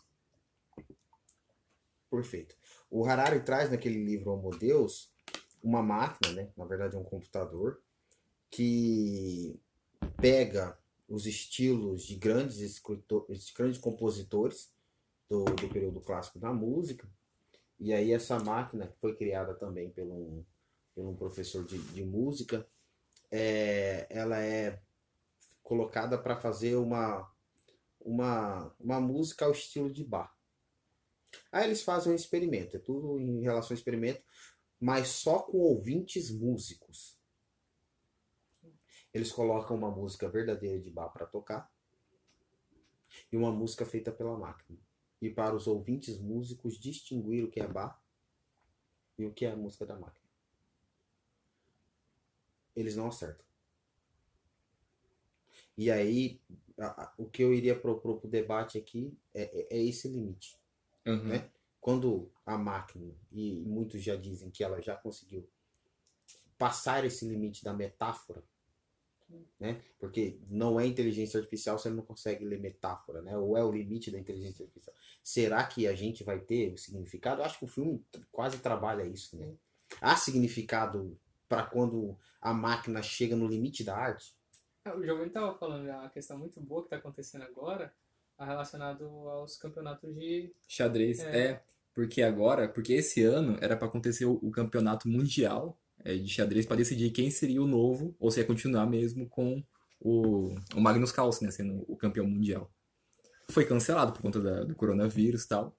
Perfeito. 2.10 2.56
O 2.90 3.04
Harari 3.04 3.40
traz 3.40 3.70
naquele 3.70 4.02
livro 4.02 4.32
Homo 4.32 4.50
Deus 4.50 5.12
uma 5.62 5.82
máquina, 5.82 6.34
né? 6.34 6.50
Na 6.56 6.64
verdade 6.64 6.96
é 6.96 6.98
um 6.98 7.04
computador 7.04 7.80
que 8.50 9.60
pega 10.20 10.76
os 11.08 11.26
estilos 11.26 12.04
de 12.04 12.16
grandes 12.16 12.58
escritores, 12.58 13.46
de 13.46 13.52
grandes 13.52 13.78
compositores 13.78 14.72
do, 15.28 15.44
do 15.44 15.68
período 15.68 16.00
clássico 16.00 16.38
da 16.38 16.52
música. 16.52 17.08
E 17.78 17.92
aí 17.92 18.12
essa 18.12 18.38
máquina 18.38 18.88
que 18.88 18.98
foi 18.98 19.14
criada 19.14 19.54
também 19.54 19.90
por 19.90 20.04
um, 20.04 20.44
um 20.96 21.14
professor 21.14 21.64
de, 21.64 21.78
de 21.78 22.04
música, 22.04 22.66
é, 23.30 24.06
ela 24.10 24.42
é 24.42 24.82
colocada 25.62 26.18
para 26.18 26.36
fazer 26.36 26.76
uma, 26.76 27.30
uma, 28.00 28.74
uma 28.80 29.00
música 29.00 29.44
ao 29.44 29.52
estilo 29.52 29.92
de 29.92 30.04
Bach. 30.04 30.32
Aí 31.52 31.64
eles 31.64 31.82
fazem 31.82 32.12
um 32.12 32.16
experimento, 32.16 32.76
é 32.76 32.80
tudo 32.80 33.20
em 33.20 33.42
relação 33.42 33.74
ao 33.74 33.78
experimento, 33.78 34.22
mas 34.80 35.08
só 35.08 35.40
com 35.40 35.58
ouvintes 35.58 36.30
músicos. 36.30 37.18
Eles 39.12 39.30
colocam 39.30 39.76
uma 39.76 39.90
música 39.90 40.28
verdadeira 40.28 40.80
de 40.80 40.90
Bach 40.90 41.12
para 41.12 41.26
tocar 41.26 41.70
e 43.30 43.36
uma 43.36 43.52
música 43.52 43.84
feita 43.84 44.10
pela 44.10 44.38
máquina. 44.38 44.87
E 45.20 45.30
para 45.30 45.54
os 45.54 45.66
ouvintes 45.66 46.18
músicos 46.18 46.78
distinguir 46.78 47.44
o 47.44 47.50
que 47.50 47.60
é 47.60 47.66
Bach 47.66 47.98
e 49.18 49.24
o 49.26 49.32
que 49.32 49.44
é 49.44 49.50
a 49.50 49.56
música 49.56 49.84
da 49.84 49.96
máquina. 49.98 50.26
Eles 52.76 52.94
não 52.94 53.08
acertam. 53.08 53.44
E 55.76 55.90
aí, 55.90 56.40
a- 56.78 57.04
a- 57.04 57.14
o 57.18 57.28
que 57.28 57.42
eu 57.42 57.52
iria 57.52 57.78
propor 57.78 58.18
para 58.20 58.28
o 58.28 58.30
debate 58.30 58.78
aqui 58.78 59.16
é, 59.34 59.42
é- 59.42 59.76
é 59.78 59.82
esse 59.84 60.08
limite. 60.08 60.56
Uhum. 61.06 61.24
né? 61.28 61.50
quando 61.80 62.30
a 62.44 62.58
máquina, 62.58 63.14
e 63.32 63.60
muitos 63.60 64.02
já 64.02 64.14
dizem 64.14 64.50
que 64.50 64.62
ela 64.62 64.82
já 64.82 64.94
conseguiu 64.96 65.48
passar 66.58 67.04
esse 67.04 67.26
limite 67.26 67.64
da 67.64 67.72
metáfora, 67.72 68.42
né? 69.58 69.80
Porque 69.98 70.38
não 70.48 70.78
é 70.78 70.86
inteligência 70.86 71.38
artificial, 71.38 71.78
você 71.78 71.90
não 71.90 72.02
consegue 72.02 72.44
ler 72.44 72.60
metáfora, 72.60 73.22
né? 73.22 73.36
Ou 73.36 73.56
é 73.56 73.64
o 73.64 73.72
limite 73.72 74.10
da 74.10 74.18
inteligência 74.18 74.64
artificial. 74.64 74.94
Será 75.22 75.64
que 75.64 75.86
a 75.86 75.94
gente 75.94 76.24
vai 76.24 76.38
ter 76.40 76.72
o 76.72 76.78
significado? 76.78 77.40
Eu 77.40 77.44
acho 77.44 77.58
que 77.58 77.64
o 77.64 77.68
filme 77.68 78.04
quase 78.32 78.58
trabalha 78.58 79.04
isso, 79.04 79.36
né? 79.36 79.54
Há 80.00 80.16
significado 80.16 81.18
para 81.48 81.64
quando 81.64 82.16
a 82.40 82.52
máquina 82.52 83.02
chega 83.02 83.34
no 83.34 83.46
limite 83.46 83.82
da 83.82 83.96
arte? 83.96 84.34
É, 84.84 84.92
O 84.92 85.02
Giovanni 85.02 85.28
estava 85.28 85.56
falando 85.58 85.88
é 85.88 85.96
uma 85.96 86.10
questão 86.10 86.38
muito 86.38 86.60
boa 86.60 86.82
que 86.82 86.86
está 86.86 86.96
acontecendo 86.96 87.42
agora, 87.42 87.92
relacionado 88.38 89.04
aos 89.28 89.56
campeonatos 89.56 90.14
de. 90.14 90.54
Xadrez, 90.66 91.20
É. 91.20 91.38
é. 91.50 91.62
Porque 91.94 92.22
agora, 92.22 92.68
porque 92.68 92.92
esse 92.92 93.24
ano 93.24 93.58
era 93.60 93.76
pra 93.76 93.88
acontecer 93.88 94.24
o, 94.24 94.34
o 94.40 94.52
campeonato 94.52 95.08
mundial 95.08 95.76
de 96.04 96.28
xadrez 96.28 96.64
pra 96.66 96.76
decidir 96.76 97.10
quem 97.10 97.30
seria 97.30 97.62
o 97.62 97.66
novo, 97.66 98.14
ou 98.18 98.30
se 98.30 98.40
ia 98.40 98.46
continuar 98.46 98.86
mesmo 98.86 99.28
com 99.28 99.62
o, 100.00 100.54
o 100.74 100.80
Magnus 100.80 101.12
Carlsen, 101.12 101.46
né, 101.46 101.50
sendo 101.52 101.84
o 101.88 101.96
campeão 101.96 102.26
mundial. 102.26 102.70
Foi 103.50 103.64
cancelado 103.64 104.12
por 104.12 104.22
conta 104.22 104.40
da- 104.40 104.64
do 104.64 104.74
coronavírus 104.74 105.44
e 105.44 105.48
tal. 105.48 105.76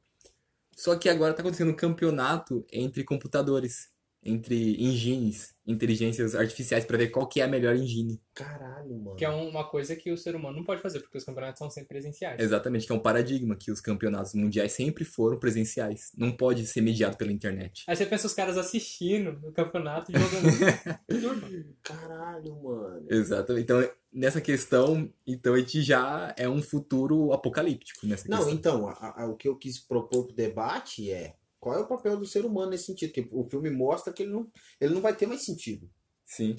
Só 0.75 0.95
que 0.95 1.10
agora 1.10 1.34
tá 1.34 1.41
acontecendo 1.41 1.71
um 1.71 1.75
campeonato 1.75 2.65
entre 2.71 3.03
computadores, 3.03 3.89
entre 4.23 4.75
engines, 4.84 5.55
inteligências 5.65 6.36
artificiais, 6.36 6.84
pra 6.84 6.97
ver 6.97 7.08
qual 7.10 7.25
que 7.27 7.39
é 7.39 7.43
a 7.43 7.47
melhor 7.47 7.75
engine. 7.75 8.19
Caralho, 8.34 8.97
mano. 8.99 9.15
Que 9.15 9.23
é 9.23 9.29
uma 9.29 9.63
coisa 9.69 9.95
que 9.95 10.12
o 10.12 10.17
ser 10.17 10.36
humano 10.36 10.58
não 10.58 10.63
pode 10.65 10.82
fazer, 10.82 10.99
porque 10.99 11.17
os 11.17 11.23
campeonatos 11.23 11.60
são 11.60 11.69
sempre 11.69 11.89
presenciais. 11.89 12.39
Exatamente, 12.41 12.86
que 12.86 12.91
é 12.91 12.95
um 12.95 12.99
paradigma 12.99 13.55
que 13.55 13.71
os 13.71 13.79
campeonatos 13.79 14.34
mundiais 14.34 14.71
sempre 14.73 15.05
foram 15.05 15.39
presenciais. 15.39 16.12
Não 16.17 16.32
pode 16.32 16.65
ser 16.67 16.82
mediado 16.82 17.15
pela 17.17 17.32
internet. 17.32 17.84
Aí 17.88 17.95
você 17.95 18.05
pensa 18.05 18.27
os 18.27 18.34
caras 18.34 18.58
assistindo 18.58 19.34
no 19.39 19.51
campeonato 19.53 20.12
e 20.12 20.15
jogando. 20.19 20.99
Caralho, 21.84 22.62
mano. 22.62 23.05
Exatamente. 23.10 23.63
Então, 23.63 23.89
nessa 24.12 24.41
questão, 24.41 25.12
então 25.25 25.53
a 25.53 25.60
gente 25.60 25.82
já 25.82 26.34
é 26.38 26.47
um 26.49 26.62
futuro 26.62 27.32
apocalíptico 27.34 28.05
nessa 28.05 28.27
Não, 28.27 28.38
questão. 28.38 28.53
então, 28.53 28.88
a- 28.88 29.23
a- 29.23 29.27
o 29.27 29.36
que 29.36 29.47
eu 29.47 29.55
quis 29.55 29.79
propor 29.79 30.25
pro 30.27 30.36
debate 30.36 31.12
é 31.12 31.36
qual 31.59 31.75
é 31.77 31.79
o 31.79 31.87
papel 31.87 32.17
do 32.17 32.25
ser 32.25 32.45
humano 32.45 32.71
nesse 32.71 32.85
sentido? 32.85 33.11
Porque 33.13 33.35
o 33.35 33.43
filme 33.43 33.69
mostra 33.69 34.13
que 34.13 34.23
ele 34.23 34.31
não, 34.31 34.51
ele 34.79 34.93
não 34.93 35.01
vai 35.01 35.15
ter 35.15 35.27
mais 35.27 35.43
sentido. 35.43 35.89
Sim. 36.25 36.55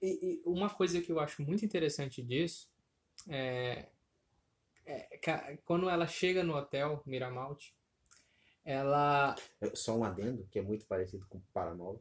E, 0.00 0.40
e 0.40 0.42
uma 0.46 0.70
coisa 0.70 1.00
que 1.00 1.12
eu 1.12 1.20
acho 1.20 1.42
muito 1.42 1.64
interessante 1.64 2.22
disso 2.22 2.68
é, 3.28 3.86
é 4.86 5.56
quando 5.64 5.88
ela 5.90 6.06
chega 6.06 6.42
no 6.42 6.54
hotel 6.56 7.02
Miramalt, 7.06 7.66
ela 8.64 9.34
É 9.60 9.74
Só 9.74 9.96
um 9.96 10.04
adendo, 10.04 10.46
que 10.50 10.58
é 10.58 10.62
muito 10.62 10.86
parecido 10.86 11.26
com 11.28 11.38
o 11.38 11.42
Paranova. 11.52 12.00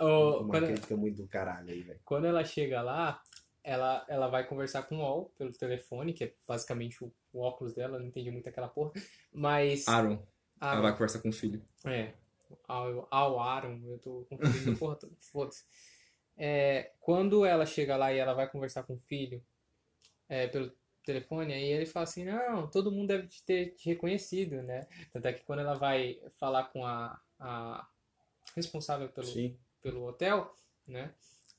o- 0.00 0.40
Uma 0.40 0.48
quando, 0.48 0.66
crítica 0.66 0.96
muito 0.96 1.22
do 1.22 1.28
caralho 1.28 1.70
aí, 1.70 1.82
velho. 1.82 2.00
quando 2.04 2.26
ela 2.26 2.44
chega 2.44 2.82
lá, 2.82 3.22
ela, 3.66 4.04
ela 4.08 4.28
vai 4.28 4.46
conversar 4.46 4.84
com 4.84 4.98
o 4.98 5.00
Ol 5.00 5.32
pelo 5.36 5.50
telefone, 5.50 6.12
que 6.12 6.22
é 6.22 6.32
basicamente 6.46 7.02
o, 7.02 7.12
o 7.32 7.40
óculos 7.40 7.74
dela, 7.74 7.98
não 7.98 8.06
entendi 8.06 8.30
muito 8.30 8.48
aquela 8.48 8.68
porra, 8.68 8.92
mas 9.32 9.88
Aaron, 9.88 10.24
a- 10.60 10.72
ela 10.74 10.82
vai 10.82 10.92
conversar 10.92 11.18
com 11.20 11.30
o 11.30 11.32
filho. 11.32 11.60
É. 11.84 12.12
Ao, 12.68 13.08
ao 13.10 13.40
Aaron, 13.40 13.80
eu 13.84 13.98
tô 13.98 14.24
confundindo 14.30 14.70
a 14.70 14.76
porra 14.78 14.94
toda. 14.94 15.12
Foda-se. 15.20 15.64
É, 16.36 16.92
quando 17.00 17.44
ela 17.44 17.66
chega 17.66 17.96
lá 17.96 18.12
e 18.12 18.18
ela 18.18 18.34
vai 18.34 18.48
conversar 18.48 18.84
com 18.84 18.94
o 18.94 19.00
filho 19.00 19.44
é, 20.28 20.46
pelo 20.46 20.70
telefone, 21.04 21.52
aí 21.52 21.64
ele 21.64 21.86
fala 21.86 22.04
assim, 22.04 22.24
não, 22.24 22.68
todo 22.70 22.92
mundo 22.92 23.08
deve 23.08 23.26
te 23.26 23.42
ter 23.44 23.74
te 23.74 23.88
reconhecido, 23.88 24.62
né? 24.62 24.86
Tanto 25.12 25.26
é 25.26 25.32
que 25.32 25.42
quando 25.44 25.58
ela 25.60 25.74
vai 25.74 26.20
falar 26.38 26.64
com 26.64 26.86
a, 26.86 27.20
a 27.40 27.88
responsável 28.54 29.08
pelo, 29.08 29.26
Sim. 29.26 29.58
pelo 29.82 30.04
hotel, 30.06 30.54
né? 30.86 31.12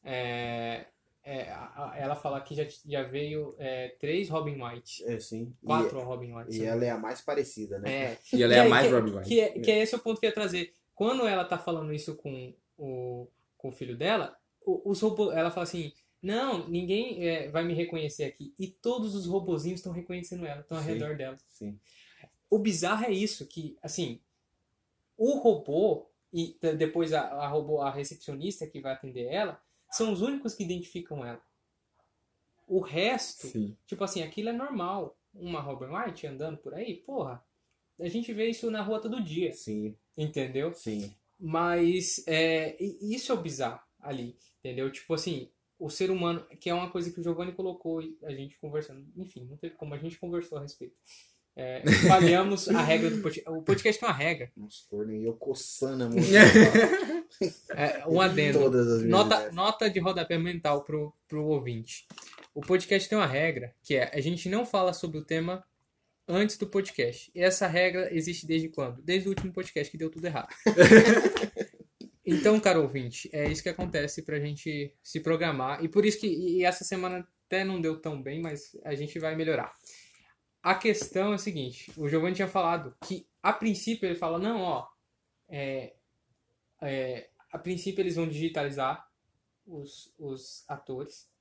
É, 0.04 0.86
é, 1.30 1.50
a- 1.52 1.92
a- 1.92 1.98
ela 1.98 2.16
fala 2.16 2.40
que 2.42 2.56
já, 2.56 2.66
já 2.86 3.04
veio 3.04 3.54
é, 3.60 3.90
três 4.00 4.30
Robin 4.30 4.62
White. 4.62 5.04
É, 5.06 5.20
sim. 5.20 5.54
E- 5.62 5.66
Quatro 5.66 6.00
Robin 6.02 6.34
White. 6.34 6.58
E, 6.58 6.66
ela 6.66 6.86
é 6.86 6.90
a 6.90 6.98
mais 6.98 7.20
parecida, 7.22 7.78
né? 7.80 7.92
é, 8.14 8.18
E 8.34 8.42
ela 8.44 8.54
é 8.56 8.60
a 8.60 8.64
aí, 8.64 8.70
mais 8.70 8.88
que, 8.88 8.94
Robbie 8.94 9.12
White. 9.12 9.28
que, 9.28 9.40
é, 9.40 9.50
que 9.60 9.72
é 9.72 9.80
esse 9.84 9.96
o 9.96 10.00
ponto 10.00 10.20
que 10.20 10.26
eu 10.26 10.30
ia 10.30 10.34
trazer. 10.34 10.74
Quando 10.96 11.28
ela 11.28 11.44
tá 11.46 11.58
falando 11.58 11.94
isso 11.94 12.16
com 12.16 12.54
o, 12.78 13.28
com 13.58 13.70
o 13.70 13.72
filho 13.72 13.98
dela, 13.98 14.38
o- 14.66 14.90
os 14.90 15.02
robôs, 15.02 15.36
ela 15.36 15.52
fala 15.52 15.64
assim, 15.64 15.92
não, 16.22 16.68
ninguém 16.68 17.28
é, 17.28 17.50
vai 17.50 17.64
me 17.64 17.74
reconhecer 17.74 18.24
aqui. 18.24 18.54
E 18.58 18.68
todos 18.68 19.14
os 19.14 19.26
robozinhos 19.28 19.80
estão 19.80 19.92
reconhecendo 19.94 20.46
ela, 20.46 20.62
estão 20.62 20.78
ao 20.78 20.84
Sim. 20.84 20.94
redor 20.94 21.16
dela. 21.18 21.38
Sim. 21.48 21.80
O 22.50 22.58
bizarro 22.58 23.06
é 23.06 23.12
isso, 23.12 23.46
que, 23.46 23.78
assim, 23.84 24.20
o 25.18 25.38
robô 25.40 26.10
e 26.32 26.58
depois 26.78 27.14
a, 27.14 27.22
a 27.22 27.48
robô, 27.48 27.82
a 27.82 27.90
recepcionista 27.92 28.66
que 28.68 28.80
vai 28.82 28.94
atender 28.94 29.26
ela, 29.26 29.62
são 29.92 30.12
os 30.12 30.22
únicos 30.22 30.54
que 30.54 30.64
identificam 30.64 31.26
ela. 31.26 31.42
O 32.68 32.80
resto, 32.82 33.48
Sim. 33.48 33.78
Tipo 33.86 34.04
assim, 34.04 34.22
aquilo 34.22 34.50
é 34.50 34.54
normal. 34.54 35.18
Uma 35.34 35.62
Robin 35.62 35.86
White 35.86 36.28
andando 36.28 36.58
por 36.58 36.74
aí, 36.74 36.96
porra. 36.96 37.44
A 38.00 38.08
gente 38.08 38.34
vê 38.34 38.50
isso 38.50 38.70
na 38.70 38.82
rua 38.82 39.00
todo 39.02 39.24
dia, 39.24 39.52
Sim, 39.54 39.96
entendeu? 40.16 40.74
sim. 40.74 41.14
Mas 41.40 42.24
é, 42.28 42.76
isso 42.82 43.32
é 43.32 43.36
o 43.36 43.42
bizarro 43.42 43.80
ali, 44.00 44.36
entendeu? 44.60 44.92
Tipo 44.92 45.14
assim, 45.14 45.52
o 45.80 45.90
ser 45.90 46.10
humano, 46.10 46.44
que 46.60 46.70
é 46.70 46.74
uma 46.74 46.90
coisa 46.90 47.12
que 47.12 47.20
o 47.20 47.24
Giovanni 47.24 47.54
colocou 47.54 48.02
e 48.02 48.18
a 48.24 48.32
gente 48.32 48.58
conversando. 48.60 49.08
Enfim, 49.16 49.46
não 49.46 49.58
teve 49.58 49.76
como 49.76 49.94
a 49.94 49.98
gente 49.98 50.18
conversou 50.20 50.58
a 50.58 50.62
respeito. 50.62 50.96
É, 51.60 51.82
falhamos 52.08 52.70
a 52.70 52.84
regra 52.84 53.10
do 53.10 53.20
podcast. 53.20 53.50
O 53.50 53.64
podcast 53.64 54.00
tem 54.00 54.08
uma 54.08 54.16
regra. 54.16 54.52
Nossa, 54.56 54.84
corno, 54.88 55.12
e 55.16 55.26
eu 55.26 55.34
coçando 55.34 56.04
a 56.04 56.10
mão. 56.10 56.18
É, 57.76 58.08
um 58.08 58.22
adendo. 58.22 58.72
Nota, 59.06 59.52
nota 59.52 59.90
de 59.90 60.00
rodapé 60.00 60.38
mental 60.38 60.84
pro, 60.84 61.14
pro 61.28 61.46
ouvinte. 61.46 62.08
O 62.56 62.62
podcast 62.62 63.08
tem 63.08 63.18
uma 63.18 63.28
regra, 63.28 63.76
que 63.84 63.96
é 63.96 64.10
a 64.14 64.22
gente 64.22 64.48
não 64.48 64.66
fala 64.66 64.94
sobre 64.94 65.18
o 65.18 65.26
tema 65.26 65.64
antes 66.28 66.58
do 66.58 66.68
podcast. 66.68 67.30
E 67.36 67.42
essa 67.42 67.68
regra 67.68 68.14
existe 68.16 68.48
desde 68.48 68.70
quando? 68.70 69.02
Desde 69.02 69.28
o 69.28 69.32
último 69.32 69.52
podcast 69.52 69.92
que 69.92 69.98
deu 69.98 70.10
tudo 70.10 70.26
errado. 70.26 70.48
então, 72.26 72.60
caro 72.62 72.82
ouvinte, 72.82 73.30
é 73.34 73.52
isso 73.52 73.62
que 73.62 73.70
acontece 73.70 74.22
pra 74.22 74.40
gente 74.40 74.94
se 75.04 75.20
programar. 75.20 75.84
E 75.84 75.90
por 75.90 76.06
isso 76.06 76.20
que 76.20 76.28
e 76.28 76.64
essa 76.64 76.86
semana 76.86 77.28
até 77.46 77.64
não 77.64 77.82
deu 77.82 78.00
tão 78.00 78.22
bem, 78.22 78.42
mas 78.42 78.76
a 78.86 78.96
gente 78.96 79.20
vai 79.20 79.36
melhorar. 79.36 79.74
A 80.68 80.76
questão 80.76 81.32
é 81.32 81.36
a 81.36 81.38
seguinte, 81.38 81.90
o 81.96 82.10
Giovanni 82.10 82.36
tinha 82.36 82.46
falado 82.46 82.94
que 83.06 83.26
a 83.42 83.54
princípio 83.54 84.06
ele 84.06 84.18
fala, 84.18 84.38
não, 84.38 84.62
ó, 84.62 84.86
é, 85.48 85.96
é, 86.82 87.30
a 87.54 87.58
princípio 87.58 88.02
eles 88.02 88.18
vão 88.18 88.28
digitalizar 88.28 89.10
os, 89.66 90.14
os 90.20 90.66
atores. 90.68 91.32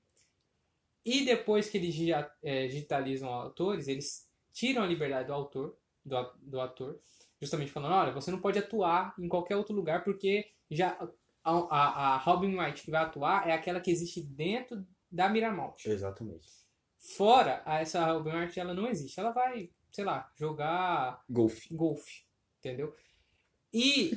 E 1.04 1.24
depois 1.24 1.68
que 1.68 1.76
eles 1.76 1.96
é, 2.40 2.68
digitalizam 2.68 3.28
os 3.28 3.46
atores, 3.46 3.88
eles 3.88 4.30
tiram 4.52 4.84
a 4.84 4.86
liberdade 4.86 5.26
do 5.26 5.34
autor, 5.34 5.76
do, 6.04 6.32
do 6.40 6.60
ator, 6.60 7.00
justamente 7.42 7.72
falando, 7.72 7.94
olha, 7.94 8.12
você 8.12 8.30
não 8.30 8.40
pode 8.40 8.60
atuar 8.60 9.12
em 9.18 9.26
qualquer 9.26 9.56
outro 9.56 9.74
lugar 9.74 10.04
porque 10.04 10.52
já 10.70 10.96
a, 11.42 11.52
a, 11.52 12.14
a 12.14 12.16
Robin 12.18 12.56
White 12.56 12.84
que 12.84 12.92
vai 12.92 13.02
atuar 13.02 13.48
é 13.48 13.52
aquela 13.52 13.80
que 13.80 13.90
existe 13.90 14.22
dentro 14.22 14.86
da 15.10 15.28
Miramont. 15.28 15.84
Exatamente. 15.84 16.65
Fora, 17.16 17.62
a- 17.64 17.80
essa 17.80 18.04
Robin 18.04 18.30
White 18.30 18.58
ela 18.58 18.74
não 18.74 18.88
existe. 18.88 19.18
Ela 19.20 19.30
vai, 19.30 19.70
sei 19.92 20.04
lá, 20.04 20.30
jogar 20.36 21.22
Golfe. 21.28 21.74
golfe, 21.74 22.24
entendeu? 22.58 22.94
E, 23.72 24.12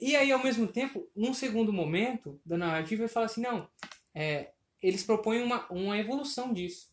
e 0.00 0.14
aí, 0.16 0.30
ao 0.30 0.42
mesmo 0.42 0.66
tempo, 0.66 1.08
num 1.16 1.32
segundo 1.32 1.72
momento 1.72 2.38
da 2.44 2.58
narrativa, 2.58 3.02
ele 3.02 3.08
fala 3.08 3.26
assim, 3.26 3.40
não, 3.40 3.68
é, 4.14 4.52
eles 4.82 5.02
propõem 5.04 5.42
uma, 5.42 5.66
uma 5.72 5.96
evolução 5.98 6.52
disso. 6.52 6.92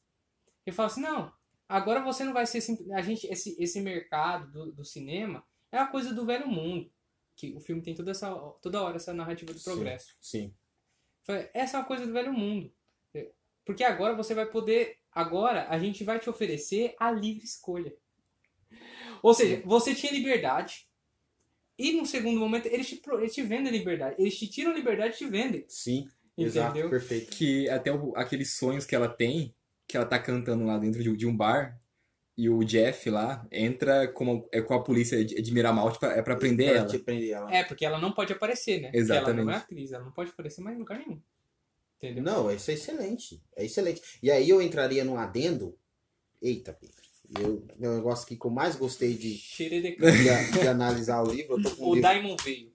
Ele 0.66 0.76
fala 0.76 0.88
assim, 0.88 1.02
não, 1.02 1.34
agora 1.68 2.02
você 2.02 2.24
não 2.24 2.32
vai 2.34 2.46
ser 2.46 2.62
sim- 2.62 2.92
a 2.94 3.02
gente 3.02 3.28
esse, 3.28 3.56
esse 3.62 3.82
mercado 3.82 4.50
do, 4.52 4.72
do 4.72 4.86
cinema 4.86 5.44
é 5.72 5.78
uma 5.78 5.88
coisa 5.92 6.14
do 6.14 6.26
velho 6.26 6.48
mundo, 6.48 6.90
que 7.36 7.54
o 7.56 7.60
filme 7.60 7.82
tem 7.82 7.94
toda 7.96 8.12
essa 8.12 8.30
toda 8.62 8.82
hora 8.82 8.96
essa 8.96 9.14
narrativa 9.14 9.52
do 9.52 9.60
Sim. 9.60 9.64
progresso. 9.66 10.16
Sim. 10.22 10.54
Falei, 11.24 11.50
Essa 11.54 11.78
é 11.78 11.80
uma 11.80 11.86
coisa 11.86 12.06
do 12.08 12.14
velho 12.14 12.32
mundo. 12.34 12.72
Porque 13.66 13.84
agora 13.84 14.16
você 14.16 14.34
vai 14.34 14.46
poder. 14.48 14.98
Agora 15.12 15.68
a 15.70 15.78
gente 15.80 16.04
vai 16.04 16.20
te 16.20 16.30
oferecer 16.30 16.96
a 17.00 17.12
livre 17.12 17.44
escolha. 17.44 17.94
Ou 19.22 19.34
seja, 19.34 19.62
você 19.66 19.94
tinha 19.96 20.12
liberdade. 20.12 20.88
E 21.78 21.94
num 21.94 22.06
segundo 22.06 22.40
momento, 22.40 22.68
eles 22.68 22.88
te, 22.88 22.98
pro- 22.98 23.20
eles 23.20 23.34
te 23.34 23.42
vendem 23.42 23.72
liberdade. 23.72 24.16
Eles 24.20 24.38
te 24.38 24.48
tiram 24.48 24.74
liberdade 24.74 25.16
e 25.16 25.18
te 25.18 25.26
vendem. 25.26 25.66
Sim. 25.68 26.08
Exato, 26.38 26.72
Entendeu? 26.72 26.90
perfeito. 26.90 27.32
Que 27.36 27.70
até 27.70 27.92
o- 27.92 28.14
aqueles 28.16 28.54
sonhos 28.56 28.86
que 28.86 28.96
ela 28.96 29.10
tem, 29.10 29.54
que 29.88 29.98
ela 29.98 30.06
tá 30.06 30.18
cantando 30.20 30.66
lá 30.66 30.78
dentro 30.78 31.02
de, 31.04 31.16
de 31.18 31.26
um 31.28 31.36
bar, 31.36 31.80
e 32.38 32.50
o 32.50 32.64
Jeff 32.64 33.10
lá 33.10 33.46
entra 33.52 34.08
com, 34.08 34.48
é 34.54 34.62
com 34.62 34.74
a 34.74 34.82
polícia 34.82 35.24
de, 35.26 35.42
de 35.42 35.54
Miramalt 35.54 35.98
pra, 36.00 36.14
é 36.16 36.22
pra 36.22 36.38
prender 36.38 36.76
ela. 36.78 36.88
te 36.88 36.98
prender 37.00 37.32
ela. 37.32 37.54
É, 37.54 37.64
porque 37.66 37.86
ela 37.86 38.00
não 38.00 38.14
pode 38.14 38.32
aparecer, 38.32 38.80
né? 38.80 38.88
Porque 38.92 38.98
ela 38.98 39.04
Exatamente. 39.18 39.46
não 39.46 39.52
é 39.52 39.56
atriz, 39.58 39.92
ela 39.92 40.06
não 40.06 40.12
pode 40.14 40.30
aparecer 40.32 40.62
mais 40.62 40.76
em 40.78 40.80
lugar 40.80 40.98
nenhum. 41.00 41.22
Entendeu? 42.02 42.24
Não, 42.24 42.52
isso 42.52 42.72
é 42.72 42.76
excelente. 42.76 43.44
É 43.56 43.66
excelente. 43.66 44.02
E 44.24 44.32
aí 44.32 44.50
eu 44.50 44.62
entraria 44.62 45.04
num 45.04 45.18
adendo. 45.18 45.78
Eita, 46.42 46.72
Pedro. 46.72 46.98
Eu, 47.38 47.64
é 47.80 47.88
o 47.88 47.96
negócio 47.98 48.26
que 48.26 48.38
eu 48.44 48.50
mais 48.50 48.76
gostei 48.76 49.14
de, 49.14 49.36
de, 49.36 49.82
de 50.60 50.68
analisar 50.68 51.22
o 51.22 51.32
livro. 51.32 51.58
Um 51.78 51.90
O 51.90 52.02
Daimon 52.02 52.36
veio. 52.44 52.72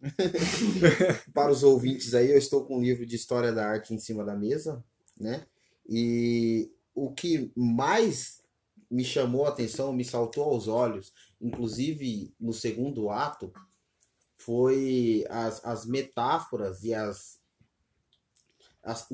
para 1.35 1.51
os 1.51 1.64
ouvintes 1.64 2.14
aí, 2.14 2.31
eu 2.31 2.39
estou 2.39 2.64
com 2.64 2.79
um 2.79 2.83
livro 2.83 3.05
de 3.05 3.16
história 3.16 3.51
da 3.51 3.66
arte 3.66 3.93
em 3.93 3.99
cima 3.99 4.25
da 4.25 4.37
mesa, 4.37 4.85
né? 5.18 5.45
E 5.89 6.70
o 6.95 7.12
que 7.12 7.51
mais 7.57 8.43
me 8.89 9.05
chamou 9.05 9.47
a 9.47 9.49
atenção, 9.49 9.93
me 9.93 10.05
saltou 10.05 10.45
aos 10.45 10.68
olhos, 10.68 11.12
inclusive 11.41 12.33
no 12.39 12.53
segundo 12.53 13.11
ato, 13.11 13.53
foi 14.37 15.25
as, 15.29 15.64
as 15.64 15.85
metáforas 15.85 16.85
e 16.85 16.95
as, 16.95 17.41
as 18.85 19.07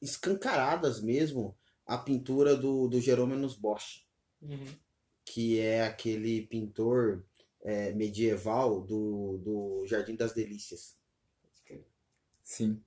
escancaradas 0.00 1.00
mesmo 1.00 1.56
a 1.86 1.98
pintura 1.98 2.56
do, 2.56 2.88
do 2.88 3.00
Jerômenos 3.00 3.56
Bosch, 3.56 4.04
Uhum. 4.42 4.64
que 5.24 5.58
é 5.60 5.84
aquele 5.84 6.46
pintor 6.46 7.22
é, 7.62 7.92
medieval 7.92 8.80
do, 8.80 9.38
do 9.44 9.86
Jardim 9.86 10.16
das 10.16 10.32
Delícias. 10.32 10.96
Sim. 12.42 12.80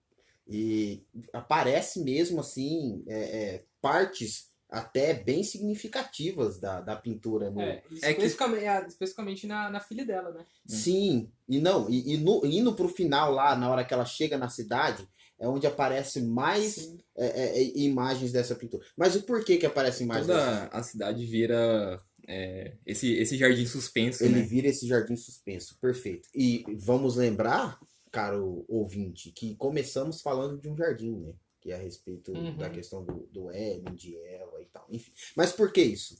E 0.47 1.03
aparece 1.31 2.03
mesmo 2.03 2.39
assim 2.39 3.03
é, 3.07 3.19
é, 3.55 3.65
partes 3.79 4.51
até 4.67 5.13
bem 5.13 5.43
significativas 5.43 6.59
da, 6.59 6.81
da 6.81 6.95
pintura. 6.95 7.51
No... 7.51 7.61
É, 7.61 7.75
É 7.75 8.13
que- 8.13 8.23
especificamente, 8.25 8.63
é, 8.65 8.87
especificamente 8.87 9.45
na, 9.47 9.69
na 9.69 9.79
filha 9.79 10.03
dela, 10.03 10.31
né? 10.31 10.45
Sim, 10.65 11.31
e 11.47 11.59
não, 11.59 11.87
e, 11.89 12.15
e 12.15 12.17
no, 12.17 12.43
indo 12.45 12.73
pro 12.73 12.89
final 12.89 13.31
lá, 13.31 13.55
na 13.55 13.69
hora 13.69 13.85
que 13.85 13.93
ela 13.93 14.05
chega 14.05 14.37
na 14.39 14.49
cidade, 14.49 15.07
é 15.43 15.47
onde 15.47 15.67
aparece 15.67 16.21
mais 16.21 16.95
é, 17.17 17.25
é, 17.27 17.59
é, 17.59 17.77
imagens 17.79 18.31
dessa 18.31 18.55
pintura. 18.55 18.85
Mas 18.95 19.13
o 19.13 19.23
porquê 19.23 19.57
que 19.57 19.65
aparece 19.65 20.03
imagens 20.03 20.27
dessa? 20.27 20.65
Toda 20.67 20.77
a 20.77 20.83
cidade 20.83 21.25
vira 21.25 22.01
é, 22.25 22.77
esse, 22.85 23.11
esse 23.13 23.37
jardim 23.37 23.65
suspenso, 23.65 24.23
Ele 24.23 24.35
né? 24.35 24.41
vira 24.41 24.69
esse 24.69 24.87
jardim 24.87 25.17
suspenso, 25.17 25.77
perfeito. 25.81 26.29
E 26.33 26.63
vamos 26.77 27.17
lembrar, 27.17 27.77
caro 28.09 28.63
ouvinte, 28.69 29.31
que 29.31 29.53
começamos 29.55 30.21
falando 30.21 30.57
de 30.61 30.69
um 30.69 30.77
jardim, 30.77 31.17
né? 31.17 31.33
Que 31.59 31.71
é 31.71 31.75
a 31.75 31.77
respeito 31.79 32.31
Uhum. 32.31 32.55
da 32.55 32.69
questão 32.69 33.03
do, 33.03 33.27
do 33.29 33.51
de 33.93 34.15
Eva 34.17 34.61
e 34.61 34.65
tal. 34.65 34.85
Enfim. 34.89 35.11
Mas 35.35 35.51
por 35.51 35.73
que 35.73 35.81
isso? 35.81 36.15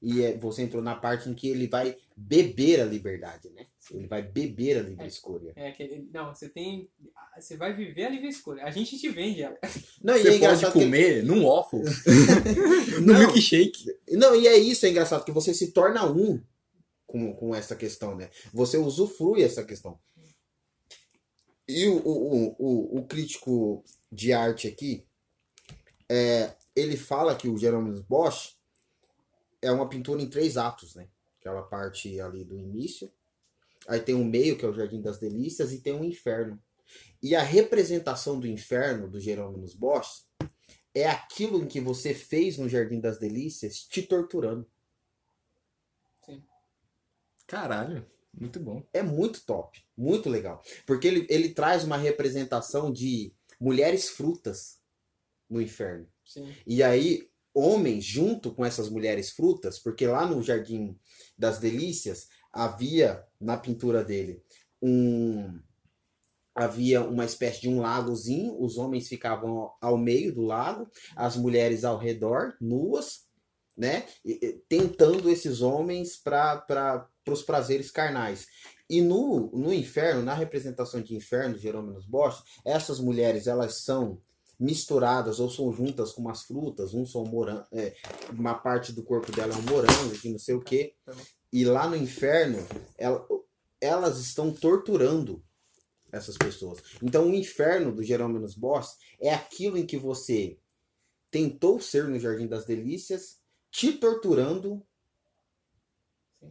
E 0.00 0.22
é, 0.22 0.36
você 0.36 0.62
entrou 0.62 0.82
na 0.82 0.94
parte 0.94 1.28
em 1.28 1.34
que 1.34 1.48
ele 1.48 1.66
vai 1.66 1.96
beber 2.16 2.80
a 2.80 2.84
liberdade, 2.84 3.50
né? 3.50 3.66
Ele 3.90 4.06
vai 4.06 4.22
beber 4.22 4.78
a 4.78 4.82
livre 4.82 5.04
É. 5.04 5.08
escolha. 5.08 5.52
É 5.56 5.68
aquele, 5.68 6.08
não, 6.12 6.34
você 6.34 6.48
tem. 6.48 6.88
Você 7.38 7.56
vai 7.56 7.74
viver 7.74 8.04
a 8.04 8.08
livre 8.08 8.28
escolha. 8.28 8.64
A 8.64 8.70
gente 8.70 8.98
te 8.98 9.08
vende 9.08 9.42
ela. 9.42 9.56
Não, 10.02 10.14
e 10.14 10.18
é 10.18 10.22
Você 10.22 10.24
pode 10.24 10.36
engraçado 10.36 10.72
que 10.72 10.80
comer 10.80 11.24
num 11.24 11.46
waffle, 11.46 11.82
no 13.00 13.18
milkshake. 13.18 13.96
Não, 14.10 14.34
e 14.34 14.46
é 14.46 14.56
isso, 14.56 14.86
é 14.86 14.90
engraçado, 14.90 15.24
que 15.24 15.32
você 15.32 15.54
se 15.54 15.72
torna 15.72 16.04
um 16.04 16.42
com, 17.06 17.32
com 17.34 17.54
essa 17.54 17.74
questão, 17.74 18.14
né? 18.14 18.28
Você 18.52 18.76
usufrui 18.76 19.42
essa 19.42 19.64
questão. 19.64 19.98
E 21.66 21.86
o, 21.86 21.96
o, 21.96 22.56
o, 22.58 22.98
o, 22.98 23.06
crítico 23.06 23.84
de 24.10 24.32
arte 24.32 24.66
aqui, 24.66 25.04
é, 26.08 26.54
ele 26.74 26.96
fala 26.96 27.36
que 27.36 27.48
o 27.48 27.58
Jerônimo 27.58 28.02
Bosch 28.08 28.57
é 29.60 29.70
uma 29.70 29.88
pintura 29.88 30.22
em 30.22 30.28
três 30.28 30.56
atos, 30.56 30.94
né? 30.94 31.08
Aquela 31.40 31.62
parte 31.62 32.20
ali 32.20 32.44
do 32.44 32.58
início, 32.58 33.10
aí 33.86 34.00
tem 34.00 34.14
um 34.14 34.24
meio, 34.24 34.56
que 34.56 34.64
é 34.64 34.68
o 34.68 34.74
Jardim 34.74 35.00
das 35.00 35.18
Delícias, 35.18 35.72
e 35.72 35.80
tem 35.80 35.92
um 35.92 36.04
inferno. 36.04 36.60
E 37.22 37.34
a 37.34 37.42
representação 37.42 38.38
do 38.38 38.46
inferno 38.46 39.08
do 39.08 39.20
Jerônimo 39.20 39.66
Bosch 39.76 40.26
é 40.94 41.08
aquilo 41.08 41.62
em 41.62 41.66
que 41.66 41.80
você 41.80 42.14
fez 42.14 42.58
no 42.58 42.68
Jardim 42.68 43.00
das 43.00 43.18
Delícias 43.18 43.82
te 43.82 44.02
torturando. 44.02 44.66
Caralho, 47.46 48.06
muito 48.38 48.60
bom. 48.60 48.86
É 48.92 49.02
muito 49.02 49.44
top, 49.44 49.82
muito 49.96 50.28
legal. 50.28 50.62
Porque 50.86 51.08
ele, 51.08 51.26
ele 51.30 51.48
traz 51.48 51.82
uma 51.82 51.96
representação 51.96 52.92
de 52.92 53.32
mulheres 53.58 54.10
frutas 54.10 54.78
no 55.48 55.60
inferno. 55.60 56.06
Sim. 56.24 56.54
E 56.66 56.82
aí, 56.82 57.27
homens 57.58 58.04
junto 58.04 58.52
com 58.54 58.64
essas 58.64 58.88
mulheres 58.88 59.30
frutas, 59.30 59.78
porque 59.78 60.06
lá 60.06 60.26
no 60.26 60.42
Jardim 60.42 60.98
das 61.36 61.58
Delícias 61.58 62.28
havia, 62.52 63.24
na 63.40 63.56
pintura 63.56 64.04
dele, 64.04 64.42
um. 64.80 65.58
Havia 66.54 67.02
uma 67.02 67.24
espécie 67.24 67.60
de 67.60 67.68
um 67.68 67.80
lagozinho, 67.80 68.60
os 68.60 68.78
homens 68.78 69.06
ficavam 69.06 69.70
ao 69.80 69.96
meio 69.96 70.34
do 70.34 70.42
lago, 70.42 70.90
as 71.14 71.36
mulheres 71.36 71.84
ao 71.84 71.96
redor, 71.96 72.56
nuas, 72.60 73.28
né? 73.76 74.04
Tentando 74.68 75.30
esses 75.30 75.62
homens 75.62 76.16
para 76.16 77.08
os 77.28 77.44
prazeres 77.44 77.92
carnais. 77.92 78.48
E 78.90 79.00
no, 79.00 79.52
no 79.52 79.72
inferno, 79.72 80.20
na 80.20 80.34
representação 80.34 81.00
de 81.00 81.14
inferno, 81.14 81.54
de 81.54 81.62
Jerônimo 81.62 82.00
Bosch, 82.08 82.42
essas 82.64 82.98
mulheres 82.98 83.46
elas 83.46 83.84
são 83.84 84.20
misturadas 84.58 85.38
ou 85.38 85.48
são 85.48 85.72
juntas 85.72 86.12
com 86.12 86.20
umas 86.20 86.42
frutas, 86.42 86.92
um 86.94 87.06
são 87.06 87.24
morango, 87.24 87.64
é, 87.72 87.94
uma 88.30 88.54
parte 88.54 88.92
do 88.92 89.02
corpo 89.02 89.30
dela 89.32 89.54
é 89.54 89.56
um 89.56 89.62
morango, 89.62 90.18
que 90.20 90.30
não 90.30 90.38
sei 90.38 90.54
o 90.54 90.60
quê. 90.60 90.94
E 91.52 91.64
lá 91.64 91.88
no 91.88 91.96
inferno, 91.96 92.58
ela- 92.96 93.26
elas 93.80 94.18
estão 94.18 94.52
torturando 94.52 95.42
essas 96.10 96.36
pessoas. 96.36 96.80
Então 97.02 97.28
o 97.28 97.34
inferno 97.34 97.94
do 97.94 98.02
Jerônimo 98.02 98.46
Bosch 98.56 98.96
é 99.20 99.32
aquilo 99.32 99.78
em 99.78 99.86
que 99.86 99.96
você 99.96 100.58
tentou 101.30 101.78
ser 101.80 102.08
no 102.08 102.18
Jardim 102.18 102.46
das 102.46 102.64
Delícias, 102.64 103.38
te 103.70 103.92
torturando 103.92 104.82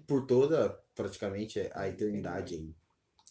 por 0.06 0.26
toda 0.26 0.70
praticamente 0.96 1.60
a 1.74 1.88
eternidade 1.88 2.56
aí. 2.56 2.76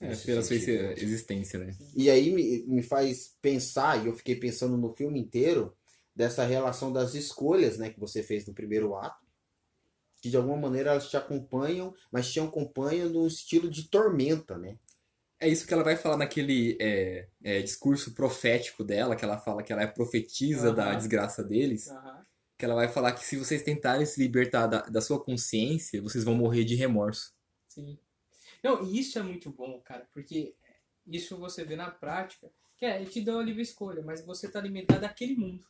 É, 0.00 0.14
pela 0.14 0.42
sua 0.42 0.58
sentido, 0.58 0.82
né? 0.82 0.94
existência, 0.98 1.58
né? 1.58 1.74
E 1.94 2.10
aí 2.10 2.30
me, 2.30 2.64
me 2.66 2.82
faz 2.82 3.34
pensar, 3.40 4.04
e 4.04 4.08
eu 4.08 4.14
fiquei 4.14 4.36
pensando 4.36 4.76
no 4.76 4.90
filme 4.94 5.18
inteiro, 5.18 5.74
dessa 6.14 6.44
relação 6.44 6.92
das 6.92 7.14
escolhas 7.14 7.78
né, 7.78 7.90
que 7.90 8.00
você 8.00 8.22
fez 8.22 8.46
no 8.46 8.54
primeiro 8.54 8.94
ato, 8.94 9.24
que 10.20 10.30
de 10.30 10.36
alguma 10.36 10.56
maneira 10.56 10.90
elas 10.90 11.08
te 11.08 11.16
acompanham, 11.16 11.94
mas 12.10 12.32
te 12.32 12.40
acompanham 12.40 13.08
no 13.08 13.26
estilo 13.26 13.70
de 13.70 13.88
tormenta, 13.88 14.58
né? 14.58 14.78
É 15.38 15.48
isso 15.48 15.66
que 15.66 15.74
ela 15.74 15.84
vai 15.84 15.96
falar 15.96 16.16
naquele 16.16 16.78
é, 16.80 17.28
é, 17.44 17.62
discurso 17.62 18.14
profético 18.14 18.82
dela, 18.82 19.14
que 19.14 19.24
ela 19.24 19.38
fala 19.38 19.62
que 19.62 19.70
ela 19.72 19.82
é 19.82 19.86
profetisa 19.86 20.72
da 20.72 20.86
Aham. 20.86 20.96
desgraça 20.96 21.44
deles, 21.44 21.88
Aham. 21.88 22.26
que 22.58 22.64
ela 22.64 22.74
vai 22.74 22.88
falar 22.88 23.12
que 23.12 23.24
se 23.24 23.36
vocês 23.36 23.62
tentarem 23.62 24.06
se 24.06 24.18
libertar 24.20 24.66
da, 24.66 24.80
da 24.80 25.02
sua 25.02 25.22
consciência, 25.22 26.00
vocês 26.00 26.24
vão 26.24 26.34
morrer 26.34 26.64
de 26.64 26.74
remorso. 26.74 27.34
Sim. 27.68 27.98
Não, 28.62 28.84
e 28.84 28.98
isso 28.98 29.18
é 29.18 29.22
muito 29.22 29.50
bom, 29.50 29.80
cara, 29.80 30.08
porque 30.12 30.54
isso 31.06 31.36
você 31.38 31.64
vê 31.64 31.76
na 31.76 31.90
prática, 31.90 32.50
que 32.76 32.84
é, 32.84 33.00
ele 33.00 33.10
te 33.10 33.20
dá 33.20 33.34
uma 33.34 33.42
livre 33.42 33.62
escolha, 33.62 34.02
mas 34.02 34.24
você 34.24 34.50
tá 34.50 34.58
alimentado 34.58 35.00
daquele 35.00 35.34
mundo. 35.36 35.64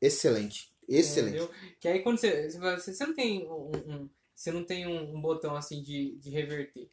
Excelente, 0.00 0.72
excelente. 0.88 1.36
Entendeu? 1.36 1.74
Que 1.80 1.88
aí 1.88 2.02
quando 2.02 2.18
você. 2.18 2.50
Você, 2.50 3.06
não 3.06 3.14
tem 3.14 3.46
um, 3.48 3.70
um- 3.70 4.10
você 4.34 4.52
não 4.52 4.64
tem 4.64 4.86
um, 4.86 5.16
um 5.16 5.20
botão 5.20 5.56
assim 5.56 5.82
de, 5.82 6.16
de 6.16 6.30
reverter. 6.30 6.90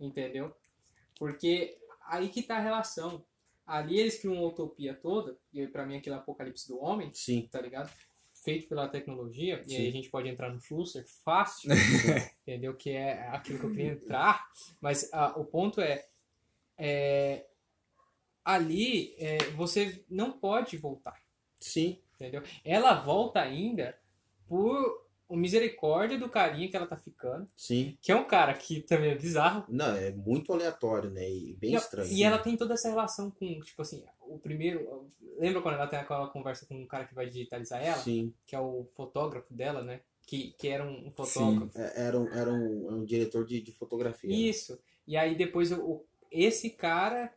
Entendeu? 0.00 0.54
Porque 1.18 1.78
aí 2.06 2.28
que 2.28 2.42
tá 2.42 2.56
a 2.56 2.60
relação. 2.60 3.24
Ali 3.66 3.98
eles 3.98 4.16
criam 4.20 4.34
uma 4.34 4.46
utopia 4.46 4.94
toda, 4.94 5.36
e 5.52 5.66
pra 5.66 5.84
mim 5.84 5.96
aquele 5.96 6.14
apocalipse 6.14 6.68
do 6.68 6.78
homem, 6.78 7.12
Sim, 7.12 7.48
tá 7.50 7.60
ligado? 7.60 7.90
Feito 8.46 8.68
pela 8.68 8.86
tecnologia, 8.86 9.60
e 9.66 9.74
aí 9.74 9.82
Sim. 9.82 9.88
a 9.88 9.90
gente 9.90 10.08
pode 10.08 10.28
entrar 10.28 10.52
no 10.52 10.60
Flusser 10.60 11.04
fácil, 11.24 11.68
entendeu? 12.46 12.76
Que 12.76 12.90
é 12.90 13.26
aquilo 13.30 13.58
que 13.58 13.64
eu 13.64 13.70
queria 13.70 13.90
entrar, 13.90 14.46
mas 14.80 15.10
ah, 15.12 15.34
o 15.36 15.44
ponto 15.44 15.80
é, 15.80 16.06
é, 16.78 17.44
ali 18.44 19.16
é, 19.18 19.38
você 19.56 20.04
não 20.08 20.30
pode 20.30 20.76
voltar, 20.76 21.20
sim, 21.58 21.98
entendeu? 22.14 22.40
Ela 22.64 22.94
volta 22.94 23.40
ainda 23.40 23.98
por 24.46 25.04
misericórdia 25.28 26.16
do 26.16 26.28
carinha 26.28 26.68
que 26.68 26.76
ela 26.76 26.86
tá 26.86 26.96
ficando, 26.96 27.48
sim. 27.56 27.98
que 28.00 28.12
é 28.12 28.14
um 28.14 28.28
cara 28.28 28.54
que 28.54 28.80
também 28.80 29.10
é 29.10 29.16
bizarro, 29.16 29.64
Não, 29.68 29.96
é 29.96 30.12
muito 30.12 30.52
aleatório, 30.52 31.10
né? 31.10 31.28
E 31.28 31.54
bem 31.54 31.74
estranho. 31.74 32.12
E 32.12 32.22
ela 32.22 32.38
tem 32.38 32.56
toda 32.56 32.74
essa 32.74 32.88
relação 32.88 33.28
com, 33.28 33.60
tipo 33.60 33.82
assim, 33.82 34.04
o 34.28 34.38
primeiro. 34.38 35.10
Lembra 35.38 35.60
quando 35.62 35.74
ela 35.74 35.86
tem 35.86 35.98
aquela 35.98 36.28
conversa 36.28 36.66
com 36.66 36.74
um 36.74 36.86
cara 36.86 37.04
que 37.04 37.14
vai 37.14 37.28
digitalizar 37.28 37.82
ela? 37.82 37.96
Sim, 37.98 38.32
Que 38.46 38.54
é 38.56 38.60
o 38.60 38.86
fotógrafo 38.94 39.52
dela, 39.52 39.82
né? 39.82 40.00
Que, 40.26 40.52
que 40.58 40.68
era 40.68 40.84
um 40.84 41.10
fotógrafo. 41.12 41.78
é- 41.78 41.92
era 42.06 42.18
um, 42.18 42.28
era 42.28 42.50
um, 42.52 42.94
um 42.96 43.04
diretor 43.04 43.44
de, 43.44 43.60
de 43.60 43.72
fotografia. 43.72 44.28
né? 44.30 44.36
Isso. 44.36 44.78
E 45.06 45.16
aí 45.16 45.34
depois 45.36 45.70
o- 45.72 46.04
esse 46.30 46.70
cara 46.70 47.32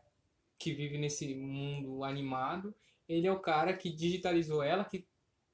que 0.57 0.73
vive 0.73 0.97
nesse 0.97 1.35
mundo 1.35 2.03
animado, 2.03 2.73
ele 3.07 3.27
é 3.27 3.31
o 3.31 3.39
cara 3.39 3.73
que 3.73 3.89
digitalizou 3.91 4.61
ela, 4.63 4.83
que 4.85 5.05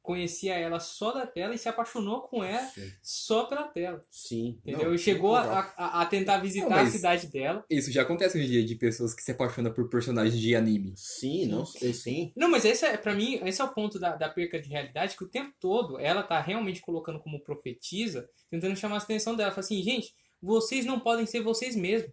conhecia 0.05 0.53
ela 0.53 0.79
só 0.79 1.11
da 1.11 1.25
tela 1.25 1.53
e 1.55 1.57
se 1.57 1.67
apaixonou 1.67 2.21
com 2.21 2.43
ela 2.43 2.67
Sim. 2.67 2.91
só 3.01 3.45
pela 3.45 3.63
tela. 3.63 4.05
Sim. 4.09 4.59
Entendeu? 4.63 4.89
Não, 4.89 4.95
e 4.95 4.99
chegou 4.99 5.35
a, 5.35 5.73
a, 5.75 6.01
a 6.01 6.05
tentar 6.05 6.37
visitar 6.37 6.69
Não, 6.69 6.77
a 6.77 6.85
cidade 6.85 7.27
dela. 7.27 7.65
Isso 7.69 7.91
já 7.91 8.03
acontece 8.03 8.37
hoje 8.37 8.47
em 8.47 8.51
dia 8.51 8.65
de 8.65 8.75
pessoas 8.75 9.13
que 9.13 9.23
se 9.23 9.31
apaixonam 9.31 9.73
por 9.73 9.89
personagens 9.89 10.39
de 10.39 10.55
anime. 10.55 10.93
Sim, 10.95 11.47
não 11.47 11.65
sei, 11.65 11.93
sim. 11.93 12.31
Não, 12.35 12.49
mas 12.49 12.63
esse 12.63 12.85
é, 12.85 12.95
pra 12.95 13.13
mim, 13.15 13.41
esse 13.43 13.59
é 13.59 13.63
o 13.63 13.73
ponto 13.73 13.99
da, 13.99 14.15
da 14.15 14.29
perca 14.29 14.61
de 14.61 14.69
realidade, 14.69 15.17
que 15.17 15.23
o 15.23 15.29
tempo 15.29 15.53
todo 15.59 15.99
ela 15.99 16.23
tá 16.23 16.39
realmente 16.39 16.81
colocando 16.81 17.19
como 17.19 17.39
profetisa, 17.39 18.29
tentando 18.49 18.75
chamar 18.75 18.95
a 18.95 18.99
atenção 18.99 19.35
dela. 19.35 19.51
Fala 19.51 19.61
assim, 19.61 19.81
gente, 19.81 20.13
vocês 20.41 20.85
não 20.85 20.99
podem 20.99 21.25
ser 21.25 21.41
vocês 21.41 21.75
mesmos. 21.75 22.11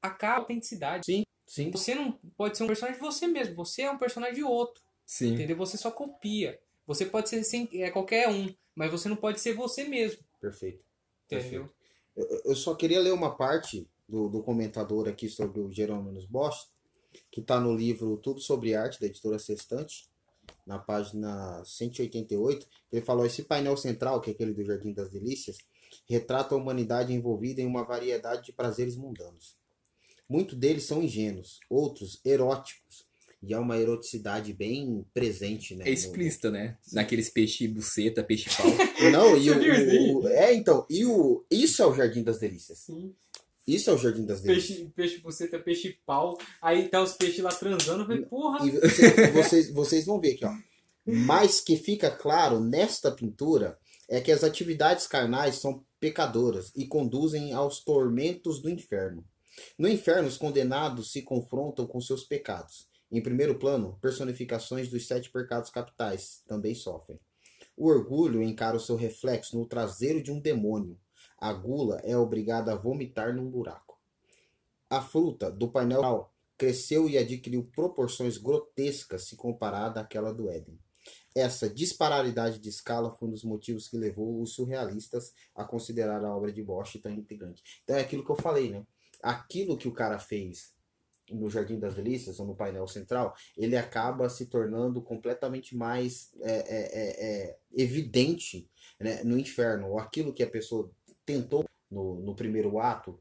Acaba 0.00 0.34
a 0.34 0.38
autenticidade. 0.38 1.04
Sim. 1.04 1.24
Sim. 1.46 1.70
Você 1.70 1.94
não 1.94 2.12
pode 2.36 2.56
ser 2.56 2.64
um 2.64 2.68
personagem 2.68 3.00
de 3.00 3.04
você 3.04 3.26
mesmo. 3.26 3.54
Você 3.56 3.82
é 3.82 3.90
um 3.90 3.98
personagem 3.98 4.36
de 4.36 4.44
outro. 4.44 4.82
Sim. 5.04 5.32
Entendeu? 5.32 5.56
Você 5.56 5.78
só 5.78 5.90
copia. 5.90 6.60
Você 6.88 7.04
pode 7.04 7.28
ser 7.28 7.44
sem, 7.44 7.68
é, 7.74 7.90
qualquer 7.90 8.30
um, 8.30 8.52
mas 8.74 8.90
você 8.90 9.10
não 9.10 9.16
pode 9.16 9.38
ser 9.40 9.52
você 9.52 9.84
mesmo. 9.84 10.24
Perfeito. 10.40 10.82
Entendeu? 11.26 11.68
Eu, 12.16 12.40
eu 12.46 12.56
só 12.56 12.74
queria 12.74 12.98
ler 12.98 13.12
uma 13.12 13.36
parte 13.36 13.86
do, 14.08 14.26
do 14.30 14.42
comentador 14.42 15.06
aqui 15.06 15.28
sobre 15.28 15.60
o 15.60 15.70
Jerônimo 15.70 16.18
Bosch, 16.28 16.68
que 17.30 17.40
está 17.40 17.60
no 17.60 17.76
livro 17.76 18.16
Tudo 18.16 18.40
sobre 18.40 18.74
Arte, 18.74 18.98
da 18.98 19.06
editora 19.06 19.38
Sextante, 19.38 20.08
na 20.66 20.78
página 20.78 21.62
188. 21.62 22.66
Ele 22.90 23.04
falou: 23.04 23.26
esse 23.26 23.42
painel 23.42 23.76
central, 23.76 24.22
que 24.22 24.30
é 24.30 24.32
aquele 24.32 24.54
do 24.54 24.64
Jardim 24.64 24.94
das 24.94 25.10
Delícias, 25.10 25.58
retrata 26.08 26.54
a 26.54 26.58
humanidade 26.58 27.12
envolvida 27.12 27.60
em 27.60 27.66
uma 27.66 27.84
variedade 27.84 28.46
de 28.46 28.52
prazeres 28.52 28.96
mundanos. 28.96 29.58
Muitos 30.26 30.56
deles 30.56 30.84
são 30.84 31.02
ingênuos, 31.02 31.60
outros 31.68 32.18
eróticos. 32.24 33.06
E 33.42 33.54
há 33.54 33.60
uma 33.60 33.76
eroticidade 33.78 34.52
bem 34.52 35.04
presente, 35.14 35.74
né? 35.76 35.84
É 35.84 35.88
no- 35.88 35.94
explícita, 35.94 36.50
né? 36.50 36.76
Naqueles 36.92 37.30
peixe 37.30 37.68
buceta, 37.68 38.22
peixe 38.24 38.50
pau. 38.50 38.66
Não, 39.12 39.36
e 39.36 39.48
o, 39.50 40.18
o- 40.20 40.28
É, 40.28 40.52
então, 40.54 40.84
e 40.90 41.04
o. 41.04 41.44
Isso 41.50 41.80
é 41.82 41.86
o 41.86 41.94
Jardim 41.94 42.22
das 42.24 42.38
Delícias. 42.38 42.78
Sim. 42.80 43.14
Isso 43.66 43.90
é 43.90 43.92
o 43.92 43.98
Jardim 43.98 44.24
das 44.26 44.40
Delícias. 44.40 44.78
Peixe, 44.78 44.92
peixe 44.94 45.18
buceta, 45.18 45.58
peixe 45.58 45.98
pau. 46.04 46.36
Aí 46.60 46.88
tá 46.88 47.00
os 47.02 47.12
peixes 47.12 47.38
lá 47.40 47.50
transando. 47.50 48.02
Eu 48.02 48.06
falei, 48.06 48.22
porra. 48.24 48.66
E 48.66 48.70
você- 48.72 49.30
vocês, 49.30 49.70
vocês 49.72 50.04
vão 50.04 50.20
ver 50.20 50.32
aqui, 50.34 50.44
ó. 50.44 50.52
Mas 51.06 51.60
que 51.60 51.76
fica 51.76 52.10
claro 52.10 52.58
nesta 52.60 53.10
pintura 53.12 53.78
é 54.10 54.20
que 54.20 54.32
as 54.32 54.42
atividades 54.42 55.06
carnais 55.06 55.56
são 55.56 55.84
pecadoras 56.00 56.72
e 56.74 56.86
conduzem 56.86 57.52
aos 57.52 57.84
tormentos 57.84 58.60
do 58.60 58.68
inferno. 58.68 59.24
No 59.78 59.88
inferno, 59.88 60.26
os 60.28 60.36
condenados 60.36 61.12
se 61.12 61.22
confrontam 61.22 61.86
com 61.86 62.00
seus 62.00 62.24
pecados. 62.24 62.87
Em 63.10 63.22
primeiro 63.22 63.58
plano, 63.58 63.98
personificações 64.02 64.88
dos 64.88 65.06
sete 65.06 65.30
pecados 65.30 65.70
capitais 65.70 66.42
também 66.46 66.74
sofrem. 66.74 67.18
O 67.76 67.88
orgulho 67.88 68.42
encara 68.42 68.76
o 68.76 68.80
seu 68.80 68.96
reflexo 68.96 69.56
no 69.58 69.66
traseiro 69.66 70.22
de 70.22 70.30
um 70.30 70.40
demônio. 70.40 70.98
A 71.38 71.52
gula 71.52 72.00
é 72.04 72.16
obrigada 72.16 72.72
a 72.72 72.76
vomitar 72.76 73.34
num 73.34 73.48
buraco. 73.48 73.98
A 74.90 75.00
fruta 75.00 75.50
do 75.50 75.70
painel 75.70 76.30
cresceu 76.56 77.08
e 77.08 77.16
adquiriu 77.16 77.70
proporções 77.74 78.36
grotescas 78.36 79.28
se 79.28 79.36
comparada 79.36 80.00
àquela 80.00 80.32
do 80.32 80.50
Éden. 80.50 80.78
Essa 81.34 81.70
disparidade 81.70 82.58
de 82.58 82.68
escala 82.68 83.12
foi 83.12 83.28
um 83.28 83.30
dos 83.30 83.44
motivos 83.44 83.88
que 83.88 83.96
levou 83.96 84.42
os 84.42 84.54
surrealistas 84.54 85.32
a 85.54 85.64
considerar 85.64 86.24
a 86.24 86.36
obra 86.36 86.52
de 86.52 86.62
Bosch 86.62 86.98
tão 87.00 87.12
intrigante. 87.12 87.62
Então 87.84 87.96
é 87.96 88.00
aquilo 88.00 88.24
que 88.24 88.30
eu 88.30 88.36
falei, 88.36 88.70
né? 88.70 88.84
Aquilo 89.22 89.78
que 89.78 89.88
o 89.88 89.92
cara 89.92 90.18
fez 90.18 90.74
no 91.30 91.50
Jardim 91.50 91.78
das 91.78 91.94
Delícias, 91.94 92.38
ou 92.40 92.46
no 92.46 92.54
painel 92.54 92.86
central, 92.86 93.34
ele 93.56 93.76
acaba 93.76 94.28
se 94.28 94.46
tornando 94.46 95.02
completamente 95.02 95.76
mais 95.76 96.30
é, 96.40 96.50
é, 96.50 96.58
é, 96.58 97.48
é, 97.50 97.58
evidente 97.72 98.70
né, 99.00 99.22
no 99.24 99.38
inferno. 99.38 99.98
Aquilo 99.98 100.32
que 100.32 100.42
a 100.42 100.50
pessoa 100.50 100.90
tentou 101.24 101.64
no, 101.90 102.20
no 102.20 102.34
primeiro 102.34 102.78
ato, 102.78 103.20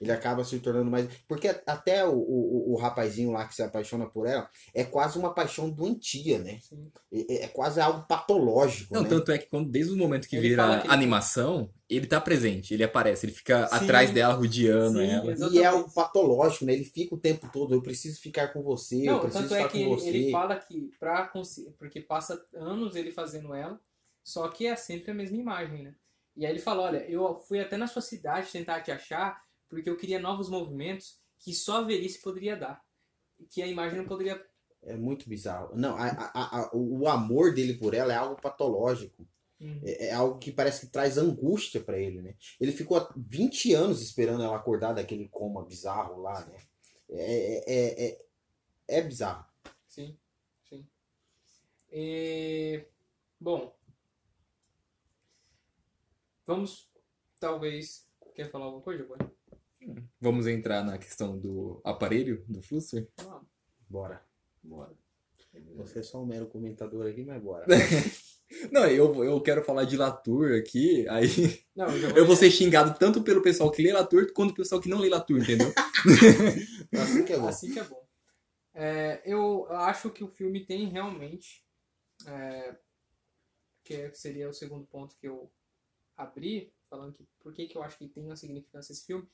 ele 0.00 0.10
acaba 0.12 0.44
se 0.44 0.58
tornando 0.60 0.90
mais. 0.90 1.08
Porque 1.28 1.48
até 1.66 2.04
o, 2.06 2.12
o, 2.14 2.72
o 2.72 2.76
rapazinho 2.76 3.30
lá 3.32 3.46
que 3.46 3.54
se 3.54 3.62
apaixona 3.62 4.06
por 4.06 4.26
ela 4.26 4.48
é 4.74 4.84
quase 4.84 5.18
uma 5.18 5.34
paixão 5.34 5.70
doentia, 5.70 6.38
né? 6.38 6.58
É, 7.12 7.44
é 7.44 7.48
quase 7.48 7.80
algo 7.80 8.06
patológico. 8.06 8.94
Não, 8.94 9.02
né? 9.02 9.08
tanto 9.08 9.32
é 9.32 9.38
que 9.38 9.46
quando, 9.46 9.70
desde 9.70 9.92
o 9.92 9.96
momento 9.96 10.28
que 10.28 10.36
Ele 10.36 10.50
vira 10.50 10.80
que 10.80 10.86
ele- 10.86 10.94
animação, 10.94 11.70
ele 11.88 12.06
tá 12.06 12.20
presente, 12.20 12.72
ele 12.72 12.84
aparece, 12.84 13.26
ele 13.26 13.32
fica 13.34 13.66
Sim. 13.68 13.74
atrás 13.76 14.10
dela, 14.10 14.34
rodeando 14.34 14.98
Sim, 14.98 15.06
ela. 15.06 15.32
exatamente. 15.32 15.58
E 15.58 15.62
é 15.62 15.66
algo 15.66 15.90
patológico, 15.92 16.64
né? 16.64 16.72
Ele 16.72 16.84
fica 16.84 17.14
o 17.14 17.18
tempo 17.18 17.48
todo, 17.52 17.74
eu 17.74 17.82
preciso 17.82 18.20
ficar 18.20 18.48
com 18.48 18.62
você, 18.62 18.96
eu 19.08 19.12
Não, 19.12 19.20
preciso 19.20 19.48
tanto 19.48 19.54
é 19.54 19.64
que 19.68 19.72
com 19.72 19.78
ele, 19.78 19.88
você. 19.88 20.08
ele 20.08 20.30
fala 20.30 20.56
que 20.56 20.90
pra 20.98 21.26
conseguir. 21.28 21.70
Porque 21.78 22.00
passa 22.00 22.42
anos 22.54 22.96
ele 22.96 23.10
fazendo 23.12 23.54
ela, 23.54 23.78
só 24.24 24.48
que 24.48 24.66
é 24.66 24.76
sempre 24.76 25.10
a 25.10 25.14
mesma 25.14 25.36
imagem, 25.36 25.82
né? 25.82 25.94
E 26.34 26.46
aí 26.46 26.52
ele 26.52 26.60
fala: 26.60 26.82
olha, 26.84 27.04
eu 27.10 27.34
fui 27.46 27.60
até 27.60 27.76
na 27.76 27.86
sua 27.86 28.00
cidade 28.00 28.50
tentar 28.50 28.80
te 28.80 28.90
achar, 28.90 29.42
porque 29.72 29.88
eu 29.88 29.96
queria 29.96 30.20
novos 30.20 30.50
movimentos 30.50 31.18
que 31.38 31.54
só 31.54 31.78
a 31.78 31.82
velhice 31.82 32.20
poderia 32.20 32.54
dar. 32.54 32.84
Que 33.48 33.62
a 33.62 33.66
imagem 33.66 33.96
não 33.98 34.04
poderia. 34.06 34.46
É 34.82 34.94
muito 34.94 35.26
bizarro. 35.26 35.74
Não, 35.74 35.96
a- 35.96 36.30
a- 36.34 36.60
a- 36.60 36.70
o 36.74 37.08
amor 37.08 37.54
dele 37.54 37.74
por 37.78 37.94
ela 37.94 38.12
é 38.12 38.16
algo 38.16 38.38
patológico. 38.38 39.26
Hum. 39.58 39.80
É, 39.82 40.08
é 40.08 40.12
algo 40.12 40.38
que 40.38 40.52
parece 40.52 40.80
que 40.86 40.92
traz 40.92 41.16
angústia 41.16 41.80
pra 41.80 41.98
ele, 41.98 42.20
né? 42.20 42.34
Ele 42.60 42.70
ficou 42.70 42.98
há 42.98 43.10
20 43.16 43.72
anos 43.72 44.02
esperando 44.02 44.42
ela 44.44 44.56
acordar 44.56 44.92
daquele 44.92 45.26
coma 45.28 45.64
bizarro 45.64 46.20
lá, 46.20 46.44
né? 46.44 46.58
É, 47.08 47.64
é, 47.66 48.06
é, 48.08 48.24
é 48.88 49.00
bizarro. 49.02 49.46
Sim, 49.88 50.18
sim. 50.68 50.86
E, 51.90 52.84
bom, 53.40 53.74
vamos, 56.46 56.90
talvez, 57.40 58.06
quer 58.34 58.50
falar 58.50 58.66
alguma 58.66 58.82
coisa, 58.82 59.02
Giovanni? 59.02 59.30
Vamos 60.20 60.46
entrar 60.46 60.84
na 60.84 60.98
questão 60.98 61.38
do 61.38 61.80
aparelho, 61.84 62.44
do 62.48 62.62
Flusser? 62.62 63.08
Bora. 63.88 64.22
bora. 64.62 64.92
Você 65.76 65.98
é 65.98 66.02
só 66.02 66.22
um 66.22 66.26
mero 66.26 66.46
comentador 66.46 67.06
aqui, 67.06 67.24
mas 67.24 67.42
bora. 67.42 67.66
Não, 68.70 68.86
eu, 68.86 69.24
eu 69.24 69.40
quero 69.40 69.64
falar 69.64 69.84
de 69.84 69.96
Latour 69.96 70.52
aqui, 70.54 71.08
aí 71.08 71.26
Não, 71.74 71.86
o 71.88 71.98
Giovanni- 71.98 72.18
eu 72.18 72.26
vou 72.26 72.36
ser 72.36 72.50
xingado 72.50 72.98
tanto 72.98 73.22
pelo 73.22 73.42
pessoal 73.42 73.70
que 73.70 73.82
lê 73.82 73.92
Latour 73.92 74.30
quanto 74.34 74.52
pelo 74.52 74.64
pessoal 74.64 74.80
que 74.80 74.90
não 74.90 74.98
lê 74.98 75.08
Latour, 75.08 75.38
entendeu? 75.40 75.72
Assim 76.92 77.24
que 77.24 77.32
é 77.32 77.38
bom. 77.38 77.48
Assim 77.48 77.72
que 77.72 77.78
é 77.78 77.84
bom. 77.84 78.06
É, 78.74 79.22
eu 79.24 79.66
acho 79.72 80.10
que 80.10 80.22
o 80.22 80.28
filme 80.28 80.64
tem 80.64 80.88
realmente, 80.88 81.64
é, 82.26 82.76
que 83.84 84.14
seria 84.14 84.48
o 84.48 84.54
segundo 84.54 84.86
ponto 84.86 85.16
que 85.16 85.26
eu 85.26 85.50
abri, 86.16 86.72
falando 86.88 87.14
que 87.14 87.24
por 87.40 87.52
que, 87.54 87.66
que 87.66 87.76
eu 87.76 87.82
acho 87.82 87.98
que 87.98 88.08
tem 88.08 88.24
uma 88.24 88.36
significância 88.36 88.92
esse 88.92 89.04
filme. 89.06 89.26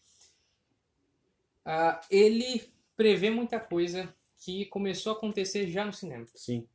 Ah, 1.64 2.00
ele 2.10 2.62
prevê 2.96 3.30
muita 3.30 3.60
coisa 3.60 4.12
que 4.38 4.66
começou 4.66 5.12
a 5.12 5.16
acontecer 5.16 5.68
já 5.68 5.84
no 5.84 5.92
cinema. 5.92 6.26
Sim. 6.34 6.66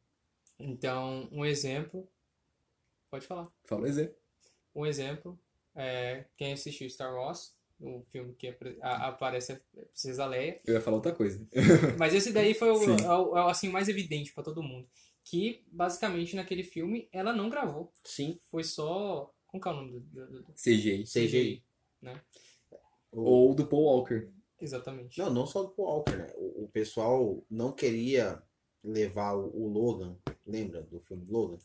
Então, 0.60 1.28
um 1.32 1.46
exemplo. 1.46 2.08
Pode 3.10 3.26
falar. 3.28 3.48
Fala 3.66 3.88
exemplo. 3.88 4.16
Um 4.76 4.86
exemplo 4.86 5.40
é 5.76 6.26
quem 6.38 6.54
assistiu 6.54 6.90
Star 6.90 7.14
Wars, 7.14 7.56
o 7.80 8.04
filme 8.12 8.34
que 8.36 8.56
aparece 8.82 9.54
a 9.54 9.60
Princesa 9.88 10.26
Leia. 10.26 10.62
Eu 10.66 10.76
ia 10.76 10.82
falar 10.82 10.98
outra 10.98 11.14
coisa. 11.14 11.46
Mas 11.98 12.14
esse 12.14 12.32
daí 12.32 12.54
foi 12.54 12.70
o, 12.70 12.84
é 12.84 13.18
o- 13.18 13.38
é 13.38 13.44
o, 13.46 13.48
assim, 13.48 13.70
mais 13.70 13.88
evidente 13.90 14.34
pra 14.34 14.44
todo 14.44 14.64
mundo. 14.64 14.88
Que, 15.24 15.64
basicamente, 15.72 16.36
naquele 16.36 16.64
filme, 16.64 17.08
ela 17.12 17.32
não 17.34 17.50
gravou. 17.50 17.92
Sim. 18.04 18.38
Foi 18.52 18.64
só... 18.64 19.34
Como 19.48 19.62
que 19.62 19.70
é 19.70 19.72
o 19.72 19.76
nome 19.76 19.92
do... 19.92 20.00
do, 20.02 20.42
do- 20.44 20.54
CGI. 20.54 21.04
CGI. 21.06 21.64
O- 23.12 23.22
Ou 23.22 23.56
do 23.56 23.66
Paul 23.68 23.84
Walker. 23.84 24.28
Exatamente. 24.64 25.20
Não, 25.20 25.30
não 25.30 25.45
só 25.45 25.64
do 25.64 25.70
Paul 25.70 25.89
Walker, 25.89 26.16
né? 26.16 26.34
O, 26.38 26.64
o 26.64 26.68
pessoal 26.70 27.43
não 27.49 27.72
queria 27.72 28.41
levar 28.84 29.34
o, 29.34 29.45
o 29.53 29.68
Logan, 29.68 30.18
lembra 30.45 30.82
do 30.82 30.99
filme 31.01 31.26
Logan? 31.30 31.57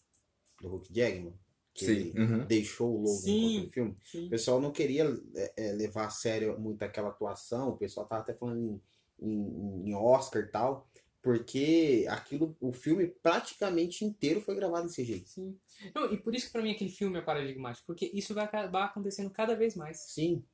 Do 0.61 0.68
Hulk 0.68 0.92
Jackman? 0.92 1.34
Que 1.72 1.84
Sim. 1.84 1.92
ele 1.92 2.20
uhum. 2.20 2.46
deixou 2.46 2.92
o 2.92 3.03
Logan 3.03 3.20
Sim. 3.20 3.62
no 3.64 3.70
filme. 3.70 3.96
Sim. 4.03 4.26
O 4.26 4.30
pessoal 4.30 4.61
não 4.61 4.72
queria 4.72 5.05
é, 5.36 5.53
é, 5.57 5.72
levar 5.72 6.07
a 6.07 6.11
sério 6.11 6.59
muito 6.59 6.82
aquela 6.82 7.11
atuação, 7.11 7.70
o 7.70 7.76
pessoal 7.76 8.07
tava 8.07 8.22
até 8.22 8.34
falando 8.34 8.61
em, 8.61 8.82
em, 9.20 9.90
em 9.90 9.94
Oscar 9.94 10.42
e 10.42 10.49
tal, 10.49 10.88
porque 11.22 12.07
aquilo, 12.09 12.57
o 12.61 12.72
filme 12.72 13.07
praticamente 13.07 14.05
inteiro 14.05 14.40
foi 14.40 14.55
gravado 14.57 14.86
em 14.86 14.90
CGI. 14.90 15.24
Sim. 15.26 15.59
Não, 15.94 16.12
e 16.12 16.16
por 16.16 16.34
isso 16.34 16.46
que 16.46 16.53
pra 16.53 16.62
mim 16.62 16.72
aquele 16.72 16.90
filme 16.90 17.18
é 17.18 17.22
paradigmático. 17.22 17.86
Porque 17.86 18.11
isso 18.12 18.34
vai 18.34 18.44
acabar 18.44 18.86
acontecendo 18.86 19.30
cada 19.30 19.55
vez 19.55 19.76
mais. 19.76 19.99
Sim, 19.99 20.44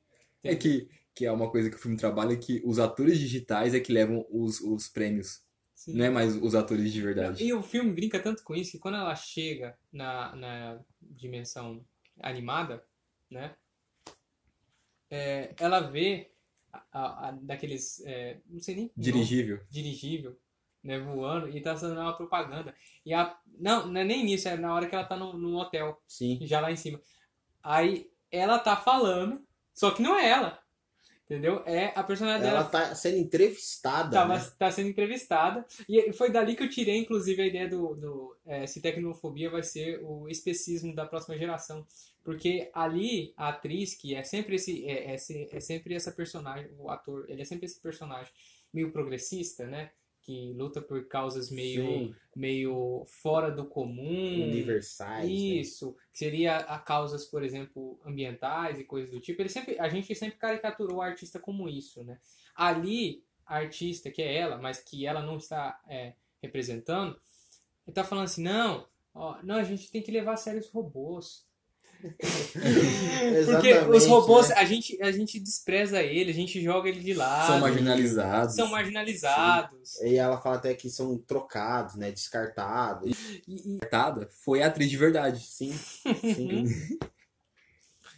É 0.47 0.55
que, 0.55 0.89
que 1.13 1.25
é 1.25 1.31
uma 1.31 1.49
coisa 1.49 1.69
que 1.69 1.75
o 1.75 1.79
filme 1.79 1.97
trabalha 1.97 2.35
que 2.37 2.61
os 2.65 2.79
atores 2.79 3.17
digitais 3.19 3.73
é 3.73 3.79
que 3.79 3.91
levam 3.91 4.25
os, 4.29 4.59
os 4.61 4.87
prêmios. 4.87 5.43
Sim. 5.73 5.93
Não 5.93 6.05
é 6.05 6.09
mais 6.09 6.35
os 6.35 6.55
atores 6.55 6.91
de 6.91 7.01
verdade. 7.01 7.43
E 7.43 7.53
o 7.53 7.61
filme 7.61 7.91
brinca 7.91 8.19
tanto 8.19 8.43
com 8.43 8.55
isso 8.55 8.71
que 8.71 8.79
quando 8.79 8.95
ela 8.97 9.15
chega 9.15 9.77
na, 9.91 10.35
na 10.35 10.79
dimensão 11.01 11.85
animada, 12.21 12.83
né? 13.29 13.55
é, 15.09 15.53
ela 15.59 15.79
vê 15.81 16.31
a, 16.71 16.83
a- 16.91 17.27
a- 17.29 17.31
daqueles. 17.31 18.01
é, 18.05 18.39
não 18.47 18.59
sei 18.61 18.75
nem. 18.75 18.83
nome, 18.85 18.93
Dirigível. 18.97 19.59
dirigível. 19.69 20.37
né, 20.83 20.99
voando, 20.99 21.49
e 21.49 21.59
tá 21.61 21.75
fazendo 21.75 21.99
uma 21.99 22.15
propaganda. 22.15 22.73
E 23.05 23.11
a, 23.13 23.35
não, 23.59 23.87
não 23.87 24.01
é 24.01 24.03
nem 24.03 24.23
nisso, 24.23 24.47
é 24.47 24.55
na 24.55 24.73
hora 24.73 24.87
que 24.87 24.93
ela 24.93 25.03
tá 25.05 25.17
no, 25.17 25.33
no 25.37 25.57
hotel, 25.57 25.99
Sim. 26.07 26.39
já 26.43 26.59
lá 26.61 26.71
em 26.71 26.75
cima. 26.75 26.99
Aí 27.63 28.07
ela 28.31 28.59
tá 28.59 28.75
falando, 28.75 29.43
só 29.75 29.91
que 29.91 30.01
não 30.01 30.17
é 30.17 30.27
ela. 30.27 30.59
Entendeu? 31.25 31.63
É 31.65 31.91
a 31.95 32.03
personagem 32.03 32.47
Ela 32.47 32.61
dela 32.61 32.69
tá 32.69 32.93
sendo 32.93 33.17
entrevistada. 33.17 34.11
tava, 34.11 34.37
né? 34.37 34.51
tá 34.59 34.69
sendo 34.69 34.89
entrevistada. 34.89 35.65
E 35.89 36.13
foi 36.13 36.29
dali 36.29 36.55
que 36.55 36.61
eu 36.61 36.69
tirei, 36.69 36.97
inclusive, 36.97 37.41
a 37.41 37.47
ideia 37.47 37.67
do, 37.67 37.95
do 37.95 38.37
é, 38.45 38.67
se 38.67 38.79
tecnofobia 38.79 39.49
vai 39.49 39.63
ser 39.63 39.99
o 40.03 40.29
especismo 40.29 40.93
da 40.93 41.03
próxima 41.03 41.35
geração. 41.35 41.85
Porque 42.23 42.69
ali, 42.75 43.33
a 43.35 43.49
atriz, 43.49 43.95
que 43.95 44.13
é 44.13 44.23
sempre 44.23 44.55
esse. 44.55 44.87
É, 44.87 45.15
é, 45.15 45.15
é 45.15 45.59
sempre 45.59 45.95
essa 45.95 46.11
personagem, 46.11 46.69
o 46.77 46.91
ator, 46.91 47.25
ele 47.27 47.41
é 47.41 47.45
sempre 47.45 47.65
esse 47.65 47.81
personagem 47.81 48.31
meio 48.71 48.91
progressista, 48.91 49.65
né? 49.65 49.89
Que 50.25 50.53
luta 50.53 50.81
por 50.81 51.07
causas 51.07 51.51
meio, 51.51 51.85
Sim, 51.85 52.15
meio 52.35 53.05
fora 53.05 53.51
do 53.51 53.63
comum. 53.63 54.43
universais. 54.43 55.23
né? 55.23 55.31
Isso, 55.31 55.95
que 56.11 56.17
seria 56.17 56.57
a 56.57 56.79
causas, 56.79 57.25
por 57.25 57.43
exemplo, 57.43 57.99
ambientais 58.03 58.79
e 58.79 58.83
coisas 58.83 59.11
do 59.11 59.19
tipo. 59.19 59.39
Ele 59.39 59.49
sempre, 59.49 59.79
a 59.79 59.87
gente 59.87 60.15
sempre 60.15 60.39
caricaturou 60.39 60.97
o 60.97 61.01
artista 61.01 61.39
como 61.39 61.69
isso, 61.69 62.03
né? 62.03 62.17
Ali, 62.55 63.23
a 63.45 63.57
artista, 63.57 64.09
que 64.09 64.19
é 64.19 64.35
ela, 64.35 64.57
mas 64.57 64.79
que 64.79 65.05
ela 65.05 65.21
não 65.21 65.37
está 65.37 65.79
é, 65.87 66.15
representando, 66.41 67.21
ele 67.85 67.93
tá 67.93 68.03
falando 68.03 68.25
assim, 68.25 68.41
não, 68.41 68.87
ó, 69.13 69.37
não, 69.43 69.57
a 69.57 69.63
gente 69.63 69.91
tem 69.91 70.01
que 70.01 70.11
levar 70.11 70.33
a 70.33 70.37
sério 70.37 70.59
os 70.59 70.71
robôs. 70.71 71.45
Porque 73.45 73.73
os 73.73 74.05
robôs, 74.05 74.49
né? 74.49 74.55
a, 74.55 74.65
gente, 74.65 75.01
a 75.01 75.11
gente 75.11 75.39
despreza 75.39 76.01
ele, 76.01 76.31
a 76.31 76.33
gente 76.33 76.61
joga 76.61 76.89
ele 76.89 76.99
de 76.99 77.13
lado. 77.13 77.47
São 77.47 77.59
marginalizados. 77.59 78.55
São 78.55 78.67
marginalizados. 78.69 80.01
E 80.01 80.15
ela 80.15 80.39
fala 80.39 80.57
até 80.57 80.73
que 80.73 80.89
são 80.89 81.17
trocados, 81.17 81.95
né? 81.95 82.11
Descartados. 82.11 83.11
E, 83.47 83.75
e, 83.75 83.79
foi 84.43 84.61
a 84.61 84.67
atriz 84.67 84.89
de 84.89 84.97
verdade. 84.97 85.39
Sim, 85.39 85.73
sim. 86.33 86.65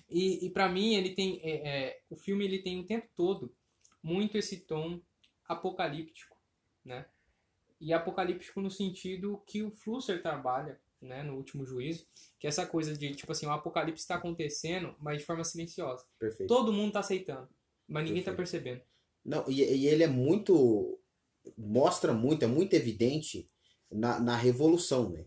E, 0.09 0.45
e 0.45 0.49
para 0.49 0.69
mim 0.69 0.95
ele 0.95 1.09
tem 1.11 1.39
é, 1.43 1.51
é, 1.67 1.99
o 2.09 2.15
filme 2.15 2.45
ele 2.45 2.59
tem 2.59 2.79
o 2.79 2.85
tempo 2.85 3.07
todo 3.15 3.53
muito 4.01 4.37
esse 4.37 4.57
tom 4.57 5.01
apocalíptico, 5.47 6.37
né? 6.83 7.05
E 7.79 7.93
apocalíptico 7.93 8.61
no 8.61 8.71
sentido 8.71 9.41
que 9.45 9.61
o 9.61 9.71
Flusser 9.71 10.21
trabalha, 10.21 10.79
né, 11.01 11.23
no 11.23 11.35
último 11.35 11.65
juízo, 11.65 12.07
que 12.39 12.47
é 12.47 12.49
essa 12.49 12.65
coisa 12.65 12.95
de 12.97 13.13
tipo 13.15 13.31
assim, 13.31 13.45
o 13.45 13.51
apocalipse 13.51 14.01
está 14.01 14.15
acontecendo, 14.15 14.95
mas 14.99 15.19
de 15.19 15.25
forma 15.25 15.43
silenciosa. 15.43 16.05
Perfeito. 16.19 16.47
Todo 16.47 16.73
mundo 16.73 16.93
tá 16.93 16.99
aceitando, 16.99 17.47
mas 17.87 18.05
ninguém 18.05 18.23
tá 18.23 18.31
Perfeito. 18.31 18.61
percebendo. 18.61 18.81
Não, 19.23 19.45
e, 19.49 19.61
e 19.61 19.87
ele 19.87 20.03
é 20.03 20.07
muito. 20.07 20.99
Mostra 21.57 22.13
muito, 22.13 22.43
é 22.43 22.47
muito 22.47 22.73
evidente 22.73 23.49
na, 23.91 24.19
na 24.19 24.35
revolução, 24.35 25.09
né? 25.09 25.25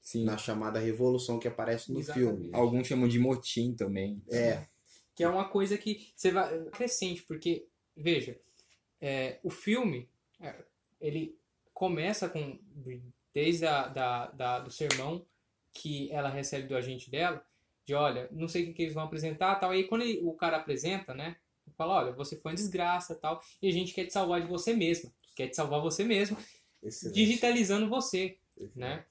Sim. 0.00 0.24
Na 0.24 0.36
chamada 0.36 0.78
revolução 0.78 1.38
que 1.38 1.48
aparece 1.48 1.92
no 1.92 1.98
Exatamente. 1.98 2.28
filme. 2.36 2.50
Alguns 2.52 2.86
chamam 2.86 3.08
de 3.08 3.18
motim 3.18 3.74
também. 3.74 4.22
É, 4.30 4.66
Que 5.14 5.24
é 5.24 5.28
uma 5.28 5.48
coisa 5.48 5.78
que 5.78 6.12
você 6.14 6.30
vai 6.30 6.64
crescente, 6.66 7.22
porque 7.22 7.66
veja, 7.96 8.38
é, 9.00 9.40
o 9.42 9.50
filme 9.50 10.08
é, 10.40 10.62
ele 11.00 11.38
começa 11.72 12.28
com 12.28 12.58
desde 13.34 13.66
a, 13.66 13.88
da, 13.88 14.26
da- 14.28 14.58
do 14.60 14.70
sermão 14.70 15.26
que 15.72 16.10
ela 16.12 16.28
recebe 16.28 16.68
do 16.68 16.76
agente 16.76 17.10
dela, 17.10 17.44
de 17.84 17.94
olha, 17.94 18.28
não 18.32 18.48
sei 18.48 18.62
o 18.62 18.66
que, 18.68 18.72
que 18.74 18.82
eles 18.82 18.94
vão 18.94 19.04
apresentar, 19.04 19.56
tal. 19.56 19.74
E 19.74 19.78
aí 19.78 19.84
quando 19.84 20.02
ele- 20.02 20.20
o 20.22 20.32
cara 20.34 20.56
apresenta, 20.58 21.12
né, 21.14 21.36
fala, 21.76 21.94
olha, 21.94 22.12
você 22.12 22.36
foi 22.36 22.52
uma 22.52 22.56
desgraça, 22.56 23.14
tal, 23.14 23.42
e 23.60 23.68
a 23.68 23.72
gente 23.72 23.92
quer 23.92 24.06
te 24.06 24.12
salvar 24.12 24.40
de 24.40 24.46
você 24.46 24.72
mesma, 24.74 25.12
quer 25.34 25.48
te 25.48 25.56
salvar 25.56 25.80
você 25.80 26.04
mesmo, 26.04 26.36
excelente. 26.82 27.14
digitalizando 27.14 27.88
você 27.88 28.38
né? 28.76 29.04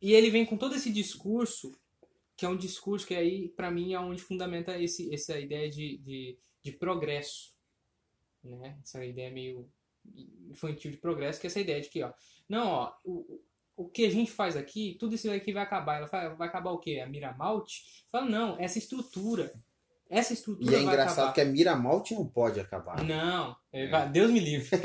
E 0.00 0.12
ele 0.12 0.30
vem 0.30 0.46
com 0.46 0.56
todo 0.56 0.74
esse 0.76 0.90
discurso, 0.92 1.72
que 2.36 2.44
é 2.46 2.48
um 2.48 2.56
discurso 2.56 3.06
que 3.06 3.14
aí, 3.14 3.48
para 3.50 3.70
mim, 3.70 3.92
é 3.94 4.00
onde 4.00 4.22
fundamenta 4.22 4.78
esse, 4.80 5.12
essa 5.14 5.38
ideia 5.38 5.68
de, 5.70 5.98
de, 5.98 6.38
de 6.62 6.72
progresso, 6.72 7.54
né? 8.42 8.78
Essa 8.82 9.04
ideia 9.04 9.30
meio 9.30 9.68
infantil 10.50 10.90
de 10.90 10.96
progresso, 10.98 11.40
que 11.40 11.46
é 11.46 11.48
essa 11.48 11.60
ideia 11.60 11.80
de 11.80 11.88
que, 11.88 12.02
ó, 12.02 12.12
não, 12.48 12.66
ó, 12.68 12.94
o, 13.04 13.40
o 13.76 13.88
que 13.88 14.04
a 14.04 14.10
gente 14.10 14.30
faz 14.30 14.56
aqui, 14.56 14.96
tudo 15.00 15.14
isso 15.14 15.30
aqui 15.30 15.52
vai 15.52 15.62
acabar. 15.62 15.96
Ela 15.98 16.06
fala, 16.06 16.34
vai 16.34 16.48
acabar 16.48 16.70
o 16.70 16.78
quê? 16.78 17.00
A 17.04 17.08
Miramalte? 17.08 17.82
Fala, 18.10 18.26
não, 18.28 18.56
essa 18.60 18.78
estrutura. 18.78 19.52
Essa 20.08 20.32
estrutura 20.32 20.70
E 20.70 20.74
é 20.74 20.78
vai 20.78 20.94
engraçado 20.94 21.18
acabar. 21.28 21.32
que 21.32 21.40
a 21.40 21.44
Miramolte 21.46 22.14
não 22.14 22.26
pode 22.26 22.60
acabar. 22.60 23.02
Não, 23.02 23.56
é, 23.72 23.88
vai- 23.88 24.08
Deus 24.08 24.30
me 24.30 24.38
livre. 24.38 24.68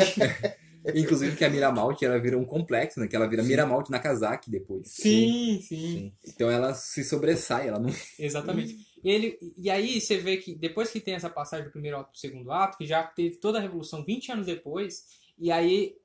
Inclusive 0.96 1.36
que 1.36 1.44
a 1.44 1.50
Miramalti, 1.50 2.06
ela 2.06 2.18
vira 2.20 2.38
um 2.38 2.46
complexo, 2.46 3.00
né? 3.02 3.08
Que 3.08 3.16
ela 3.16 3.28
vira 3.28 3.44
Sim. 3.44 3.50
Miramalti 3.50 3.92
Nakazaki 3.92 4.50
depois. 4.50 4.88
sim, 4.90 5.60
sim. 5.62 5.78
Sim. 5.78 6.14
Então 6.26 6.50
ela 6.50 6.74
se 6.74 7.04
sobressai, 7.04 7.68
ela 7.68 7.78
não... 7.80 7.90
Exatamente. 8.18 8.78
E, 9.04 9.10
ele, 9.10 9.38
e 9.58 9.70
aí 9.70 10.00
você 10.00 10.18
vê 10.18 10.38
que 10.38 10.56
depois 10.56 10.90
que 10.90 11.02
tem 11.02 11.16
essa 11.16 11.30
passagem 11.30 11.66
do 11.66 11.72
primeiro 11.72 11.98
ato 11.98 12.12
pro 12.12 12.20
segundo 12.20 12.50
ato, 12.52 12.78
que 12.78 12.86
já 12.88 13.04
teve 13.04 13.36
toda 13.36 13.58
a 13.58 13.62
revolução 13.62 14.04
20 14.06 14.32
anos 14.32 14.46
depois, 14.46 15.04
e 15.38 15.52
aí 15.52 15.96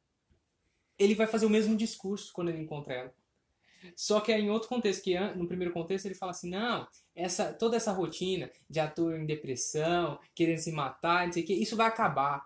ele 0.98 1.14
vai 1.14 1.26
fazer 1.26 1.46
o 1.46 1.50
mesmo 1.50 1.76
discurso 1.76 2.32
quando 2.32 2.48
ele 2.48 2.60
encontra 2.60 2.94
ela. 2.94 3.14
Só 3.94 4.20
que 4.20 4.32
é 4.32 4.38
em 4.38 4.50
outro 4.50 4.68
contexto, 4.68 5.02
que 5.02 5.18
no 5.36 5.46
primeiro 5.46 5.72
contexto 5.72 6.06
ele 6.06 6.14
fala 6.14 6.30
assim, 6.30 6.48
não, 6.48 6.86
essa, 7.14 7.52
toda 7.52 7.76
essa 7.76 7.92
rotina 7.92 8.50
de 8.68 8.80
ator 8.80 9.14
em 9.14 9.26
depressão, 9.26 10.18
querendo 10.34 10.58
se 10.58 10.72
matar, 10.72 11.26
não 11.26 11.32
sei 11.32 11.42
o 11.42 11.46
que, 11.46 11.52
isso 11.52 11.76
vai 11.76 11.86
acabar. 11.86 12.42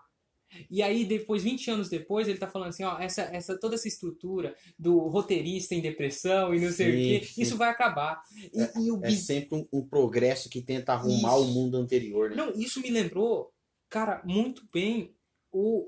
E 0.69 0.81
aí, 0.81 1.05
depois, 1.05 1.43
20 1.43 1.71
anos 1.71 1.89
depois, 1.89 2.27
ele 2.27 2.39
tá 2.39 2.47
falando 2.47 2.69
assim, 2.69 2.83
ó, 2.83 2.97
essa, 2.99 3.21
essa, 3.21 3.57
toda 3.57 3.75
essa 3.75 3.87
estrutura 3.87 4.55
do 4.77 4.97
roteirista 5.07 5.75
em 5.75 5.81
depressão 5.81 6.53
e 6.53 6.59
não 6.59 6.71
sei 6.71 6.89
o 6.89 7.21
que, 7.21 7.27
sim. 7.27 7.41
isso 7.41 7.55
vai 7.55 7.69
acabar. 7.69 8.21
E, 8.35 8.85
e 8.85 8.91
o 8.91 8.99
É 9.03 9.11
sempre 9.11 9.59
um, 9.59 9.67
um 9.71 9.87
progresso 9.87 10.49
que 10.49 10.61
tenta 10.61 10.93
arrumar 10.93 11.37
Isso. 11.37 11.43
o 11.43 11.53
mundo 11.53 11.77
anterior, 11.77 12.31
né? 12.31 12.35
Não, 12.35 12.51
isso 12.53 12.81
me 12.81 12.89
lembrou, 12.89 13.53
cara, 13.87 14.21
muito 14.25 14.67
bem 14.73 15.13
o 15.51 15.87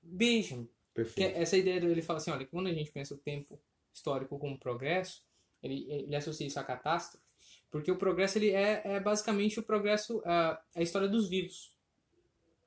Benjamin. 0.00 0.68
Perfeito. 0.96 1.36
essa 1.36 1.58
ideia 1.58 1.78
dele 1.78 2.00
fala 2.00 2.16
assim, 2.16 2.30
olha, 2.30 2.46
quando 2.46 2.68
a 2.68 2.72
gente 2.72 2.90
pensa 2.90 3.14
o 3.14 3.18
tempo 3.18 3.60
histórico 3.92 4.38
como 4.38 4.58
progresso, 4.58 5.22
ele, 5.62 5.86
ele 5.90 6.16
associa 6.16 6.46
isso 6.46 6.58
à 6.58 6.64
catástrofe, 6.64 7.22
porque 7.70 7.92
o 7.92 7.98
progresso 7.98 8.38
ele 8.38 8.50
é, 8.50 8.80
é 8.82 8.98
basicamente 8.98 9.60
o 9.60 9.62
progresso, 9.62 10.22
a, 10.24 10.58
a 10.74 10.82
história 10.82 11.06
dos 11.06 11.28
vivos. 11.28 11.76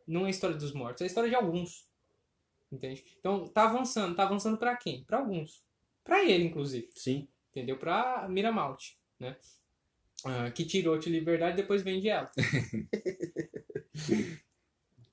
Não 0.07 0.25
é 0.25 0.27
a 0.27 0.29
história 0.29 0.55
dos 0.55 0.73
mortos, 0.73 1.01
é 1.01 1.05
a 1.05 1.07
história 1.07 1.29
de 1.29 1.35
alguns. 1.35 1.87
Entende? 2.71 3.03
Então, 3.19 3.47
tá 3.47 3.63
avançando. 3.63 4.15
Tá 4.15 4.23
avançando 4.23 4.57
pra 4.57 4.77
quem? 4.77 5.03
Pra 5.03 5.17
alguns. 5.17 5.63
Pra 6.03 6.23
ele, 6.23 6.43
inclusive 6.43 6.87
Sim. 6.95 7.27
entendeu? 7.49 7.77
Pra 7.77 8.27
Miramalti, 8.29 8.97
né? 9.19 9.35
Ah, 10.23 10.51
que 10.51 10.65
tirou-te 10.65 11.09
liberdade 11.09 11.53
e 11.53 11.61
depois 11.61 11.81
vende 11.81 12.09
ela. 12.09 12.31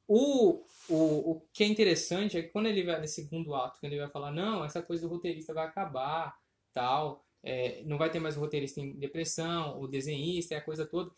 o, 0.08 0.64
o, 0.88 1.30
o 1.30 1.40
que 1.52 1.64
é 1.64 1.66
interessante 1.66 2.38
é 2.38 2.42
que 2.42 2.48
quando 2.48 2.66
ele 2.66 2.84
vai 2.84 3.00
nesse 3.00 3.22
segundo 3.22 3.54
ato, 3.54 3.80
quando 3.80 3.92
ele 3.92 4.00
vai 4.00 4.10
falar, 4.10 4.30
não, 4.30 4.64
essa 4.64 4.82
coisa 4.82 5.02
do 5.02 5.12
roteirista 5.12 5.52
vai 5.52 5.66
acabar, 5.66 6.36
tal, 6.72 7.24
é, 7.42 7.82
não 7.84 7.98
vai 7.98 8.10
ter 8.10 8.20
mais 8.20 8.36
o 8.36 8.40
roteirista 8.40 8.80
em 8.80 8.92
depressão, 8.98 9.80
o 9.80 9.88
desenhista, 9.88 10.54
e 10.54 10.56
a 10.56 10.60
coisa 10.60 10.86
toda, 10.86 11.10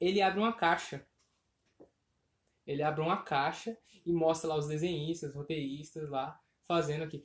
ele 0.00 0.22
abre 0.22 0.40
uma 0.40 0.52
caixa. 0.52 1.06
Ele 2.66 2.82
abre 2.82 3.00
uma 3.00 3.22
caixa 3.22 3.76
e 4.06 4.12
mostra 4.12 4.48
lá 4.48 4.56
os 4.56 4.68
desenhistas, 4.68 5.34
roteiristas 5.34 6.08
lá, 6.08 6.40
fazendo 6.62 7.04
aqui. 7.04 7.22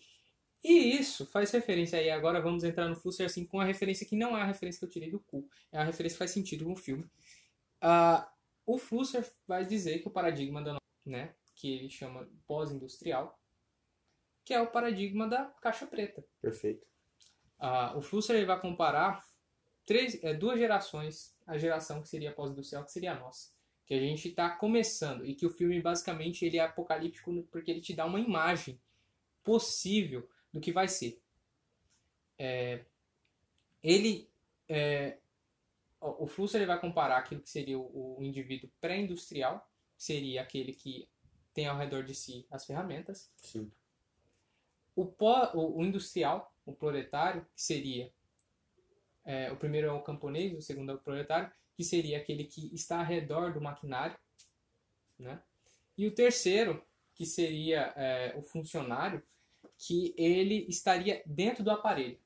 E 0.64 0.98
isso 0.98 1.26
faz 1.28 1.52
referência 1.52 2.00
aí, 2.00 2.10
agora 2.10 2.42
vamos 2.42 2.64
entrar 2.64 2.90
no 2.90 2.96
Flusser 2.96 3.28
assim, 3.28 3.46
com 3.46 3.58
uma 3.58 3.66
referência 3.66 4.06
que 4.06 4.16
não 4.16 4.36
é 4.36 4.42
a 4.42 4.46
referência 4.46 4.80
que 4.80 4.86
eu 4.86 4.90
tirei 4.90 5.12
do 5.12 5.20
cu, 5.20 5.48
é 5.72 5.78
uma 5.78 5.86
referência 5.86 6.16
que 6.16 6.20
faz 6.20 6.32
sentido 6.32 6.66
com 6.66 6.74
o 6.74 6.76
filme. 6.76 7.06
Ah, 7.80 8.28
o 8.66 8.80
Flusser 8.80 9.32
vai 9.48 9.64
dizer 9.64 10.00
que 10.00 10.08
o 10.08 10.12
paradigma 10.12 10.64
da 10.64 10.78
né, 11.06 11.34
que 11.56 11.72
ele 11.72 11.90
chama 11.90 12.28
pós-industrial, 12.48 13.40
que 14.44 14.54
é 14.54 14.62
o 14.62 14.72
paradigma 14.72 15.28
da 15.28 15.46
caixa 15.62 15.88
preta. 15.88 16.24
Perfeito. 16.42 16.86
Ah, 17.58 17.98
o 17.98 18.02
Flusser 18.02 18.36
ele 18.36 18.46
vai 18.46 18.60
comparar 18.60 19.24
três, 19.86 20.22
é, 20.24 20.34
duas 20.34 20.60
gerações, 20.60 21.36
a 21.46 21.58
geração 21.58 22.02
que 22.02 22.10
seria 22.10 22.34
pós-industrial, 22.34 22.84
que 22.84 22.92
seria 22.92 23.14
a 23.14 23.20
nossa, 23.20 23.52
que 23.86 23.94
a 23.94 24.00
gente 24.00 24.28
está 24.30 24.50
começando 24.50 25.26
e 25.26 25.36
que 25.36 25.46
o 25.46 25.50
filme 25.50 25.82
basicamente 25.82 26.46
ele 26.46 26.58
é 26.58 26.62
apocalíptico 26.62 27.44
porque 27.52 27.72
ele 27.72 27.82
te 27.82 27.94
dá 27.94 28.06
uma 28.06 28.20
imagem 28.20 28.80
possível 29.44 30.28
do 30.52 30.60
que 30.60 30.72
vai 30.72 30.88
ser. 30.88 31.22
É, 32.38 32.84
ele 33.82 34.30
é, 34.68 35.18
o 36.02 36.28
Flusser 36.28 36.62
ele 36.62 36.68
vai 36.68 36.80
comparar 36.80 37.18
aquilo 37.18 37.42
que 37.42 37.50
seria 37.50 37.78
o, 37.80 38.18
o 38.20 38.24
indivíduo 38.24 38.70
pré-industrial, 38.80 39.68
seria 39.98 40.42
aquele 40.42 40.74
que 40.74 41.08
tem 41.54 41.68
ao 41.68 41.78
redor 41.78 42.04
de 42.04 42.14
si 42.14 42.46
as 42.52 42.66
ferramentas, 42.66 43.32
Sim. 43.38 43.72
o, 44.96 45.06
pó, 45.06 45.52
o, 45.54 45.80
o 45.80 45.86
industrial, 45.86 46.54
o 46.66 46.74
proletário, 46.74 47.46
que 47.56 47.62
seria 47.62 48.12
é, 49.26 49.52
o 49.52 49.58
primeiro 49.58 49.88
é 49.88 49.92
o 49.92 50.04
camponês, 50.04 50.54
o 50.54 50.62
segundo 50.62 50.92
é 50.92 50.96
o 50.96 51.00
proletário, 51.00 51.52
que 51.76 51.84
seria 51.84 52.18
aquele 52.18 52.44
que 52.44 52.74
está 52.74 53.00
ao 53.00 53.06
redor 53.06 53.54
do 53.54 53.60
maquinário, 53.60 54.16
né? 55.18 55.42
E 55.98 56.06
o 56.06 56.14
terceiro, 56.14 56.86
que 57.16 57.26
seria 57.26 57.94
é, 57.96 58.36
o 58.38 58.44
funcionário, 58.44 59.24
que 59.78 60.14
ele 60.18 60.66
estaria 60.70 61.24
dentro 61.26 61.64
do 61.64 61.72
aparelho. 61.72 62.20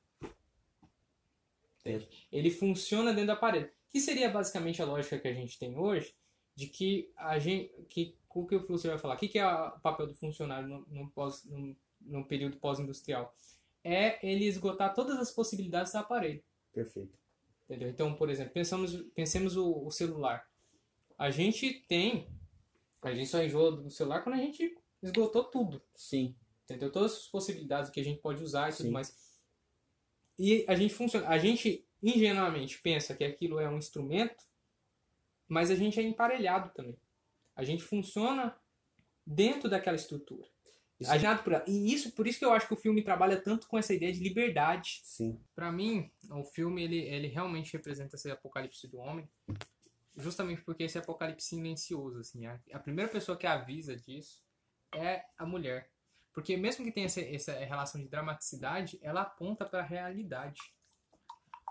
Entende? 1.80 2.08
Ele 2.30 2.50
funciona 2.50 3.12
dentro 3.12 3.28
do 3.28 3.32
aparelho. 3.32 3.70
Que 3.90 4.00
seria 4.00 4.28
basicamente 4.28 4.82
a 4.82 4.84
lógica 4.84 5.18
que 5.18 5.26
a 5.26 5.32
gente 5.32 5.58
tem 5.58 5.76
hoje, 5.76 6.14
de 6.54 6.66
que 6.66 7.10
a 7.16 7.38
gente. 7.38 7.72
Que, 7.88 8.16
o 8.32 8.46
que 8.46 8.56
o 8.56 8.62
Flusser 8.62 8.90
vai 8.90 8.98
falar? 8.98 9.14
O 9.14 9.18
que, 9.18 9.28
que 9.28 9.38
é 9.38 9.46
o 9.46 9.78
papel 9.80 10.06
do 10.06 10.14
funcionário 10.14 10.68
no, 10.68 10.86
no, 10.88 11.10
pós, 11.10 11.44
no, 11.44 11.76
no 12.00 12.24
período 12.24 12.58
pós-industrial? 12.58 13.34
É 13.82 14.24
ele 14.26 14.44
esgotar 14.44 14.94
todas 14.94 15.18
as 15.18 15.32
possibilidades 15.32 15.92
do 15.92 15.98
aparelho. 15.98 16.42
Perfeito. 16.72 17.18
Entendeu? 17.64 17.88
Então, 17.88 18.14
por 18.14 18.28
exemplo, 18.30 18.52
pensamos, 18.52 18.94
pensemos 19.14 19.56
o, 19.56 19.86
o 19.86 19.90
celular. 19.90 20.48
A 21.16 21.30
gente 21.30 21.84
tem. 21.88 22.28
A 23.02 23.14
gente 23.14 23.28
só 23.28 23.42
enjoa 23.42 23.72
do 23.72 23.90
celular 23.90 24.22
quando 24.22 24.34
a 24.36 24.38
gente 24.38 24.76
esgotou 25.02 25.44
tudo. 25.44 25.82
Sim. 25.94 26.34
Entendeu? 26.64 26.90
Todas 26.92 27.12
as 27.12 27.26
possibilidades 27.26 27.90
que 27.90 28.00
a 28.00 28.04
gente 28.04 28.20
pode 28.20 28.42
usar 28.42 28.70
e 28.70 28.72
tudo 28.72 28.86
Sim. 28.86 28.92
mais. 28.92 29.14
E 30.38 30.64
a 30.68 30.74
gente 30.74 30.94
funciona. 30.94 31.28
A 31.28 31.38
gente 31.38 31.86
ingenuamente 32.02 32.80
pensa 32.80 33.14
que 33.14 33.24
aquilo 33.24 33.58
é 33.58 33.68
um 33.68 33.78
instrumento, 33.78 34.44
mas 35.50 35.70
a 35.70 35.74
gente 35.74 35.98
é 35.98 36.02
emparelhado 36.02 36.70
também. 36.72 36.96
A 37.56 37.64
gente 37.64 37.82
funciona 37.82 38.56
dentro 39.26 39.68
daquela 39.68 39.96
estrutura. 39.96 40.48
Isso- 40.98 41.10
Alinhado 41.10 41.42
por 41.42 41.52
ela. 41.54 41.64
E 41.66 41.92
isso, 41.92 42.12
por 42.12 42.26
isso 42.26 42.38
que 42.38 42.44
eu 42.44 42.52
acho 42.52 42.68
que 42.68 42.74
o 42.74 42.76
filme 42.76 43.02
trabalha 43.02 43.40
tanto 43.40 43.66
com 43.66 43.76
essa 43.78 43.92
ideia 43.92 44.12
de 44.12 44.20
liberdade. 44.20 45.00
Sim. 45.02 45.40
Pra 45.54 45.72
mim, 45.72 46.10
o 46.30 46.44
filme 46.44 46.82
ele, 46.84 46.98
ele 46.98 47.26
realmente 47.26 47.72
representa 47.72 48.16
esse 48.16 48.30
apocalipse 48.30 48.86
do 48.86 48.98
homem, 48.98 49.28
justamente 50.16 50.62
porque 50.62 50.84
esse 50.84 50.98
apocalipse 50.98 51.48
silencioso, 51.48 52.20
assim, 52.20 52.46
a, 52.46 52.60
a 52.72 52.78
primeira 52.78 53.10
pessoa 53.10 53.36
que 53.36 53.46
avisa 53.46 53.96
disso 53.96 54.42
é 54.94 55.24
a 55.38 55.46
mulher, 55.46 55.90
porque 56.32 56.56
mesmo 56.56 56.84
que 56.84 56.92
tenha 56.92 57.06
essa, 57.06 57.20
essa 57.22 57.52
relação 57.58 58.00
de 58.00 58.08
dramaticidade, 58.08 58.98
ela 59.02 59.22
aponta 59.22 59.64
para 59.64 59.80
a 59.80 59.86
realidade, 59.86 60.60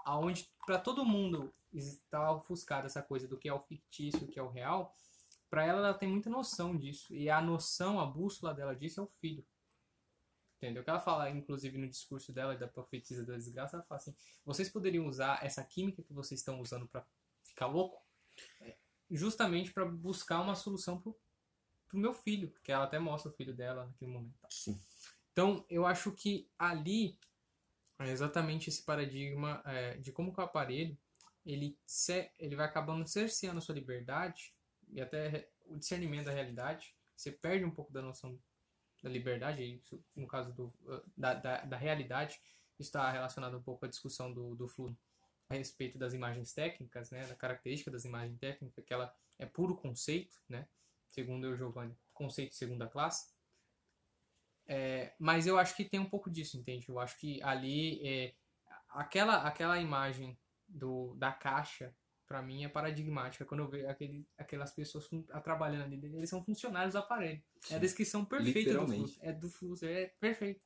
aonde 0.05 0.49
para 0.65 0.79
todo 0.79 1.05
mundo 1.05 1.53
está 1.73 2.31
ofuscada 2.31 2.87
essa 2.87 3.01
coisa 3.01 3.27
do 3.27 3.37
que 3.37 3.49
é 3.49 3.53
o 3.53 3.59
fictício, 3.59 4.23
o 4.23 4.27
que 4.27 4.39
é 4.39 4.43
o 4.43 4.49
real. 4.49 4.95
Pra 5.49 5.65
ela, 5.65 5.79
ela 5.79 5.93
tem 5.93 6.09
muita 6.09 6.29
noção 6.29 6.77
disso. 6.77 7.13
E 7.13 7.29
a 7.29 7.41
noção, 7.41 7.99
a 7.99 8.05
bússola 8.05 8.53
dela 8.53 8.75
disso 8.75 8.99
é 8.99 9.03
o 9.03 9.07
filho. 9.07 9.45
Entendeu? 10.57 10.83
Que 10.83 10.89
ela 10.89 10.99
fala, 10.99 11.29
inclusive, 11.29 11.77
no 11.77 11.87
discurso 11.87 12.33
dela, 12.33 12.55
da 12.55 12.67
profetisa 12.67 13.25
da 13.25 13.35
desgraça, 13.35 13.77
ela 13.77 13.85
fala 13.85 13.99
assim: 13.99 14.15
vocês 14.45 14.69
poderiam 14.69 15.07
usar 15.07 15.43
essa 15.43 15.63
química 15.63 16.03
que 16.03 16.13
vocês 16.13 16.41
estão 16.41 16.59
usando 16.59 16.87
pra 16.87 17.05
ficar 17.43 17.67
louco? 17.67 18.03
Justamente 19.09 19.73
pra 19.73 19.85
buscar 19.85 20.41
uma 20.41 20.55
solução 20.55 20.99
pro, 20.99 21.17
pro 21.87 21.97
meu 21.97 22.13
filho. 22.13 22.53
Que 22.61 22.71
ela 22.71 22.83
até 22.83 22.99
mostra 22.99 23.31
o 23.31 23.33
filho 23.33 23.53
dela 23.53 23.85
naquele 23.85 24.11
momento. 24.11 24.35
Sim. 24.49 24.79
Então, 25.31 25.65
eu 25.69 25.85
acho 25.85 26.11
que 26.11 26.47
ali 26.59 27.17
é 27.97 28.09
exatamente 28.11 28.69
esse 28.69 28.83
paradigma 28.83 29.61
é, 29.65 29.97
de 29.97 30.11
como 30.11 30.33
que 30.33 30.39
o 30.39 30.43
aparelho 30.43 30.97
ele, 31.51 31.77
ele 32.37 32.55
vai 32.55 32.65
acabando 32.65 33.07
cerceando 33.07 33.57
a 33.57 33.61
sua 33.61 33.75
liberdade 33.75 34.53
e 34.89 35.01
até 35.01 35.49
o 35.65 35.77
discernimento 35.77 36.25
da 36.25 36.31
realidade. 36.31 36.95
Você 37.15 37.31
perde 37.31 37.65
um 37.65 37.71
pouco 37.71 37.91
da 37.91 38.01
noção 38.01 38.39
da 39.01 39.09
liberdade, 39.09 39.81
no 40.15 40.27
caso 40.27 40.53
do, 40.53 40.65
uh, 40.81 41.03
da, 41.15 41.33
da, 41.33 41.61
da 41.61 41.77
realidade, 41.77 42.39
está 42.77 43.09
relacionado 43.11 43.57
um 43.57 43.61
pouco 43.61 43.85
à 43.85 43.89
discussão 43.89 44.31
do, 44.33 44.55
do 44.55 44.67
fluxo 44.67 44.97
a 45.49 45.55
respeito 45.55 45.97
das 45.97 46.13
imagens 46.13 46.53
técnicas, 46.53 47.09
né, 47.09 47.25
da 47.25 47.35
característica 47.35 47.89
das 47.89 48.05
imagens 48.05 48.37
técnicas, 48.37 48.85
que 48.85 48.93
ela 48.93 49.13
é 49.39 49.45
puro 49.45 49.75
conceito, 49.75 50.37
né, 50.47 50.67
segundo 51.09 51.47
eu, 51.47 51.57
Giovanni, 51.57 51.97
conceito 52.13 52.51
de 52.51 52.55
segunda 52.55 52.87
classe. 52.87 53.33
É, 54.67 55.15
mas 55.17 55.47
eu 55.47 55.57
acho 55.57 55.75
que 55.75 55.83
tem 55.83 55.99
um 55.99 56.09
pouco 56.09 56.29
disso, 56.29 56.55
entende? 56.55 56.87
Eu 56.87 56.99
acho 56.99 57.17
que 57.17 57.41
ali 57.41 58.07
é, 58.07 58.35
aquela 58.89 59.47
aquela 59.47 59.79
imagem 59.79 60.37
do 60.69 61.13
da 61.15 61.31
caixa 61.31 61.95
para 62.27 62.41
mim 62.43 62.63
é 62.63 62.69
paradigmática 62.69 63.43
quando 63.43 63.61
eu 63.61 63.67
vejo 63.67 63.87
aquele, 63.87 64.23
aquelas 64.37 64.71
pessoas 64.71 65.07
fun- 65.07 65.25
a- 65.31 65.41
trabalhando 65.41 65.83
ali, 65.83 65.95
eles 66.15 66.29
são 66.29 66.43
funcionários 66.43 66.93
do 66.93 66.99
aparelho. 66.99 67.41
É 67.71 67.75
a 67.75 67.79
descrição 67.79 68.23
perfeita 68.23 68.73
do 68.73 68.87
fluxo, 68.87 69.19
é 69.23 69.33
do 69.33 69.49
fluxo, 69.49 69.85
é 69.85 70.05
perfeito. 70.19 70.61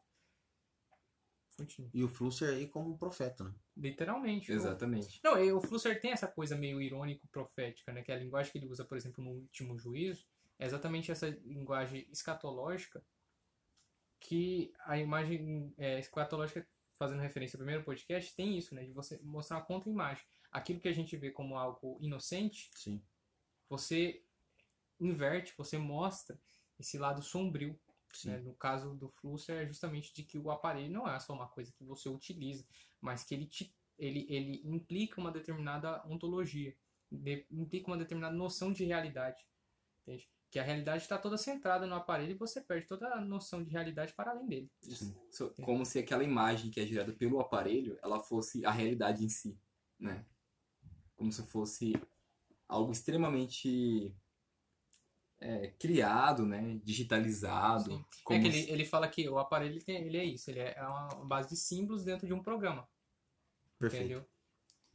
Continua. 1.55 1.89
E 1.93 2.03
o 2.03 2.09
Flusser 2.09 2.49
aí 2.49 2.67
como 2.67 2.89
um 2.91 2.97
profeta, 2.97 3.43
né? 3.43 3.53
Literalmente. 3.77 4.51
Exatamente. 4.51 5.21
Não, 5.23 5.33
o 5.55 5.61
Flusser 5.61 6.01
tem 6.01 6.11
essa 6.11 6.27
coisa 6.27 6.57
meio 6.57 6.81
irônico-profética, 6.81 7.93
né? 7.93 8.01
Que 8.01 8.11
é 8.11 8.15
a 8.15 8.19
linguagem 8.19 8.51
que 8.51 8.57
ele 8.57 8.67
usa, 8.67 8.83
por 8.83 8.97
exemplo, 8.97 9.23
no 9.23 9.29
último 9.31 9.77
juízo, 9.77 10.25
é 10.57 10.65
exatamente 10.65 11.11
essa 11.11 11.29
linguagem 11.29 12.07
escatológica 12.11 13.05
que 14.19 14.73
a 14.79 14.97
imagem 14.97 15.73
é, 15.77 15.99
escatológica, 15.99 16.67
fazendo 17.03 17.21
referência 17.21 17.57
ao 17.57 17.59
primeiro 17.59 17.83
podcast, 17.83 18.33
tem 18.35 18.57
isso, 18.57 18.73
né? 18.73 18.83
De 18.85 18.93
você 18.93 19.19
mostrar 19.23 19.57
uma 19.57 19.65
contra-imagem. 19.65 20.23
Aquilo 20.51 20.79
que 20.79 20.87
a 20.87 20.93
gente 20.93 21.17
vê 21.17 21.31
como 21.31 21.57
algo 21.57 21.97
inocente, 21.99 22.69
Sim. 22.75 23.01
você 23.69 24.23
inverte, 24.99 25.53
você 25.57 25.77
mostra 25.77 26.39
esse 26.79 26.97
lado 26.97 27.21
sombrio. 27.21 27.77
Né? 28.25 28.37
No 28.39 28.53
caso 28.53 28.93
do 28.95 29.09
Flusser, 29.09 29.63
é 29.63 29.65
justamente 29.65 30.13
de 30.13 30.23
que 30.23 30.37
o 30.37 30.51
aparelho 30.51 30.91
não 30.91 31.07
é 31.07 31.19
só 31.19 31.33
uma 31.33 31.47
coisa 31.47 31.71
que 31.73 31.83
você 31.83 32.07
utiliza, 32.07 32.63
mas 33.01 33.23
que 33.23 33.33
ele, 33.33 33.47
te, 33.47 33.75
ele, 33.97 34.27
ele 34.29 34.61
implica 34.63 35.19
uma 35.19 35.31
determinada 35.31 36.05
ontologia, 36.07 36.77
de- 37.11 37.45
implica 37.51 37.87
uma 37.87 37.97
determinada 37.97 38.35
noção 38.35 38.71
de 38.71 38.85
realidade. 38.85 39.43
Entende? 40.03 40.29
Que 40.53 40.59
a 40.59 40.63
realidade 40.63 41.01
está 41.01 41.17
toda 41.17 41.35
centrada 41.35 41.87
no 41.87 41.95
aparelho 41.95 42.33
e 42.33 42.37
você 42.37 42.61
perde 42.61 42.85
toda 42.85 43.07
a 43.11 43.19
noção 43.19 43.63
de 43.63 43.71
realidade 43.71 44.13
para 44.13 44.29
além 44.29 44.45
dele. 44.45 44.71
Sim. 44.81 45.15
Como 45.63 45.83
se 45.83 45.97
aquela 45.97 46.23
imagem 46.23 46.69
que 46.69 46.79
é 46.79 46.85
gerada 46.85 47.11
pelo 47.11 47.39
aparelho, 47.39 47.97
ela 48.03 48.19
fosse 48.19 48.63
a 48.63 48.69
realidade 48.69 49.25
em 49.25 49.29
si, 49.29 49.59
né? 49.97 50.23
Como 51.15 51.31
se 51.31 51.41
fosse 51.41 51.93
algo 52.67 52.91
extremamente 52.91 54.15
é, 55.39 55.69
criado, 55.79 56.45
né? 56.45 56.79
Digitalizado. 56.83 58.05
É 58.29 58.39
que 58.39 58.51
se- 58.51 58.59
ele, 58.59 58.71
ele 58.73 58.85
fala 58.85 59.07
que 59.07 59.27
o 59.27 59.39
aparelho 59.39 59.73
ele, 59.73 59.81
tem- 59.83 60.05
ele 60.05 60.17
é 60.19 60.23
isso, 60.23 60.51
ele 60.51 60.59
é 60.59 60.79
uma 60.83 61.25
base 61.25 61.49
de 61.49 61.55
símbolos 61.55 62.05
dentro 62.05 62.27
de 62.27 62.33
um 62.33 62.43
programa. 62.43 62.87
Perfeito. 63.79 64.03
Entendeu? 64.05 64.29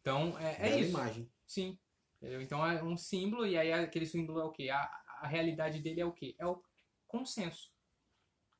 Então, 0.01 0.39
é, 0.39 0.69
é 0.71 0.81
isso. 0.81 0.91
imagem. 0.91 1.29
Sim. 1.45 1.77
Entendeu? 2.17 2.41
Então 2.43 2.65
é 2.65 2.81
um 2.81 2.97
símbolo, 2.97 3.45
e 3.45 3.59
aí 3.59 3.73
aquele 3.73 4.07
símbolo 4.07 4.39
é 4.41 4.45
o 4.45 4.53
quê? 4.53 4.71
A, 4.71 4.79
a 5.21 5.27
realidade 5.27 5.81
dele 5.81 6.01
é 6.01 6.07
o 6.07 6.13
quê? 6.13 6.35
É 6.39 6.47
o 6.47 6.63
consenso. 7.07 7.73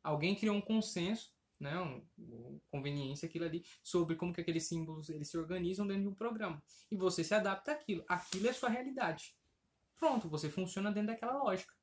Alguém 0.03 0.35
criou 0.35 0.57
um 0.57 0.61
consenso, 0.61 1.33
né? 1.59 1.79
Um, 1.81 2.07
um 2.19 2.61
conveniência 2.71 3.27
aquilo 3.27 3.45
ali, 3.45 3.65
sobre 3.83 4.17
como 4.17 4.33
que 4.33 4.41
aqueles 4.41 4.69
símbolos 4.69 5.09
eles 5.09 5.29
se 5.29 5.37
organizam 5.37 5.87
dentro 5.87 6.03
de 6.03 6.09
um 6.09 6.15
programa. 6.15 6.63
E 6.91 6.97
você 6.97 7.25
se 7.25 7.35
adapta 7.35 7.73
àquilo. 7.73 8.05
Aquilo 8.09 8.49
é 8.49 8.53
sua 8.53 8.69
realidade. 8.69 9.37
Pronto, 9.97 10.29
você 10.29 10.49
funciona 10.49 10.93
dentro 10.93 11.09
daquela 11.09 11.37
lógica. 11.43 11.75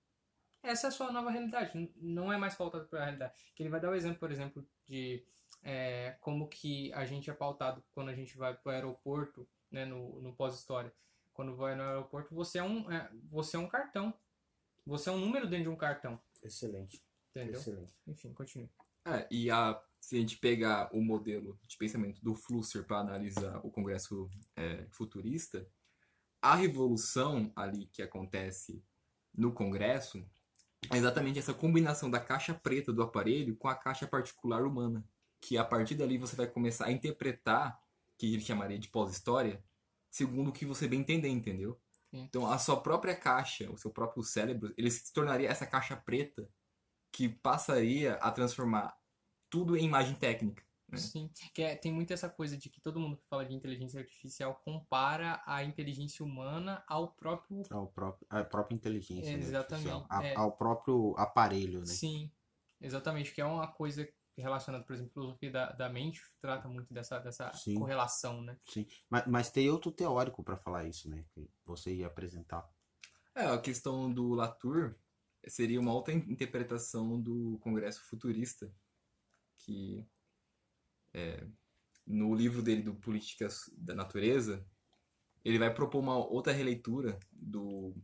Essa 0.63 0.87
é 0.87 0.89
a 0.89 0.91
sua 0.91 1.11
nova 1.11 1.29
realidade. 1.29 1.91
Não 1.95 2.31
é 2.31 2.37
mais 2.37 2.55
pautada 2.55 2.85
pela 2.85 3.03
realidade. 3.03 3.33
Ele 3.59 3.69
vai 3.69 3.79
dar 3.79 3.91
o 3.91 3.95
exemplo, 3.95 4.19
por 4.19 4.31
exemplo, 4.31 4.67
de 4.87 5.23
é, 5.61 6.17
como 6.21 6.47
que 6.47 6.91
a 6.93 7.05
gente 7.05 7.29
é 7.29 7.33
pautado 7.33 7.83
quando 7.91 8.09
a 8.09 8.15
gente 8.15 8.35
vai 8.37 8.55
para 8.55 8.69
o 8.69 8.73
aeroporto, 8.73 9.47
né, 9.69 9.85
no, 9.85 10.21
no 10.21 10.33
pós-história. 10.33 10.91
Quando 11.33 11.55
vai 11.55 11.75
no 11.75 11.83
aeroporto, 11.83 12.33
você 12.33 12.59
é 12.59 12.63
um, 12.63 12.89
é, 12.89 13.11
você 13.29 13.57
é 13.57 13.59
um 13.59 13.67
cartão. 13.67 14.13
Você 14.85 15.09
é 15.09 15.11
um 15.11 15.19
número 15.19 15.47
dentro 15.47 15.63
de 15.65 15.69
um 15.69 15.75
cartão. 15.75 16.19
Excelente. 16.43 17.03
Entendeu? 17.31 17.59
Excelente. 17.59 17.93
Enfim, 18.07 18.33
continue. 18.33 18.69
É, 19.05 19.27
e 19.29 19.51
a, 19.51 19.79
se 19.99 20.17
a 20.17 20.19
gente 20.19 20.37
pegar 20.37 20.89
o 20.93 21.01
modelo 21.01 21.59
de 21.67 21.77
pensamento 21.77 22.21
do 22.23 22.33
Flusser 22.33 22.83
para 22.85 22.99
analisar 22.99 23.59
o 23.63 23.71
Congresso 23.71 24.29
é, 24.55 24.85
futurista, 24.89 25.67
a 26.41 26.55
revolução 26.55 27.51
ali 27.55 27.87
que 27.87 28.01
acontece 28.01 28.83
no 29.33 29.51
Congresso 29.51 30.23
é 30.91 30.97
exatamente 30.97 31.39
essa 31.39 31.53
combinação 31.53 32.09
da 32.09 32.19
caixa 32.19 32.53
preta 32.53 32.93
do 32.93 33.01
aparelho 33.01 33.55
com 33.55 33.67
a 33.67 33.75
caixa 33.75 34.07
particular 34.07 34.63
humana. 34.63 35.03
Que 35.41 35.57
a 35.57 35.65
partir 35.65 35.95
dali 35.95 36.17
você 36.17 36.35
vai 36.35 36.47
começar 36.47 36.85
a 36.85 36.91
interpretar, 36.91 37.79
que 38.17 38.33
ele 38.33 38.41
chamaria 38.41 38.79
de 38.79 38.89
pós-história, 38.89 39.63
segundo 40.09 40.49
o 40.49 40.53
que 40.53 40.65
você 40.65 40.87
bem 40.87 41.01
entender, 41.01 41.29
entendeu? 41.29 41.79
Então 42.23 42.49
a 42.49 42.57
sua 42.57 42.79
própria 42.81 43.15
caixa, 43.15 43.69
o 43.71 43.77
seu 43.77 43.91
próprio 43.91 44.23
cérebro, 44.23 44.73
ele 44.77 44.89
se 44.91 45.11
tornaria 45.13 45.49
essa 45.49 45.65
caixa 45.65 45.95
preta 45.95 46.49
que 47.11 47.29
passaria 47.29 48.15
a 48.15 48.31
transformar 48.31 48.95
tudo 49.49 49.75
em 49.77 49.85
imagem 49.85 50.15
técnica. 50.15 50.63
né? 50.87 50.97
Sim. 50.99 51.31
Que 51.53 51.63
é- 51.63 51.75
tem 51.75 51.91
muito 51.91 52.13
essa 52.13 52.29
coisa 52.29 52.55
de 52.55 52.69
que 52.69 52.79
todo 52.79 52.99
mundo 52.99 53.17
que 53.17 53.25
fala 53.27 53.43
de 53.43 53.55
inteligência 53.55 53.99
artificial 53.99 54.53
compara 54.63 55.41
a 55.45 55.63
inteligência 55.63 56.23
humana 56.23 56.83
ao 56.87 57.07
próprio. 57.13 57.63
Ao 57.71 57.87
próprio, 57.87 58.27
a 58.29 58.43
própria 58.43 58.75
inteligência. 58.75 59.35
né, 59.35 59.43
Exatamente, 59.43 59.89
artificial. 59.89 60.07
A- 60.09 60.23
é. 60.23 60.35
Ao 60.35 60.51
próprio 60.51 61.15
aparelho, 61.17 61.79
né? 61.79 61.85
Sim, 61.87 62.31
exatamente. 62.79 63.33
Que 63.33 63.41
é 63.41 63.45
uma 63.45 63.67
coisa 63.67 64.07
relacionada, 64.37 64.83
por 64.83 64.93
exemplo, 64.93 65.11
à 65.11 65.13
filosofia 65.13 65.51
da, 65.51 65.71
da 65.71 65.89
mente, 65.89 66.21
trata 66.41 66.67
muito 66.67 66.93
dessa, 66.93 67.19
dessa 67.19 67.51
Sim. 67.53 67.75
correlação, 67.75 68.41
né? 68.41 68.57
Sim. 68.65 68.85
Mas, 69.09 69.27
mas 69.27 69.51
tem 69.51 69.69
outro 69.69 69.91
teórico 69.91 70.43
para 70.43 70.57
falar 70.57 70.85
isso, 70.85 71.09
né? 71.09 71.25
Que 71.33 71.49
você 71.65 71.93
ia 71.93 72.07
apresentar. 72.07 72.69
É, 73.33 73.45
a 73.47 73.57
questão 73.57 74.11
do 74.11 74.33
Latour 74.33 74.95
seria 75.47 75.79
uma 75.79 75.93
outra 75.93 76.13
in- 76.13 76.31
interpretação 76.31 77.21
do 77.21 77.57
Congresso 77.59 78.03
futurista, 78.03 78.73
que 79.57 80.05
é, 81.13 81.47
no 82.05 82.35
livro 82.35 82.61
dele 82.61 82.81
do 82.81 82.95
Políticas 82.95 83.69
da 83.77 83.95
Natureza, 83.95 84.65
ele 85.43 85.59
vai 85.59 85.73
propor 85.73 85.99
uma 85.99 86.17
outra 86.17 86.51
releitura 86.51 87.19
do, 87.31 87.95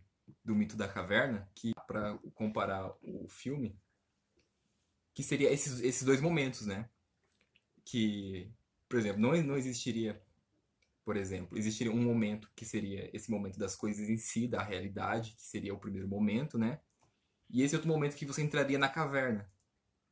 do 0.43 0.55
mito 0.55 0.77
da 0.77 0.87
caverna, 0.87 1.49
que 1.55 1.73
para 1.87 2.17
comparar 2.33 2.93
o 3.01 3.27
filme, 3.27 3.77
que 5.13 5.23
seria 5.23 5.51
esses, 5.51 5.81
esses 5.81 6.03
dois 6.03 6.21
momentos, 6.21 6.65
né? 6.65 6.89
Que, 7.83 8.51
por 8.87 8.99
exemplo, 8.99 9.21
não, 9.21 9.35
não 9.43 9.57
existiria, 9.57 10.21
por 11.03 11.17
exemplo, 11.17 11.57
existiria 11.57 11.91
um 11.91 12.01
momento 12.01 12.49
que 12.55 12.65
seria 12.65 13.09
esse 13.15 13.29
momento 13.29 13.59
das 13.59 13.75
coisas 13.75 14.09
em 14.09 14.17
si, 14.17 14.47
da 14.47 14.61
realidade, 14.61 15.31
que 15.31 15.41
seria 15.41 15.73
o 15.73 15.79
primeiro 15.79 16.07
momento, 16.07 16.57
né? 16.57 16.79
E 17.49 17.61
esse 17.61 17.75
outro 17.75 17.89
momento 17.89 18.15
que 18.15 18.25
você 18.25 18.41
entraria 18.41 18.77
na 18.77 18.87
caverna, 18.87 19.51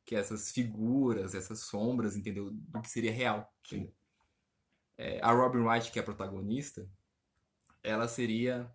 que 0.04 0.14
é 0.14 0.18
essas 0.18 0.52
figuras, 0.52 1.34
essas 1.34 1.60
sombras, 1.60 2.16
entendeu? 2.16 2.50
Do 2.50 2.82
que 2.82 2.90
seria 2.90 3.12
real. 3.12 3.50
É, 4.98 5.18
a 5.22 5.32
Robin 5.32 5.60
Wright, 5.60 5.90
que 5.90 5.98
é 5.98 6.02
a 6.02 6.04
protagonista, 6.04 6.86
ela 7.82 8.06
seria 8.06 8.70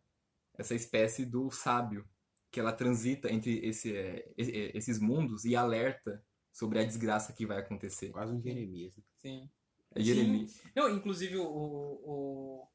essa 0.57 0.73
espécie 0.73 1.26
do 1.26 1.51
sábio, 1.51 2.07
que 2.56 2.60
ela 2.62 2.72
transita 2.72 3.30
entre 3.30 3.60
esse, 3.66 3.93
é, 3.97 4.32
esses 4.38 4.97
mundos 4.97 5.43
e 5.43 5.58
alerta 5.58 6.24
sobre 6.53 6.80
a 6.80 6.86
desgraça 6.86 7.34
que 7.34 7.45
vai 7.45 7.58
acontecer. 7.58 8.12
Quase 8.12 8.32
um 8.32 8.41
Jeremias. 8.41 8.95
né? 8.95 9.03
Sim. 9.18 9.49
É 9.93 10.01
Jeremias. 10.01 10.51
Sim. 10.51 10.70
Não, 10.74 10.89
inclusive 10.89 11.36
o, 11.36 11.45
o, 11.45 12.68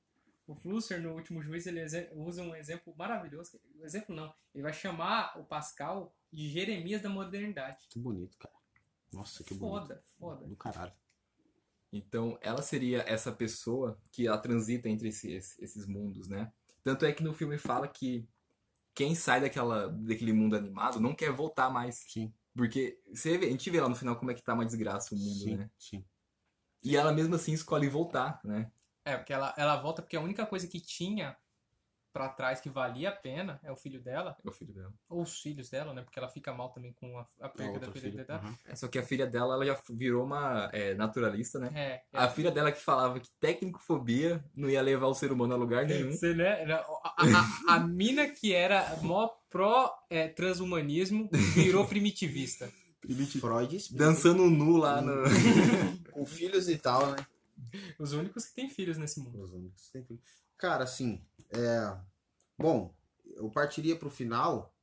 o 0.47 0.55
Flusser, 0.55 1.01
no 1.01 1.15
último 1.15 1.43
juiz, 1.43 1.67
ele 1.67 1.81
usa 2.13 2.43
um 2.43 2.55
exemplo 2.55 2.95
maravilhoso. 2.95 3.59
Um 3.75 3.87
exemplo 3.87 4.15
não. 4.15 4.31
Ele 4.55 4.63
vai 4.63 4.75
chamar 4.75 5.41
o 5.41 5.45
Pascal 5.45 6.15
de 6.31 6.47
Jeremias 6.51 7.01
da 7.01 7.09
modernidade. 7.09 7.79
Que 7.89 7.99
bonito, 7.99 8.37
cara. 8.37 8.55
Nossa, 9.11 9.43
que 9.43 9.55
bonito. 9.55 9.81
Foda, 9.81 10.05
foda. 10.19 10.47
Do 10.47 10.57
caralho. 10.57 10.93
Então, 11.91 12.39
ela 12.43 12.61
seria 12.61 12.99
essa 13.09 13.33
pessoa 13.33 13.99
que 14.13 14.27
ela 14.27 14.37
transita 14.37 14.91
entre 14.91 15.09
esses, 15.09 15.59
esses 15.59 15.87
mundos, 15.87 16.29
né? 16.29 16.53
Tanto 16.85 17.07
é 17.07 17.13
que 17.15 17.23
no 17.23 17.33
filme 17.33 17.57
fala 17.57 17.89
que 17.89 18.29
quem 19.01 19.15
sai 19.15 19.41
daquela, 19.41 19.89
daquele 19.89 20.31
mundo 20.31 20.55
animado 20.55 21.01
não 21.01 21.15
quer 21.15 21.33
voltar 21.33 21.71
mais. 21.71 22.05
Sim, 22.07 22.31
Porque 22.55 23.01
você 23.11 23.39
vê, 23.39 23.47
a 23.47 23.51
gente 23.51 23.71
vê 23.71 23.81
lá 23.81 23.89
no 23.89 23.95
final 23.95 24.15
como 24.15 24.31
é 24.31 24.35
que 24.35 24.43
tá 24.43 24.53
uma 24.53 24.67
desgraça 24.67 25.15
o 25.15 25.19
mundo, 25.19 25.39
sim, 25.39 25.57
né? 25.57 25.71
sim. 25.79 26.05
E 26.85 26.99
ela 26.99 27.11
mesmo 27.11 27.35
assim 27.35 27.55
escolhe 27.55 27.89
voltar, 27.89 28.39
né? 28.45 28.71
É, 29.03 29.17
porque 29.17 29.33
ela, 29.33 29.55
ela 29.57 29.81
volta 29.81 30.03
porque 30.03 30.19
a 30.19 30.21
única 30.21 30.45
coisa 30.45 30.69
que 30.69 30.79
tinha 30.79 31.35
pra 32.13 32.29
trás 32.29 32.61
que 32.61 32.69
valia 32.69 33.11
a 33.11 33.13
pena 33.13 33.61
é 33.63 33.71
o 33.71 33.77
filho 33.77 34.01
dela, 34.03 34.37
É 34.45 34.49
o 34.49 34.53
filho 34.53 34.73
dela. 34.75 34.93
ou 35.09 35.23
os 35.23 35.41
filhos 35.41 35.71
dela, 35.71 35.95
né? 35.95 36.03
Porque 36.03 36.19
ela 36.19 36.29
fica 36.29 36.53
mal 36.53 36.71
também 36.71 36.93
com 36.93 37.19
a, 37.19 37.27
a 37.41 37.47
A 37.47 37.49
perda 37.49 37.79
da 37.79 37.87
outra 37.87 38.01
filha 38.01 38.25
dela. 38.25 38.41
Aham. 38.41 38.59
É, 38.67 38.75
Só 38.77 38.89
que 38.89 38.99
a 38.99 39.03
filha 39.03 39.27
dela, 39.27 39.55
ela 39.55 39.65
já 39.67 39.81
virou 39.91 40.25
uma 40.25 40.69
é, 40.73 40.95
naturalista, 40.95 41.59
né? 41.59 41.71
É, 41.75 42.03
A 42.13 42.29
filha 42.29 42.51
dela 42.51 42.73
que 42.73 42.81
falava 42.81 43.21
que 43.21 43.31
tecnicofobia 43.39 44.45
não 44.55 44.69
ia 44.69 44.83
levar 44.83 45.07
o 45.07 45.15
ser 45.15 45.31
humano 45.33 45.55
a 45.55 45.57
lugar 45.57 45.87
nenhum. 45.87 46.11
Você, 46.13 46.35
né? 46.35 46.65
A, 46.73 46.79
a, 47.05 47.15
a- 47.17 47.77
a 47.77 47.81
mina 47.81 48.29
que 48.29 48.53
era 48.53 48.97
mó 49.03 49.29
pró 49.49 49.93
é, 50.09 50.29
transhumanismo 50.29 51.29
virou 51.55 51.87
primitivista. 51.87 52.71
Freud 53.41 53.75
explica. 53.77 54.05
Dançando 54.05 54.49
nu 54.51 54.77
lá 54.77 55.01
no. 55.01 55.25
com 56.13 56.25
filhos 56.27 56.69
e 56.69 56.77
tal, 56.77 57.13
né? 57.13 57.27
Os 57.99 58.13
únicos 58.13 58.47
que 58.47 58.55
têm 58.55 58.69
filhos 58.69 58.99
nesse 58.99 59.21
mundo. 59.21 59.43
Os 59.43 59.53
únicos 59.53 59.87
que 59.87 59.93
têm 59.93 60.05
filhos. 60.05 60.23
Cara, 60.61 60.85
assim, 60.85 61.25
é... 61.51 61.99
Bom, 62.59 62.95
eu 63.25 63.51
partiria 63.51 63.97
pro 63.99 64.11
final 64.11 64.75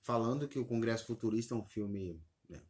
falando 0.00 0.46
que 0.46 0.58
o 0.58 0.64
Congresso 0.66 1.06
Futurista 1.06 1.54
é 1.54 1.56
um 1.56 1.64
filme, 1.64 2.22
né, 2.48 2.60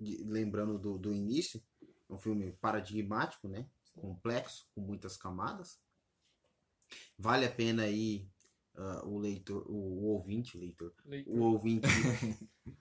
de- 0.00 0.24
lembrando 0.24 0.78
do, 0.78 0.98
do 0.98 1.12
início, 1.12 1.62
é 2.08 2.12
um 2.12 2.18
filme 2.18 2.52
paradigmático, 2.52 3.48
né? 3.48 3.68
Complexo, 3.94 4.66
com 4.74 4.80
muitas 4.80 5.16
camadas. 5.16 5.78
Vale 7.18 7.44
a 7.46 7.50
pena 7.50 7.82
aí 7.82 8.26
ah, 8.78 9.02
o 9.04 9.18
leitor, 9.18 9.64
o, 9.68 9.74
o 9.74 10.04
ouvinte, 10.06 10.56
o 10.56 10.60
leitor, 10.60 10.92
o 11.26 11.40
ouvinte 11.42 11.86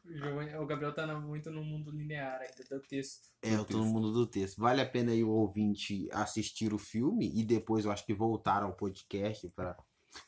O 0.06 0.62
O 0.62 0.66
Gabriel 0.66 0.94
tá 0.94 1.20
muito 1.20 1.50
no 1.52 1.64
mundo 1.64 1.92
linear 1.92 2.40
ainda 2.40 2.64
do 2.70 2.82
texto. 2.82 3.30
É, 3.42 3.56
eu 3.56 3.66
tô 3.66 3.78
no 3.80 3.86
mundo 3.86 4.14
do 4.14 4.28
texto. 4.28 4.58
Vale 4.60 4.80
a 4.82 4.86
pena 4.90 5.12
aí 5.12 5.24
o 5.24 5.30
ouvinte 5.30 6.08
assistir 6.12 6.74
o 6.74 6.78
filme 6.78 7.32
e 7.34 7.44
depois 7.44 7.84
eu 7.84 7.92
acho 7.92 8.06
que 8.06 8.14
voltar 8.14 8.64
ao 8.64 8.74
podcast 8.74 9.50
para 9.50 9.76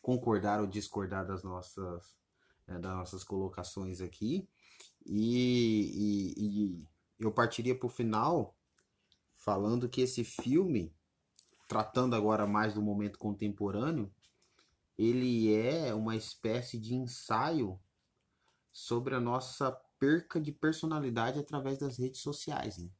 concordar 0.02 0.60
ou 0.60 0.68
discordar 0.68 1.26
das 1.26 1.44
nossas, 1.44 2.16
né, 2.68 2.80
das 2.80 2.94
nossas 2.96 3.24
colocações 3.24 4.02
aqui. 4.02 4.48
E, 5.06 5.94
e- 5.96 6.34
e 6.38 6.84
eu 7.20 7.32
partiria 7.32 7.78
pro 7.78 7.90
final 7.90 8.56
falando 9.36 9.88
que 9.90 10.02
esse 10.02 10.24
filme, 10.24 10.94
tratando 11.68 12.16
agora 12.16 12.46
mais 12.46 12.74
do 12.74 12.82
momento 12.82 13.18
contemporâneo, 13.20 14.12
ele 15.00 15.56
é 15.56 15.94
uma 15.94 16.14
espécie 16.14 16.78
de 16.78 16.94
ensaio 16.94 17.80
sobre 18.70 19.16
a 19.16 19.20
nossa 19.20 19.72
perca 19.98 20.42
de 20.42 20.52
personalidade 20.52 21.40
através 21.40 21.78
das 21.78 21.98
redes 21.98 22.20
sociais, 22.20 22.78
né? 22.78 22.92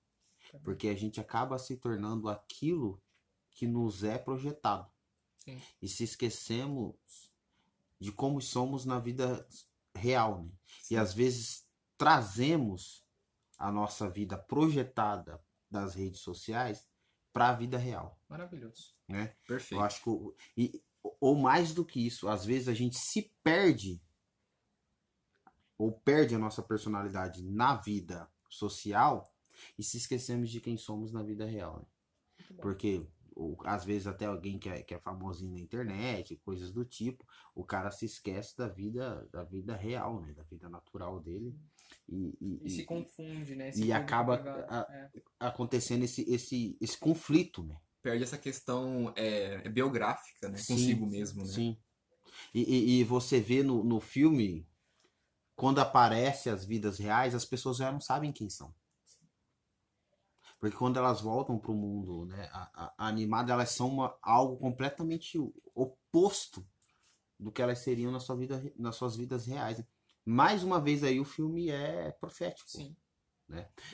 Porque 0.64 0.88
a 0.88 0.96
gente 0.96 1.20
acaba 1.20 1.58
se 1.58 1.76
tornando 1.76 2.30
aquilo 2.30 3.04
que 3.52 3.68
nos 3.68 4.02
é 4.06 4.18
projetado. 4.18 4.90
Sim. 5.36 5.62
E 5.82 5.90
se 5.90 6.06
esquecemos 6.06 6.96
de 8.00 8.14
como 8.14 8.42
somos 8.42 8.86
na 8.86 8.98
vida 8.98 9.46
real, 9.94 10.44
né? 10.44 10.52
E 10.90 10.96
às 10.96 11.14
vezes 11.14 11.68
trazemos 11.98 13.06
a 13.58 13.70
nossa 13.70 14.10
vida 14.10 14.38
projetada 14.38 15.44
das 15.70 15.96
redes 15.96 16.22
sociais 16.22 16.88
para 17.34 17.50
a 17.50 17.54
vida 17.54 17.78
real, 17.78 18.18
Maravilhoso. 18.30 18.96
né? 19.06 19.36
Perfeito. 19.46 19.80
Eu 19.80 19.84
acho 19.84 20.02
que 20.02 20.10
e, 20.56 20.82
ou 21.20 21.36
mais 21.36 21.74
do 21.74 21.86
que 21.86 22.06
isso, 22.06 22.28
às 22.28 22.46
vezes 22.46 22.68
a 22.68 22.74
gente 22.74 22.98
se 22.98 23.32
perde 23.44 24.02
ou 25.78 25.92
perde 25.92 26.36
a 26.36 26.40
nossa 26.40 26.62
personalidade 26.62 27.42
na 27.44 27.76
vida 27.76 28.30
social 28.50 29.34
e 29.78 29.84
se 29.84 29.98
esquecemos 29.98 30.50
de 30.50 30.60
quem 30.60 30.78
somos 30.78 31.12
na 31.12 31.24
vida 31.24 31.46
real. 31.46 31.80
Né? 31.80 32.58
Porque 32.62 33.06
ou, 33.36 33.58
às 33.64 33.86
vezes 33.86 34.06
até 34.06 34.26
alguém 34.26 34.60
que 34.60 34.68
é, 34.68 34.84
que 34.84 34.94
é 34.94 35.00
famosinho 35.00 35.54
na 35.54 35.60
internet, 35.60 36.36
coisas 36.44 36.72
do 36.74 36.84
tipo, 36.84 37.26
o 37.56 37.64
cara 37.64 37.90
se 37.92 38.06
esquece 38.06 38.58
da 38.58 38.68
vida 38.68 39.26
da 39.32 39.46
vida 39.46 39.76
real, 39.78 40.20
né? 40.20 40.34
Da 40.34 40.44
vida 40.44 40.68
natural 40.68 41.22
dele 41.22 41.58
e, 42.10 42.36
e- 42.42 42.62
E 42.66 42.70
se 42.70 42.82
e- 42.82 42.86
confunde, 42.86 43.56
né? 43.56 43.68
e 43.68 43.70
Esse 43.70 43.80
público 43.80 44.02
acaba 44.04 44.36
a- 44.68 44.88
É. 44.94 45.10
acontecendo 45.40 46.04
esse, 46.04 46.30
esse, 46.30 46.78
esse 46.82 46.98
conflito, 46.98 47.64
né? 47.64 47.80
Perde 48.02 48.24
essa 48.24 48.38
questão 48.38 49.12
é, 49.16 49.68
biográfica, 49.70 50.50
né? 50.50 50.58
Sim, 50.58 50.74
Consigo 50.74 51.06
mesmo, 51.06 51.44
né? 51.44 51.52
Sim. 51.54 51.78
E, 52.54 52.62
e, 52.62 53.00
e 53.00 53.04
você 53.04 53.40
vê 53.40 53.62
no, 53.64 53.84
no 53.84 54.00
filme, 54.00 54.68
quando 55.56 55.80
aparece 55.80 56.50
as 56.50 56.64
vidas 56.64 56.98
reais, 56.98 57.36
as 57.36 57.46
pessoas 57.46 57.78
já 57.78 57.92
não 57.92 58.00
sabem 58.00 58.32
quem 58.32 58.50
são. 58.50 58.74
Porque 60.60 60.76
quando 60.76 60.98
elas 60.98 61.22
voltam 61.22 61.58
para 61.58 61.72
o 61.72 61.76
mundo 61.76 62.26
né, 62.26 62.50
a, 62.52 62.86
a- 62.86 62.94
animado, 63.08 63.52
elas 63.52 63.70
são 63.72 63.88
uma- 63.90 64.18
algo 64.22 64.58
completamente 64.58 65.38
oposto 65.74 66.66
do 67.40 67.52
que 67.52 67.62
elas 67.62 67.80
seriam 67.80 68.12
na 68.12 68.20
sua 68.20 68.36
vida, 68.36 68.62
nas 68.78 68.96
suas 68.98 69.16
vidas 69.16 69.46
reais. 69.46 69.78
né? 69.80 69.86
Mais 70.26 70.64
uma 70.64 70.80
vez 70.80 71.04
aí 71.04 71.20
o 71.20 71.26
filme 71.26 71.70
é 71.70 72.12
profético. 72.12 72.70
Sim. 72.70 72.96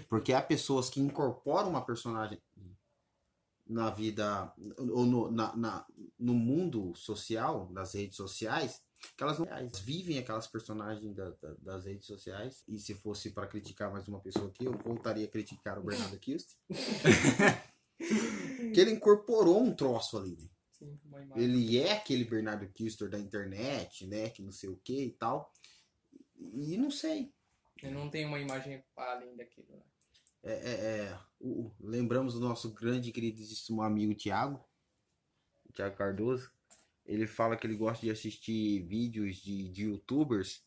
Porque 0.09 0.33
há 0.33 0.41
pessoas 0.41 0.89
que 0.89 0.99
incorporam 0.99 1.69
uma 1.69 1.85
personagem 1.85 2.41
na 3.67 3.89
vida, 3.89 4.53
ou 4.77 5.05
no, 5.05 5.31
na, 5.31 5.55
na- 5.55 5.85
no 6.19 6.33
mundo 6.33 6.93
social, 6.95 7.69
nas 7.71 7.93
redes 7.93 8.15
sociais, 8.15 8.81
que 9.17 9.23
elas 9.23 9.39
não 9.39 9.45
vivem 9.83 10.17
aquelas 10.17 10.47
personagens 10.47 11.13
da- 11.15 11.31
da- 11.41 11.55
das 11.59 11.85
redes 11.85 12.05
sociais. 12.05 12.63
E 12.67 12.79
se 12.79 12.93
fosse 12.95 13.31
para 13.31 13.47
criticar 13.47 13.91
mais 13.91 14.07
uma 14.07 14.19
pessoa 14.19 14.47
aqui, 14.47 14.65
eu 14.65 14.73
voltaria 14.77 15.25
a 15.25 15.29
criticar 15.29 15.77
o 15.79 15.83
Bernardo 15.83 16.17
Kister. 16.19 16.55
que 18.73 18.79
ele 18.79 18.91
incorporou 18.91 19.61
um 19.63 19.73
troço 19.73 20.17
ali, 20.17 20.35
né? 20.37 20.49
Sim. 20.71 20.99
Ele 21.35 21.79
é 21.79 21.93
aquele 21.93 22.25
Bernardo 22.25 22.67
Kister 22.67 23.09
da 23.09 23.17
internet, 23.17 24.05
né? 24.07 24.29
Que 24.29 24.41
não 24.41 24.51
sei 24.51 24.69
o 24.69 24.75
que 24.83 25.05
e 25.05 25.11
tal. 25.11 25.51
E 26.37 26.75
não 26.77 26.91
sei. 26.91 27.31
Ele 27.81 27.93
não 27.93 28.09
tem 28.09 28.25
uma 28.25 28.39
imagem 28.39 28.83
além 28.95 29.35
daquilo. 29.37 29.67
Né? 29.69 29.81
É, 30.45 30.51
é, 30.53 30.71
é, 31.09 31.19
o- 31.39 31.71
lembramos 31.79 32.35
do 32.35 32.39
nosso 32.39 32.71
grande 32.71 33.09
e 33.09 33.11
queridíssimo 33.11 33.81
amigo 33.81 34.13
Tiago, 34.13 34.63
Tiago 35.73 35.95
Cardoso. 35.97 36.51
Ele 37.05 37.27
fala 37.27 37.55
que 37.57 37.65
ele 37.67 37.75
gosta 37.75 38.05
de 38.05 38.11
assistir 38.11 38.81
vídeos 38.83 39.37
de, 39.37 39.69
de 39.69 39.83
youtubers 39.83 40.63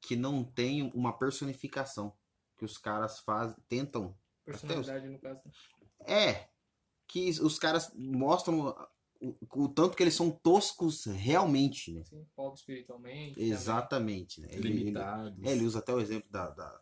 que 0.00 0.16
não 0.16 0.42
tem 0.44 0.90
uma 0.94 1.12
personificação. 1.12 2.12
Que 2.56 2.64
os 2.64 2.76
caras 2.78 3.18
fazem, 3.20 3.56
tentam. 3.68 4.16
Personalidade, 4.44 5.08
no 5.08 5.18
caso. 5.18 5.40
né? 5.44 5.52
É, 6.06 6.48
que 7.06 7.30
os 7.40 7.58
caras 7.58 7.92
mostram 7.94 8.74
o, 9.20 9.34
o 9.54 9.68
tanto 9.68 9.96
que 9.96 10.02
eles 10.02 10.14
são 10.14 10.30
toscos 10.30 11.04
realmente, 11.04 11.92
né? 11.92 12.04
Sim, 12.04 12.26
pobre 12.34 12.58
espiritualmente. 12.58 13.34
também. 13.34 13.50
Exatamente. 13.50 14.40
Né? 14.40 14.48
Ele- 14.52 14.88
ele-. 14.88 14.98
É, 15.42 15.52
ele 15.52 15.64
usa 15.64 15.78
até 15.80 15.92
o 15.94 16.00
exemplo 16.00 16.28
da, 16.30 16.50
da, 16.50 16.80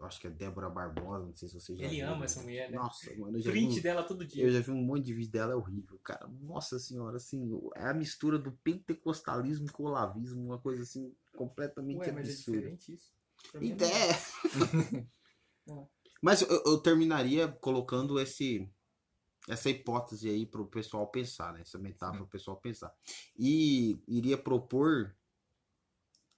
eu 0.00 0.06
acho 0.06 0.18
que 0.20 0.26
é 0.26 0.30
Débora 0.30 0.70
Barbosa, 0.70 1.26
não 1.26 1.36
sei 1.36 1.48
se 1.48 1.60
você 1.60 1.76
já 1.76 1.84
Ele 1.84 1.96
viu. 1.96 2.08
ama 2.08 2.24
essa 2.24 2.42
mulher, 2.42 2.70
né? 2.70 2.76
Nossa, 2.78 3.14
mano, 3.16 3.36
eu 3.36 3.42
já 3.42 3.50
vi 3.52 3.58
Print 3.60 3.78
um- 3.78 3.82
dela 3.82 4.02
todo 4.02 4.22
Eu 4.24 4.26
dia. 4.26 4.50
já 4.50 4.60
vi 4.60 4.70
um 4.70 4.82
monte 4.82 5.04
de 5.04 5.12
vídeo 5.14 5.30
dela, 5.30 5.52
é 5.52 5.56
horrível, 5.56 5.98
cara. 6.02 6.26
Nossa 6.26 6.78
senhora, 6.78 7.16
assim, 7.18 7.50
é 7.76 7.86
a 7.88 7.94
mistura 7.94 8.38
do 8.38 8.50
pentecostalismo 8.64 9.70
com 9.72 9.82
o 9.82 9.86
olavismo, 9.86 10.42
uma 10.42 10.58
coisa 10.58 10.82
assim, 10.82 11.14
completamente 11.36 11.98
Ué, 11.98 12.12
mas 12.12 12.28
é 12.28 12.32
absurda. 12.32 12.58
diferente 12.60 12.94
isso. 12.94 13.12
Mim 13.54 13.68
é 13.68 13.72
Ideia! 13.72 14.12
É. 14.12 14.16
Mas 16.22 16.42
eu, 16.42 16.62
eu 16.66 16.78
terminaria 16.78 17.48
colocando 17.48 18.18
esse 18.20 18.68
essa 19.48 19.70
hipótese 19.70 20.28
aí 20.28 20.44
pro 20.44 20.66
pessoal 20.66 21.06
pensar, 21.10 21.52
né? 21.54 21.62
Essa 21.62 21.78
metáfora 21.78 22.18
pro 22.18 22.28
pessoal 22.28 22.58
pensar. 22.58 22.94
E 23.38 23.98
iria 24.06 24.36
propor 24.36 25.16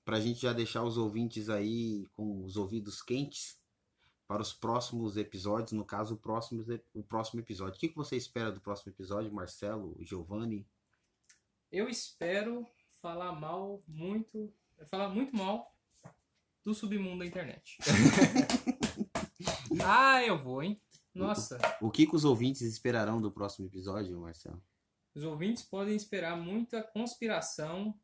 pra 0.04 0.20
gente 0.20 0.40
já 0.40 0.52
deixar 0.52 0.82
os 0.82 0.96
ouvintes 0.96 1.48
aí 1.48 2.06
com 2.14 2.44
os 2.44 2.56
ouvidos 2.56 3.02
quentes 3.02 3.60
para 4.26 4.42
os 4.42 4.52
próximos 4.52 5.16
episódios, 5.16 5.72
no 5.72 5.84
caso, 5.84 6.14
o 6.14 6.18
próximo, 6.18 6.64
o 6.94 7.02
próximo 7.02 7.40
episódio. 7.40 7.76
O 7.76 7.78
que, 7.78 7.88
que 7.88 7.96
você 7.96 8.16
espera 8.16 8.50
do 8.50 8.60
próximo 8.60 8.92
episódio, 8.92 9.32
Marcelo, 9.32 9.96
Giovanni? 10.00 10.66
Eu 11.70 11.88
espero 11.88 12.66
falar 13.00 13.32
mal 13.32 13.82
muito. 13.86 14.52
Falar 14.86 15.08
muito 15.08 15.36
mal 15.36 15.72
do 16.64 16.74
submundo 16.74 17.18
da 17.18 17.26
internet. 17.26 17.78
ah, 19.84 20.24
eu 20.24 20.38
vou, 20.38 20.62
hein? 20.62 20.80
Nossa, 21.14 21.58
O 21.80 21.90
que, 21.90 22.06
que 22.06 22.16
os 22.16 22.24
ouvintes 22.24 22.62
esperarão 22.62 23.20
do 23.20 23.30
próximo 23.30 23.66
episódio, 23.66 24.18
Marcelo? 24.18 24.62
os 25.14 25.24
ouvintes 25.24 25.62
podem 25.62 25.94
esperar 25.94 26.36
muita 26.36 26.82
conspiração, 26.82 27.94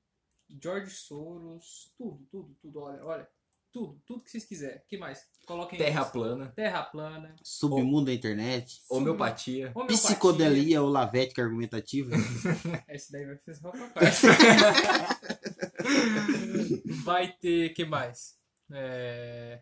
George 0.62 0.90
Soros, 0.90 1.92
tudo, 1.96 2.26
tudo, 2.30 2.56
tudo. 2.60 2.80
Olha, 2.80 3.04
olha, 3.04 3.28
tudo, 3.72 4.00
tudo 4.06 4.22
que 4.24 4.30
vocês 4.30 4.44
quiserem. 4.44 4.80
que 4.88 4.96
mais? 4.96 5.26
Coloquem 5.46 5.78
Terra 5.78 6.02
isso. 6.02 6.12
plana, 6.12 6.52
Terra 6.56 6.82
plana, 6.84 7.34
Submundo 7.42 8.06
da 8.06 8.12
internet? 8.14 8.80
homeopatia. 8.90 9.70
homeopatia. 9.74 9.96
Psicodelia 9.96 10.82
olavética 10.82 11.42
argumentativa? 11.42 12.14
Esse 12.88 13.12
daí 13.12 13.26
vai 13.26 13.36
ser 13.38 13.54
só 13.54 13.70
pra 13.70 13.88
parte. 13.88 14.22
vai 17.04 17.32
ter, 17.32 17.70
que 17.74 17.84
mais? 17.84 18.36
É... 18.72 19.60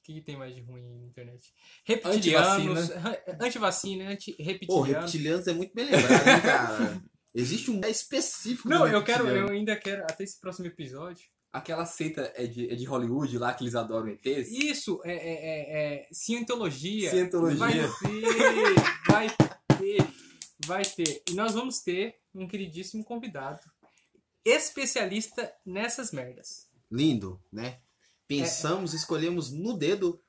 O 0.00 0.02
que, 0.02 0.14
que 0.14 0.22
tem 0.22 0.36
mais 0.36 0.54
de 0.54 0.62
ruim 0.62 0.82
na 0.98 1.06
internet? 1.06 1.52
Reptilianos, 1.84 2.90
antivacina, 2.90 3.44
antivacina 3.44 4.04
Pô, 4.04 4.10
anti-reptilianos. 4.12 4.88
reptilianos 4.88 5.46
é 5.46 5.52
muito 5.52 5.74
bem 5.74 5.84
lembrado, 5.84 6.26
hein, 6.28 6.40
cara? 6.42 7.02
Existe 7.34 7.70
um 7.70 7.80
é 7.84 7.90
específico. 7.90 8.68
Não, 8.68 8.86
eu 8.86 9.04
quero, 9.04 9.24
reptiliano. 9.24 9.48
eu 9.48 9.54
ainda 9.54 9.76
quero, 9.76 10.02
até 10.02 10.24
esse 10.24 10.40
próximo 10.40 10.66
episódio. 10.66 11.28
Aquela 11.52 11.84
seita 11.84 12.32
é 12.36 12.46
de, 12.46 12.70
é 12.70 12.74
de 12.76 12.84
Hollywood 12.84 13.36
lá 13.38 13.52
que 13.52 13.64
eles 13.64 13.74
adoram 13.74 14.08
ETs. 14.08 14.50
Isso, 14.50 15.00
é, 15.04 15.12
é, 15.12 15.16
é, 15.16 15.94
é 16.04 16.08
cientologia. 16.12 17.10
Cientologia. 17.10 17.58
Vai 17.58 17.72
ter, 17.82 19.08
vai 19.08 19.36
ter, 19.78 20.06
vai 20.64 20.84
ter. 20.84 21.22
E 21.28 21.34
nós 21.34 21.54
vamos 21.54 21.80
ter 21.80 22.20
um 22.32 22.46
queridíssimo 22.46 23.04
convidado, 23.04 23.60
especialista 24.44 25.52
nessas 25.66 26.12
merdas. 26.12 26.68
Lindo, 26.90 27.42
né? 27.52 27.80
Pensamos, 28.28 28.94
escolhemos 28.94 29.50
no 29.50 29.76
dedo. 29.76 30.22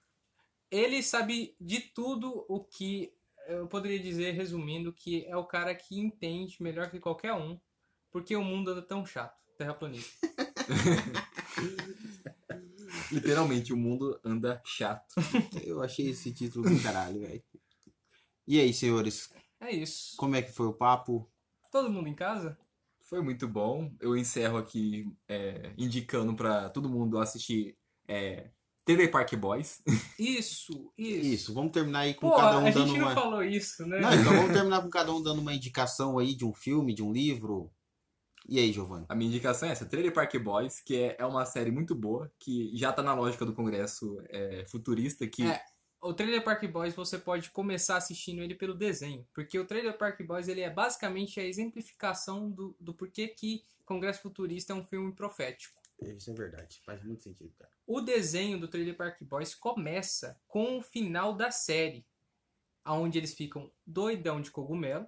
Ele 0.71 1.03
sabe 1.03 1.55
de 1.59 1.81
tudo 1.81 2.45
o 2.47 2.63
que 2.63 3.13
eu 3.51 3.67
poderia 3.67 3.99
dizer, 3.99 4.31
resumindo, 4.31 4.93
que 4.93 5.25
é 5.25 5.35
o 5.35 5.45
cara 5.45 5.73
que 5.75 5.99
entende 5.99 6.61
melhor 6.61 6.89
que 6.89 6.99
qualquer 6.99 7.33
um, 7.33 7.59
porque 8.11 8.35
o 8.35 8.43
mundo 8.43 8.71
anda 8.71 8.81
tão 8.81 9.05
chato. 9.05 9.39
Terraplanista. 9.57 10.27
Literalmente, 13.11 13.73
o 13.73 13.77
mundo 13.77 14.19
anda 14.23 14.61
chato. 14.65 15.15
Eu 15.63 15.81
achei 15.83 16.09
esse 16.09 16.33
título 16.33 16.69
do 16.69 16.81
caralho, 16.81 17.21
velho. 17.21 17.43
E 18.47 18.59
aí, 18.59 18.73
senhores, 18.73 19.29
É 19.59 19.71
isso. 19.71 20.15
como 20.17 20.35
é 20.35 20.41
que 20.41 20.51
foi 20.51 20.67
o 20.67 20.73
papo? 20.73 21.29
Todo 21.71 21.89
mundo 21.89 22.07
em 22.07 22.15
casa? 22.15 22.57
Foi 23.01 23.21
muito 23.21 23.47
bom. 23.47 23.91
Eu 23.99 24.17
encerro 24.17 24.57
aqui 24.57 25.05
é, 25.27 25.73
indicando 25.77 26.35
pra 26.35 26.69
todo 26.69 26.89
mundo 26.89 27.19
assistir 27.19 27.77
é, 28.07 28.49
TV 28.85 29.07
Park 29.07 29.33
Boys. 29.35 29.81
Isso, 30.19 30.91
isso. 30.97 31.25
Isso, 31.27 31.53
vamos 31.53 31.71
terminar 31.71 31.99
aí 31.99 32.13
com 32.13 32.29
Pô, 32.29 32.35
cada 32.35 32.59
um 32.59 32.65
a 32.67 32.69
dando 32.71 32.87
gente 32.87 32.99
não 32.99 33.07
uma. 33.07 33.15
falou 33.15 33.43
isso, 33.43 33.85
né? 33.85 33.99
Não, 33.99 34.13
então 34.13 34.33
vamos 34.33 34.51
terminar 34.53 34.81
com 34.81 34.89
cada 34.89 35.11
um 35.13 35.21
dando 35.21 35.39
uma 35.41 35.53
indicação 35.53 36.17
aí 36.19 36.35
de 36.35 36.45
um 36.45 36.53
filme, 36.53 36.93
de 36.93 37.03
um 37.03 37.11
livro. 37.11 37.71
E 38.49 38.59
aí, 38.59 38.71
Giovanni? 38.73 39.05
A 39.07 39.15
minha 39.15 39.29
indicação 39.29 39.69
é 39.69 39.71
essa, 39.71 39.85
Trailer 39.85 40.13
Park 40.13 40.35
Boys, 40.37 40.79
que 40.79 40.95
é, 40.95 41.15
é 41.19 41.25
uma 41.25 41.45
série 41.45 41.71
muito 41.71 41.93
boa, 41.93 42.31
que 42.39 42.71
já 42.75 42.91
tá 42.91 43.03
na 43.03 43.13
lógica 43.13 43.45
do 43.45 43.53
Congresso 43.53 44.21
é, 44.29 44.65
futurista, 44.67 45.27
que 45.27 45.43
É. 45.43 45.61
O 46.03 46.15
Trailer 46.15 46.43
Park 46.43 46.63
Boys 46.65 46.95
você 46.95 47.19
pode 47.19 47.51
começar 47.51 47.95
assistindo 47.97 48.41
ele 48.41 48.55
pelo 48.55 48.73
desenho, 48.73 49.23
porque 49.35 49.59
o 49.59 49.65
Trailer 49.65 49.95
Park 49.95 50.19
Boys 50.23 50.47
ele 50.47 50.61
é 50.61 50.69
basicamente 50.69 51.39
a 51.39 51.45
exemplificação 51.45 52.49
do, 52.49 52.75
do 52.79 52.91
porquê 52.91 53.27
que 53.27 53.63
Congresso 53.85 54.23
Futurista 54.23 54.73
é 54.73 54.75
um 54.75 54.83
filme 54.83 55.11
profético. 55.13 55.79
Isso 56.01 56.31
é 56.31 56.33
verdade, 56.33 56.81
faz 56.83 57.03
muito 57.03 57.23
sentido, 57.23 57.53
cara. 57.57 57.71
O 57.85 58.01
desenho 58.01 58.59
do 58.59 58.67
Trailer 58.67 58.97
Park 58.97 59.21
Boys 59.21 59.53
começa 59.53 60.39
com 60.47 60.77
o 60.77 60.81
final 60.81 61.35
da 61.35 61.51
série, 61.51 62.05
onde 62.85 63.17
eles 63.17 63.33
ficam 63.33 63.71
doidão 63.85 64.41
de 64.41 64.49
cogumelo, 64.49 65.07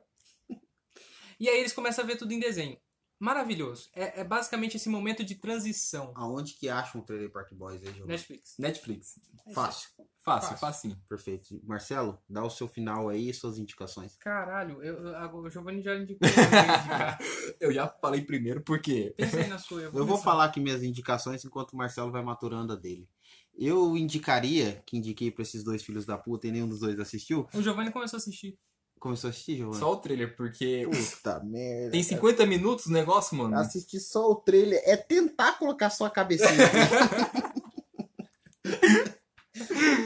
e 1.39 1.50
aí 1.50 1.60
eles 1.60 1.74
começam 1.74 2.04
a 2.04 2.08
ver 2.08 2.18
tudo 2.18 2.32
em 2.32 2.39
desenho. 2.39 2.80
Maravilhoso. 3.24 3.90
É, 3.96 4.20
é 4.20 4.24
basicamente 4.26 4.76
esse 4.76 4.90
momento 4.90 5.24
de 5.24 5.36
transição. 5.36 6.12
Aonde 6.14 6.56
que 6.56 6.68
acham 6.68 7.00
o 7.00 7.04
Trailer 7.06 7.32
Park 7.32 7.54
Boys 7.54 7.82
aí, 7.82 7.94
Giovanni? 7.94 8.08
Netflix. 8.08 8.56
Netflix. 8.60 9.20
Fácil, 9.54 9.90
Fácil, 10.20 10.50
Fácil. 10.50 10.58
facinho. 10.58 11.02
perfeito. 11.08 11.62
Marcelo, 11.64 12.22
dá 12.28 12.44
o 12.44 12.50
seu 12.50 12.68
final 12.68 13.08
aí 13.08 13.30
e 13.30 13.34
suas 13.34 13.58
indicações. 13.58 14.18
Caralho, 14.18 14.84
eu, 14.84 14.98
o 15.38 15.50
Giovanni 15.50 15.82
já 15.82 15.96
indicou. 15.96 16.28
eu 17.62 17.72
já 17.72 17.88
falei 17.88 18.22
primeiro 18.24 18.62
porque 18.62 19.14
Pensa 19.16 19.38
aí 19.38 19.48
na 19.48 19.58
sua. 19.58 19.84
Eu 19.84 19.92
vou, 19.94 20.02
Eu 20.02 20.06
vou 20.06 20.18
falar 20.18 20.44
aqui 20.44 20.60
minhas 20.60 20.84
indicações 20.84 21.46
enquanto 21.46 21.72
o 21.72 21.78
Marcelo 21.78 22.12
vai 22.12 22.22
maturando 22.22 22.74
a 22.74 22.76
dele. 22.76 23.08
Eu 23.56 23.96
indicaria, 23.96 24.84
que 24.86 24.98
indiquei 24.98 25.32
pra 25.32 25.44
esses 25.44 25.64
dois 25.64 25.82
filhos 25.82 26.06
da 26.06 26.18
puta 26.18 26.46
e 26.46 26.52
nenhum 26.52 26.68
dos 26.68 26.82
dois 26.82 27.00
assistiu. 27.00 27.48
O 27.54 27.62
Giovanni 27.62 27.90
começou 27.90 28.18
a 28.18 28.20
assistir. 28.20 28.60
Começou 29.04 29.28
a 29.28 29.32
assistir, 29.32 29.58
Giovanni? 29.58 29.80
só 29.80 29.91
o 29.91 29.97
trailer, 29.97 30.34
porque 30.34 30.88
Puta 30.89 31.41
merda. 31.43 31.91
tem 31.91 32.01
50 32.01 32.45
minutos 32.45 32.86
o 32.86 32.91
negócio, 32.93 33.36
mano. 33.36 33.58
Assistir 33.60 33.99
só 33.99 34.32
o 34.32 34.36
trailer 34.38 34.82
é 34.86 34.95
tentar 34.95 35.60
colocar 35.60 35.89
sua 35.89 36.10
cabecinha. 36.10 36.47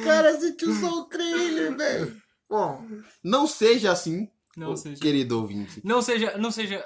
o 0.02 0.04
cara 0.04 0.30
assistiu 0.32 0.74
só 0.80 1.02
o 1.02 1.06
trailer, 1.06 1.78
velho. 1.78 2.22
Bom, 2.50 2.84
não 3.24 3.46
seja 3.46 3.92
assim, 3.92 4.30
Não 4.56 4.72
ô, 4.72 4.78
seja. 4.78 5.00
querido 5.00 5.40
ouvinte. 5.40 5.82
Não 5.84 6.02
seja, 6.02 6.38
não 6.38 6.50
seja 6.50 6.84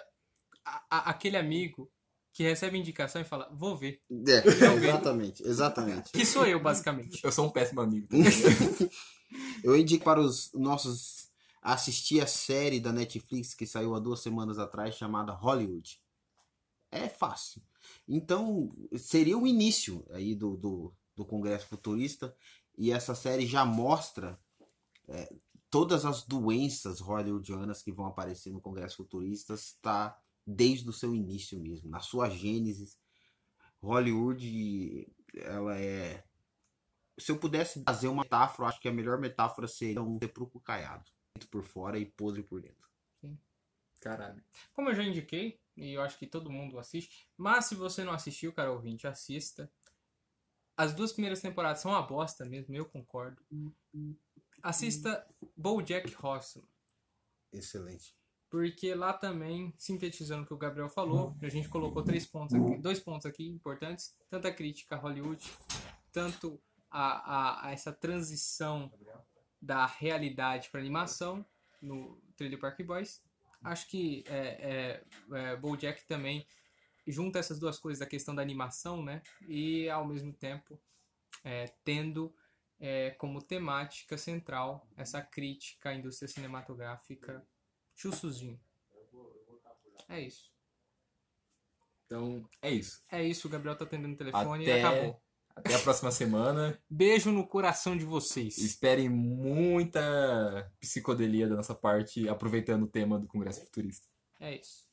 a- 0.65 0.83
a- 0.89 1.09
aquele 1.11 1.37
amigo 1.37 1.89
que 2.33 2.43
recebe 2.43 2.77
indicação 2.77 3.21
e 3.21 3.25
fala, 3.25 3.49
vou 3.53 3.77
ver. 3.77 4.01
É, 4.27 4.47
exatamente, 4.75 5.43
exatamente. 5.47 6.11
Que 6.11 6.25
sou 6.25 6.45
eu, 6.45 6.59
basicamente. 6.59 7.19
Eu 7.23 7.31
sou 7.31 7.45
um 7.45 7.49
péssimo 7.49 7.81
amigo. 7.81 8.07
Eu 9.63 9.77
indico 9.77 10.03
para 10.03 10.19
os 10.19 10.51
nossos 10.53 11.30
assistir 11.61 12.21
a 12.21 12.27
série 12.27 12.79
da 12.79 12.91
Netflix 12.91 13.53
que 13.53 13.67
saiu 13.67 13.95
há 13.95 13.99
duas 13.99 14.21
semanas 14.21 14.57
atrás 14.57 14.95
chamada 14.95 15.33
Hollywood. 15.33 16.01
É 16.89 17.07
fácil. 17.07 17.61
Então, 18.07 18.75
seria 18.97 19.37
o 19.37 19.47
início 19.47 20.05
aí 20.11 20.35
do, 20.35 20.57
do, 20.57 20.93
do 21.15 21.25
Congresso 21.25 21.67
Futurista 21.67 22.35
e 22.77 22.91
essa 22.91 23.15
série 23.15 23.45
já 23.45 23.63
mostra 23.63 24.39
é, 25.07 25.33
todas 25.69 26.05
as 26.05 26.23
doenças 26.23 26.99
hollywoodianas 26.99 27.81
que 27.81 27.91
vão 27.91 28.07
aparecer 28.07 28.51
no 28.51 28.61
Congresso 28.61 28.97
Futurista 28.97 29.53
está 29.53 30.19
desde 30.45 30.89
o 30.89 30.93
seu 30.93 31.15
início 31.15 31.59
mesmo, 31.59 31.89
na 31.89 31.99
sua 31.99 32.29
gênese. 32.29 32.97
Hollywood, 33.81 35.07
ela 35.33 35.77
é 35.77 36.23
se 37.21 37.31
eu 37.31 37.37
pudesse 37.37 37.83
fazer 37.83 38.07
uma 38.07 38.23
metáfora, 38.23 38.69
acho 38.69 38.79
que 38.79 38.87
a 38.87 38.93
melhor 38.93 39.19
metáfora 39.19 39.67
seria 39.67 40.01
um 40.01 40.17
sepulcro 40.17 40.59
caiado. 40.59 41.05
Por 41.47 41.63
fora 41.63 41.97
e 41.99 42.05
podre 42.05 42.43
por 42.43 42.61
dentro. 42.61 42.81
Caralho. 44.01 44.43
Como 44.73 44.89
eu 44.89 44.95
já 44.95 45.03
indiquei, 45.03 45.61
e 45.77 45.93
eu 45.93 46.01
acho 46.01 46.17
que 46.17 46.25
todo 46.25 46.51
mundo 46.51 46.79
assiste, 46.79 47.29
mas 47.37 47.65
se 47.65 47.75
você 47.75 48.03
não 48.03 48.11
assistiu, 48.11 48.51
cara 48.51 48.71
ouvinte, 48.71 49.07
assista. 49.07 49.71
As 50.75 50.93
duas 50.93 51.13
primeiras 51.13 51.39
temporadas 51.39 51.81
são 51.81 51.91
uma 51.91 52.01
bosta 52.01 52.43
mesmo, 52.43 52.75
eu 52.75 52.85
concordo. 52.85 53.41
Assista 54.63 55.25
BoJack 55.55 56.15
Horseman. 56.19 56.67
Excelente. 57.53 58.15
Porque 58.49 58.93
lá 58.95 59.13
também, 59.13 59.73
sintetizando 59.77 60.43
o 60.43 60.47
que 60.47 60.53
o 60.53 60.57
Gabriel 60.57 60.89
falou, 60.89 61.37
a 61.41 61.47
gente 61.47 61.69
colocou 61.69 62.03
três 62.03 62.25
pontos 62.25 62.55
aqui, 62.55 62.77
dois 62.79 62.99
pontos 62.99 63.25
aqui 63.25 63.47
importantes, 63.47 64.17
tanto 64.29 64.47
a 64.47 64.51
crítica 64.51 64.95
a 64.95 64.99
Hollywood, 64.99 65.41
tanto 66.11 66.59
a, 66.89 67.03
a, 67.03 67.67
a 67.67 67.71
essa 67.71 67.93
transição 67.93 68.91
da 69.61 69.85
realidade 69.85 70.69
para 70.69 70.79
animação 70.79 71.45
no 71.81 72.19
Trailer 72.35 72.59
Park 72.59 72.81
Boys. 72.81 73.21
Acho 73.63 73.87
que 73.87 74.23
é, 74.27 74.37
é, 74.37 75.03
é, 75.33 75.55
BoJack 75.55 76.05
também 76.05 76.47
junta 77.05 77.39
essas 77.39 77.59
duas 77.59 77.77
coisas, 77.79 78.01
a 78.01 78.07
questão 78.07 78.33
da 78.33 78.41
animação, 78.41 79.03
né, 79.03 79.21
e 79.47 79.89
ao 79.89 80.05
mesmo 80.05 80.33
tempo 80.33 80.79
é, 81.43 81.65
tendo 81.83 82.33
é, 82.79 83.11
como 83.11 83.41
temática 83.41 84.17
central 84.17 84.87
essa 84.97 85.21
crítica 85.21 85.89
à 85.89 85.95
indústria 85.95 86.27
cinematográfica. 86.27 87.45
Chussuzinho. 87.95 88.59
É 90.09 90.19
isso. 90.19 90.51
Então, 92.05 92.49
é 92.61 92.71
isso. 92.71 93.03
É 93.11 93.23
isso, 93.23 93.47
o 93.47 93.51
Gabriel 93.51 93.77
tá 93.77 93.85
atendendo 93.85 94.15
o 94.15 94.17
telefone 94.17 94.65
e 94.65 94.71
Até- 94.71 94.83
acabou. 94.83 95.21
Até 95.63 95.75
a 95.75 95.79
próxima 95.79 96.11
semana. 96.11 96.77
Beijo 96.89 97.31
no 97.31 97.45
coração 97.45 97.95
de 97.95 98.03
vocês. 98.03 98.57
Esperem 98.57 99.07
muita 99.07 100.71
psicodelia 100.79 101.47
da 101.47 101.55
nossa 101.55 101.75
parte, 101.75 102.27
aproveitando 102.27 102.83
o 102.83 102.87
tema 102.87 103.19
do 103.19 103.27
Congresso 103.27 103.61
Futurista. 103.61 104.07
É 104.39 104.55
isso. 104.55 104.89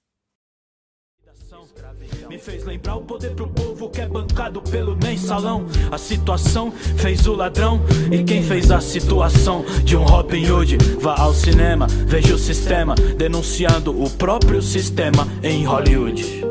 Me 2.29 2.39
fez 2.39 2.65
lembrar 2.65 2.97
o 2.97 3.05
poder 3.05 3.35
pro 3.35 3.49
povo 3.49 3.91
que 3.91 4.01
é 4.01 4.07
bancado 4.07 4.61
pelo 4.63 4.97
mensalão. 4.97 5.67
A 5.91 5.97
situação 5.97 6.71
fez 6.71 7.27
o 7.27 7.35
ladrão. 7.35 7.81
E 8.13 8.23
quem 8.23 8.43
fez 8.43 8.71
a 8.71 8.81
situação 8.81 9.65
de 9.85 9.97
um 9.97 10.05
Robin 10.05 10.51
Hood? 10.51 10.77
Vá 11.01 11.19
ao 11.19 11.33
cinema, 11.33 11.87
veja 11.87 12.35
o 12.35 12.39
sistema. 12.39 12.95
Denunciando 13.17 14.03
o 14.03 14.11
próprio 14.11 14.61
sistema 14.61 15.27
em 15.43 15.65
Hollywood. 15.65 16.48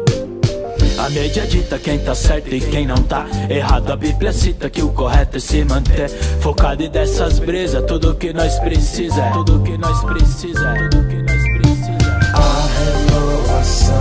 A 0.97 1.09
mídia 1.09 1.45
dita 1.45 1.77
quem 1.77 1.99
tá 1.99 2.15
certo 2.15 2.53
e 2.53 2.59
quem 2.59 2.87
não 2.87 2.97
tá 2.97 3.25
errado. 3.49 3.91
A 3.91 3.95
Bíblia 3.95 4.33
cita 4.33 4.69
que 4.69 4.81
o 4.81 4.89
correto 4.89 5.37
é 5.37 5.39
se 5.39 5.63
manter 5.63 6.09
focado 6.41 6.81
e 6.81 6.89
dessas 6.89 7.37
brisas. 7.39 7.83
Tudo 7.85 8.15
que 8.15 8.33
nós 8.33 8.57
precisa 8.59 9.21
é 9.21 9.31
tudo 9.31 9.61
que 9.61 9.77
nós 9.77 10.01
precisa 10.03 10.69
é 10.69 10.89
tudo 10.89 11.07
que 11.07 11.21
nós 11.21 11.41
precisa. 11.59 12.17
A 12.33 12.67
renovação 13.09 13.95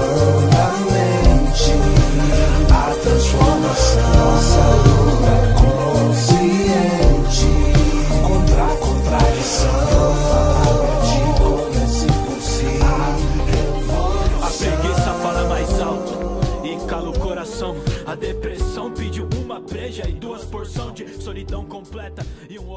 da 0.50 0.68
mente, 0.90 1.72
a 2.72 2.94
transformação, 3.02 4.95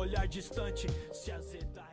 olhar 0.09 0.27
distante. 0.27 0.87
Se 1.11 1.31
azeda. 1.31 1.88